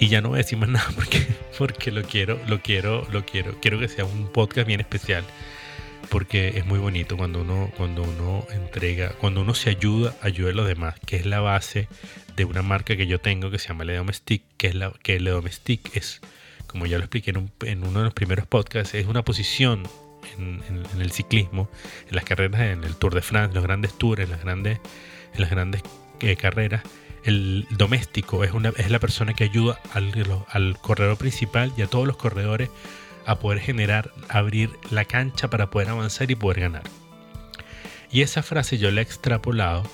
Y 0.00 0.08
ya 0.08 0.20
no 0.20 0.30
voy 0.30 0.38
a 0.38 0.42
decir 0.42 0.58
más 0.58 0.68
nada 0.68 0.88
porque, 0.96 1.24
porque 1.56 1.92
lo 1.92 2.02
quiero, 2.02 2.40
lo 2.48 2.60
quiero, 2.60 3.06
lo 3.12 3.24
quiero. 3.24 3.54
Quiero 3.60 3.78
que 3.78 3.86
sea 3.86 4.04
un 4.04 4.26
podcast 4.32 4.66
bien 4.66 4.80
especial 4.80 5.22
porque 6.12 6.58
es 6.58 6.66
muy 6.66 6.78
bonito 6.78 7.16
cuando 7.16 7.40
uno, 7.40 7.72
cuando 7.74 8.02
uno 8.02 8.46
entrega, 8.50 9.14
cuando 9.18 9.40
uno 9.40 9.54
se 9.54 9.70
ayuda, 9.70 10.14
ayuda 10.20 10.50
a 10.50 10.52
los 10.52 10.68
demás, 10.68 11.00
que 11.06 11.16
es 11.16 11.24
la 11.24 11.40
base 11.40 11.88
de 12.36 12.44
una 12.44 12.60
marca 12.60 12.98
que 12.98 13.06
yo 13.06 13.18
tengo 13.18 13.50
que 13.50 13.58
se 13.58 13.68
llama 13.68 13.84
Le 13.84 13.96
Domestic, 13.96 14.42
que 14.58 14.66
es 14.66 14.74
la 14.74 14.92
que 15.02 15.18
Le 15.18 15.30
Domestic 15.30 15.96
es, 15.96 16.20
como 16.66 16.84
ya 16.84 16.98
lo 16.98 17.04
expliqué 17.04 17.30
en, 17.30 17.82
uno 17.82 18.00
de 18.00 18.04
los 18.04 18.12
primeros 18.12 18.46
podcasts, 18.46 18.94
es 18.94 19.06
una 19.06 19.24
posición 19.24 19.84
en, 20.36 21.00
el 21.00 21.12
ciclismo, 21.12 21.70
en 22.06 22.14
las 22.14 22.24
carreras, 22.24 22.60
en 22.60 22.84
el 22.84 22.94
Tour 22.96 23.14
de 23.14 23.22
France, 23.22 23.54
los 23.54 23.64
grandes 23.64 23.96
tours, 23.96 24.20
en 24.20 24.28
las 24.32 24.42
grandes, 24.42 24.80
en 25.32 25.40
las 25.40 25.50
grandes 25.50 25.80
eh, 26.20 26.36
carreras. 26.36 26.82
El 27.24 27.66
doméstico 27.70 28.44
es, 28.44 28.52
una, 28.52 28.68
es 28.76 28.90
la 28.90 28.98
persona 28.98 29.32
que 29.32 29.44
ayuda 29.44 29.80
al, 29.94 30.12
al 30.48 30.78
corredor 30.78 31.16
principal 31.16 31.72
y 31.78 31.80
a 31.80 31.86
todos 31.86 32.06
los 32.06 32.18
corredores 32.18 32.68
a 33.26 33.38
poder 33.38 33.60
generar, 33.60 34.12
abrir 34.28 34.70
la 34.90 35.04
cancha 35.04 35.48
para 35.48 35.70
poder 35.70 35.88
avanzar 35.88 36.30
y 36.30 36.34
poder 36.34 36.60
ganar. 36.60 36.82
Y 38.10 38.22
esa 38.22 38.42
frase 38.42 38.78
yo 38.78 38.90
la 38.90 39.00
he 39.00 39.04
extrapolado 39.04 39.84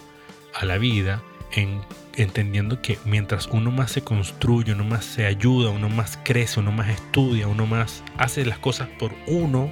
a 0.54 0.64
la 0.64 0.78
vida 0.78 1.22
en, 1.52 1.82
entendiendo 2.16 2.82
que 2.82 2.98
mientras 3.04 3.46
uno 3.46 3.70
más 3.70 3.92
se 3.92 4.02
construye, 4.02 4.72
uno 4.72 4.84
más 4.84 5.04
se 5.04 5.26
ayuda, 5.26 5.70
uno 5.70 5.88
más 5.88 6.18
crece, 6.24 6.60
uno 6.60 6.72
más 6.72 6.88
estudia, 6.88 7.46
uno 7.46 7.66
más 7.66 8.02
hace 8.16 8.44
las 8.44 8.58
cosas 8.58 8.88
por 8.98 9.12
uno, 9.26 9.70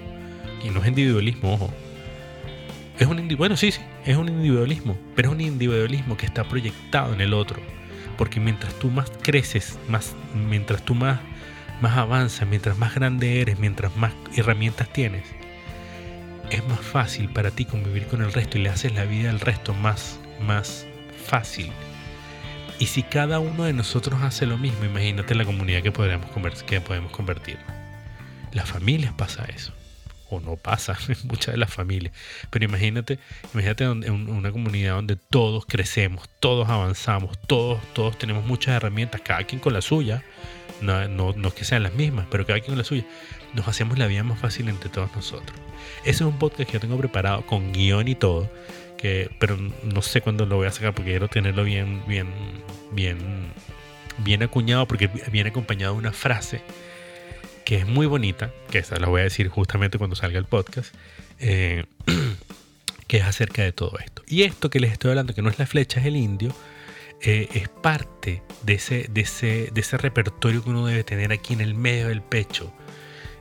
y 0.64 0.70
no 0.70 0.80
es 0.80 0.88
individualismo, 0.88 1.54
ojo. 1.54 1.72
Es 2.98 3.06
un 3.06 3.28
bueno, 3.36 3.56
sí, 3.56 3.72
sí, 3.72 3.82
es 4.06 4.16
un 4.16 4.28
individualismo, 4.28 4.96
pero 5.14 5.28
es 5.28 5.34
un 5.34 5.40
individualismo 5.40 6.16
que 6.16 6.24
está 6.24 6.44
proyectado 6.44 7.12
en 7.12 7.20
el 7.20 7.34
otro. 7.34 7.60
Porque 8.16 8.40
mientras 8.40 8.72
tú 8.78 8.90
más 8.90 9.12
creces, 9.20 9.78
más, 9.88 10.14
mientras 10.34 10.82
tú 10.82 10.94
más 10.94 11.20
más 11.80 11.96
avanzas, 11.96 12.48
mientras 12.48 12.78
más 12.78 12.94
grande 12.94 13.40
eres, 13.40 13.58
mientras 13.58 13.96
más 13.96 14.12
herramientas 14.34 14.92
tienes, 14.92 15.24
es 16.50 16.66
más 16.66 16.80
fácil 16.80 17.28
para 17.30 17.50
ti 17.50 17.64
convivir 17.64 18.06
con 18.06 18.22
el 18.22 18.32
resto 18.32 18.58
y 18.58 18.62
le 18.62 18.68
haces 18.68 18.94
la 18.94 19.04
vida 19.04 19.30
al 19.30 19.40
resto 19.40 19.74
más, 19.74 20.18
más 20.40 20.86
fácil. 21.26 21.70
Y 22.78 22.86
si 22.86 23.02
cada 23.02 23.38
uno 23.38 23.64
de 23.64 23.72
nosotros 23.72 24.20
hace 24.22 24.46
lo 24.46 24.58
mismo, 24.58 24.84
imagínate 24.84 25.34
la 25.34 25.44
comunidad 25.44 25.82
que, 25.82 25.92
podemos, 25.92 26.30
que 26.66 26.80
podemos 26.80 27.10
convertir. 27.10 27.58
Las 28.52 28.68
familias 28.68 29.12
pasa 29.14 29.44
eso. 29.46 29.72
O 30.28 30.40
no 30.40 30.56
pasa 30.56 30.98
en 31.08 31.16
muchas 31.24 31.54
de 31.54 31.58
las 31.58 31.72
familias. 31.72 32.12
Pero 32.50 32.64
imagínate, 32.64 33.18
imagínate 33.54 33.88
una 33.88 34.52
comunidad 34.52 34.94
donde 34.94 35.16
todos 35.16 35.64
crecemos, 35.66 36.28
todos 36.38 36.68
avanzamos, 36.68 37.38
todos, 37.46 37.80
todos 37.94 38.18
tenemos 38.18 38.44
muchas 38.44 38.74
herramientas, 38.74 39.22
cada 39.22 39.44
quien 39.44 39.60
con 39.60 39.72
la 39.72 39.80
suya, 39.80 40.22
no, 40.80 41.08
no, 41.08 41.54
que 41.54 41.64
sean 41.64 41.82
las 41.82 41.94
mismas, 41.94 42.26
pero 42.30 42.46
cada 42.46 42.60
quien 42.60 42.72
con 42.72 42.78
la 42.78 42.84
suya, 42.84 43.04
nos 43.54 43.68
hacemos 43.68 43.98
la 43.98 44.06
vida 44.06 44.22
más 44.22 44.38
fácil 44.38 44.68
entre 44.68 44.90
todos 44.90 45.14
nosotros. 45.14 45.58
Ese 46.00 46.10
es 46.10 46.20
un 46.22 46.38
podcast 46.38 46.68
que 46.68 46.74
yo 46.74 46.80
tengo 46.80 46.98
preparado 46.98 47.46
con 47.46 47.72
guion 47.72 48.08
y 48.08 48.14
todo, 48.14 48.50
que, 48.96 49.30
pero 49.38 49.56
no 49.56 50.02
sé 50.02 50.20
cuándo 50.20 50.46
lo 50.46 50.56
voy 50.56 50.66
a 50.66 50.72
sacar 50.72 50.94
porque 50.94 51.12
quiero 51.12 51.28
tenerlo 51.28 51.64
bien, 51.64 52.02
bien, 52.06 52.28
bien, 52.92 53.18
bien 54.18 54.42
acuñado 54.42 54.86
porque 54.86 55.08
viene 55.30 55.50
acompañado 55.50 55.94
de 55.94 55.98
una 55.98 56.12
frase 56.12 56.62
que 57.64 57.76
es 57.78 57.86
muy 57.86 58.06
bonita, 58.06 58.52
que 58.70 58.78
esa 58.78 58.96
la 58.96 59.08
voy 59.08 59.22
a 59.22 59.24
decir 59.24 59.48
justamente 59.48 59.98
cuando 59.98 60.14
salga 60.14 60.38
el 60.38 60.44
podcast, 60.44 60.94
eh, 61.40 61.84
que 63.08 63.16
es 63.18 63.24
acerca 63.24 63.62
de 63.62 63.72
todo 63.72 63.98
esto. 63.98 64.22
Y 64.28 64.44
esto 64.44 64.70
que 64.70 64.78
les 64.78 64.92
estoy 64.92 65.10
hablando, 65.10 65.34
que 65.34 65.42
no 65.42 65.50
es 65.50 65.58
la 65.58 65.66
flecha, 65.66 65.98
es 65.98 66.06
el 66.06 66.16
indio, 66.16 66.54
eh, 67.22 67.48
es 67.54 67.68
parte 67.68 68.42
de 68.62 68.74
ese, 68.74 69.06
de, 69.10 69.22
ese, 69.22 69.70
de 69.72 69.80
ese 69.80 69.96
repertorio 69.96 70.62
que 70.62 70.70
uno 70.70 70.86
debe 70.86 71.04
tener 71.04 71.32
aquí 71.32 71.54
en 71.54 71.60
el 71.60 71.74
medio 71.74 72.08
del 72.08 72.22
pecho. 72.22 72.72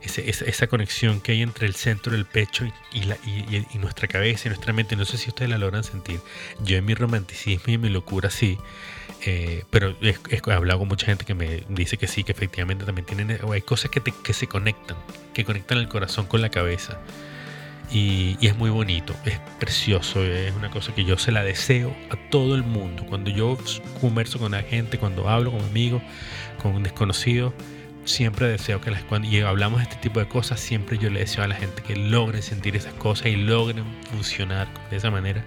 esa, 0.02 0.68
conexión 0.68 1.20
que 1.20 1.34
hay 1.34 1.42
entre 1.42 1.68
el 1.68 1.76
centro 1.76 2.14
del 2.14 2.26
pecho 2.26 2.66
y, 2.94 3.04
la, 3.04 3.18
y, 3.26 3.78
nuestra 3.80 4.08
cabeza 4.08 4.48
y 4.48 4.50
nuestra 4.50 4.72
mente. 4.72 4.96
No 4.96 5.06
sé 5.06 5.18
si 5.18 5.30
ustedes 5.30 5.50
la 5.50 5.58
logran 5.58 5.84
sentir. 5.84 6.20
Yo 6.64 6.78
en 6.78 6.86
mi 6.86 6.94
romanticismo 6.94 7.66
y 7.68 7.74
en 7.74 7.82
mi 7.82 7.90
locura 7.90 8.30
sí. 8.30 8.58
Eh, 9.26 9.64
pero 9.72 9.96
he, 10.02 10.52
hablado 10.52 10.80
con 10.80 10.88
mucha 10.88 11.08
gente 11.08 11.26
que 11.26 11.34
me 11.34 11.64
dice 11.70 11.98
que 11.98 12.08
sí, 12.08 12.24
que 12.24 12.32
efectivamente 12.32 12.86
también 12.86 13.06
tienen... 13.06 13.40
Hay 13.52 13.62
cosas 13.62 13.92
que, 13.92 14.02
que 14.02 14.34
se 14.34 14.48
conectan, 14.48 14.98
que 15.34 15.44
conectan 15.44 15.80
el 15.80 15.90
corazón 15.90 16.28
con 16.28 16.42
la 16.42 16.50
cabeza. 16.50 17.00
Y, 17.92 18.38
es 18.46 18.58
muy 18.58 18.70
bonito, 18.70 19.16
es 19.26 19.40
precioso, 19.60 20.24
es 20.24 20.54
una 20.56 20.70
cosa 20.70 20.94
que 20.94 21.06
yo 21.06 21.18
se 21.18 21.32
la 21.32 21.44
deseo 21.44 21.96
a 22.10 22.16
todo 22.30 22.56
el 22.56 22.64
mundo. 22.64 23.06
Cuando 23.08 23.30
yo 23.30 23.58
converso 24.02 24.40
con 24.40 24.52
la 24.52 24.64
gente, 24.64 24.98
cuando 24.98 25.30
hablo 25.30 25.52
con 25.52 25.62
amigos, 25.62 26.02
con 26.62 26.84
desconocidos, 26.84 27.54
siempre 28.06 28.48
deseo 28.48 28.82
que 28.82 28.92
las 28.92 29.04
cuando 29.04 29.28
y 29.28 29.40
hablamos 29.42 29.80
de 29.80 29.84
este 29.84 29.96
tipo 29.98 30.20
de 30.20 30.28
cosas, 30.28 30.60
siempre 30.60 30.98
yo 30.98 31.10
le 31.10 31.22
deseo 31.22 31.44
a 31.44 31.48
la 31.48 31.56
gente 31.56 31.82
que 31.82 31.96
logren 31.96 32.42
sentir 32.42 32.76
esas 32.76 32.94
cosas 32.94 33.28
y 33.28 33.36
logren 33.36 33.86
funcionar 34.12 34.68
de 34.90 34.98
esa 34.98 35.12
manera, 35.12 35.44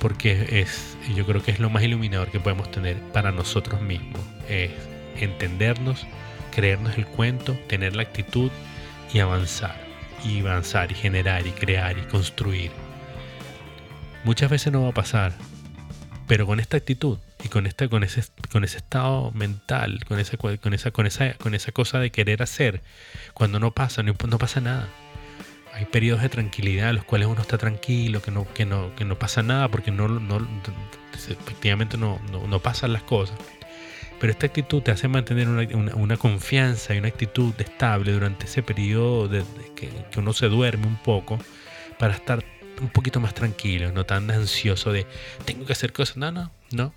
porque 0.00 0.60
es, 0.60 0.96
yo 1.14 1.26
creo 1.26 1.42
que 1.42 1.50
es 1.50 1.60
lo 1.60 1.70
más 1.70 1.82
iluminador 1.82 2.30
que 2.30 2.40
podemos 2.40 2.70
tener 2.70 2.98
para 3.12 3.32
nosotros 3.32 3.80
mismos, 3.80 4.20
es 4.48 4.70
entendernos, 5.16 6.06
creernos 6.54 6.96
el 6.98 7.06
cuento, 7.06 7.54
tener 7.68 7.96
la 7.96 8.02
actitud 8.02 8.50
y 9.12 9.20
avanzar 9.20 9.85
y 10.24 10.40
avanzar 10.40 10.90
y 10.92 10.94
generar 10.94 11.46
y 11.46 11.52
crear 11.52 11.98
y 11.98 12.02
construir. 12.02 12.70
Muchas 14.24 14.50
veces 14.50 14.72
no 14.72 14.82
va 14.82 14.88
a 14.88 14.94
pasar, 14.94 15.32
pero 16.26 16.46
con 16.46 16.60
esta 16.60 16.76
actitud 16.76 17.18
y 17.44 17.48
con, 17.48 17.66
esta, 17.66 17.88
con, 17.88 18.02
ese, 18.02 18.24
con 18.50 18.64
ese 18.64 18.78
estado 18.78 19.30
mental, 19.32 20.04
con 20.06 20.18
esa, 20.18 20.36
con, 20.36 20.74
esa, 20.74 20.90
con, 20.90 21.06
esa, 21.06 21.34
con 21.34 21.54
esa 21.54 21.72
cosa 21.72 21.98
de 22.00 22.10
querer 22.10 22.42
hacer, 22.42 22.82
cuando 23.34 23.60
no 23.60 23.72
pasa, 23.72 24.02
no, 24.02 24.14
no 24.28 24.38
pasa 24.38 24.60
nada. 24.60 24.88
Hay 25.72 25.84
periodos 25.84 26.22
de 26.22 26.30
tranquilidad 26.30 26.90
en 26.90 26.96
los 26.96 27.04
cuales 27.04 27.28
uno 27.28 27.42
está 27.42 27.58
tranquilo, 27.58 28.22
que 28.22 28.30
no, 28.30 28.50
que 28.54 28.64
no, 28.64 28.94
que 28.96 29.04
no 29.04 29.18
pasa 29.18 29.42
nada 29.42 29.68
porque 29.68 29.90
no, 29.90 30.08
no 30.08 30.48
efectivamente 31.12 31.98
no, 31.98 32.18
no, 32.32 32.46
no 32.46 32.58
pasan 32.60 32.92
las 32.92 33.02
cosas. 33.02 33.38
Pero 34.20 34.32
esta 34.32 34.46
actitud 34.46 34.82
te 34.82 34.90
hace 34.90 35.08
mantener 35.08 35.48
una, 35.48 36.16
confianza 36.16 36.94
y 36.94 36.98
una 36.98 37.08
actitud 37.08 37.52
estable 37.58 38.12
durante 38.12 38.46
ese 38.46 38.62
periodo 38.62 39.28
de, 39.28 39.44
que, 39.74 39.90
uno 40.16 40.32
se 40.32 40.48
duerme 40.48 40.86
un 40.86 40.96
poco 40.96 41.38
para 41.98 42.14
estar 42.14 42.44
un 42.80 42.88
poquito 42.88 43.20
más 43.20 43.34
tranquilo, 43.34 43.92
no 43.92 44.04
tan 44.04 44.30
ansioso 44.30 44.92
de 44.92 45.06
tengo 45.44 45.66
que 45.66 45.72
hacer 45.72 45.92
cosas. 45.92 46.16
No, 46.16 46.32
no, 46.32 46.50
no. 46.70 46.94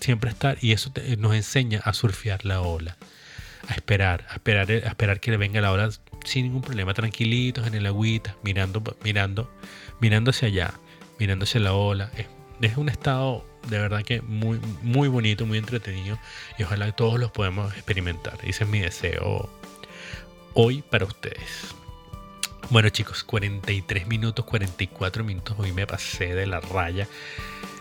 Siempre 0.00 0.30
estar. 0.30 0.58
Y 0.60 0.72
eso 0.72 0.92
nos 1.18 1.34
enseña 1.34 1.80
a 1.84 1.92
surfear 1.92 2.44
la 2.44 2.60
ola, 2.60 2.96
a 3.68 3.74
esperar, 3.74 4.26
a 4.30 4.34
esperar, 4.34 4.70
a 4.70 4.88
esperar 4.88 5.20
que 5.20 5.30
le 5.30 5.36
venga 5.36 5.60
la 5.60 5.70
ola 5.70 5.90
sin 6.24 6.44
ningún 6.44 6.62
problema, 6.62 6.94
tranquilitos 6.94 7.66
en 7.66 7.74
el 7.74 7.86
agüita, 7.86 8.36
mirando, 8.42 8.82
mirando, 9.04 9.50
mirando 10.00 10.32
allá, 10.42 10.74
mirando 11.18 11.44
hacia 11.44 11.60
la 11.60 11.72
ola. 11.72 12.10
es 12.60 12.76
un 12.76 12.88
estado 12.88 13.44
de 13.68 13.78
verdad 13.78 14.02
que 14.02 14.22
muy, 14.22 14.60
muy 14.82 15.08
bonito, 15.08 15.46
muy 15.46 15.58
entretenido 15.58 16.18
y 16.58 16.62
ojalá 16.62 16.90
todos 16.92 17.20
los 17.20 17.30
podamos 17.30 17.72
experimentar. 17.74 18.38
Ese 18.42 18.64
es 18.64 18.70
mi 18.70 18.80
deseo 18.80 19.48
hoy 20.54 20.82
para 20.82 21.04
ustedes. 21.04 21.74
Bueno 22.70 22.88
chicos, 22.90 23.24
43 23.24 24.06
minutos, 24.06 24.44
44 24.44 25.24
minutos, 25.24 25.56
hoy 25.58 25.72
me 25.72 25.86
pasé 25.86 26.34
de 26.34 26.46
la 26.46 26.60
raya. 26.60 27.06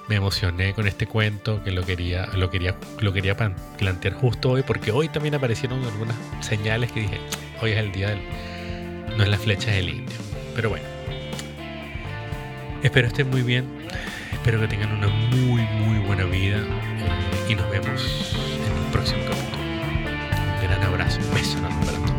Me 0.07 0.15
emocioné 0.15 0.73
con 0.73 0.87
este 0.87 1.05
cuento 1.05 1.61
que 1.63 1.71
lo 1.71 1.85
quería, 1.85 2.27
lo 2.27 2.49
quería, 2.49 2.77
lo 2.99 3.11
quería 3.11 3.35
plantear 3.35 4.13
justo 4.13 4.51
hoy 4.51 4.63
porque 4.63 4.91
hoy 4.91 5.09
también 5.09 5.35
aparecieron 5.35 5.83
algunas 5.83 6.15
señales 6.39 6.93
que 6.93 7.01
dije, 7.01 7.19
hoy 7.61 7.71
es 7.71 7.77
el 7.77 7.91
día 7.91 8.09
del... 8.09 8.21
No 9.17 9.23
es 9.23 9.29
la 9.29 9.37
flecha 9.37 9.71
del 9.71 9.89
indio. 9.89 10.15
Pero 10.55 10.69
bueno. 10.69 10.85
Espero 12.83 13.07
estén 13.07 13.29
muy 13.29 13.41
bien 13.41 13.65
Espero 14.47 14.61
que 14.61 14.69
tengan 14.69 14.93
una 14.93 15.09
muy, 15.09 15.61
muy 15.61 15.99
buena 16.07 16.23
vida 16.23 16.63
y 17.49 17.55
nos 17.55 17.69
vemos 17.69 18.33
en 18.65 18.81
un 18.81 18.91
próximo 18.93 19.19
capítulo. 19.25 19.61
Un 19.61 20.63
gran 20.63 20.83
abrazo, 20.83 21.19
un 21.19 21.33
beso 21.33 21.59
para 21.59 21.75
todos. 21.81 22.16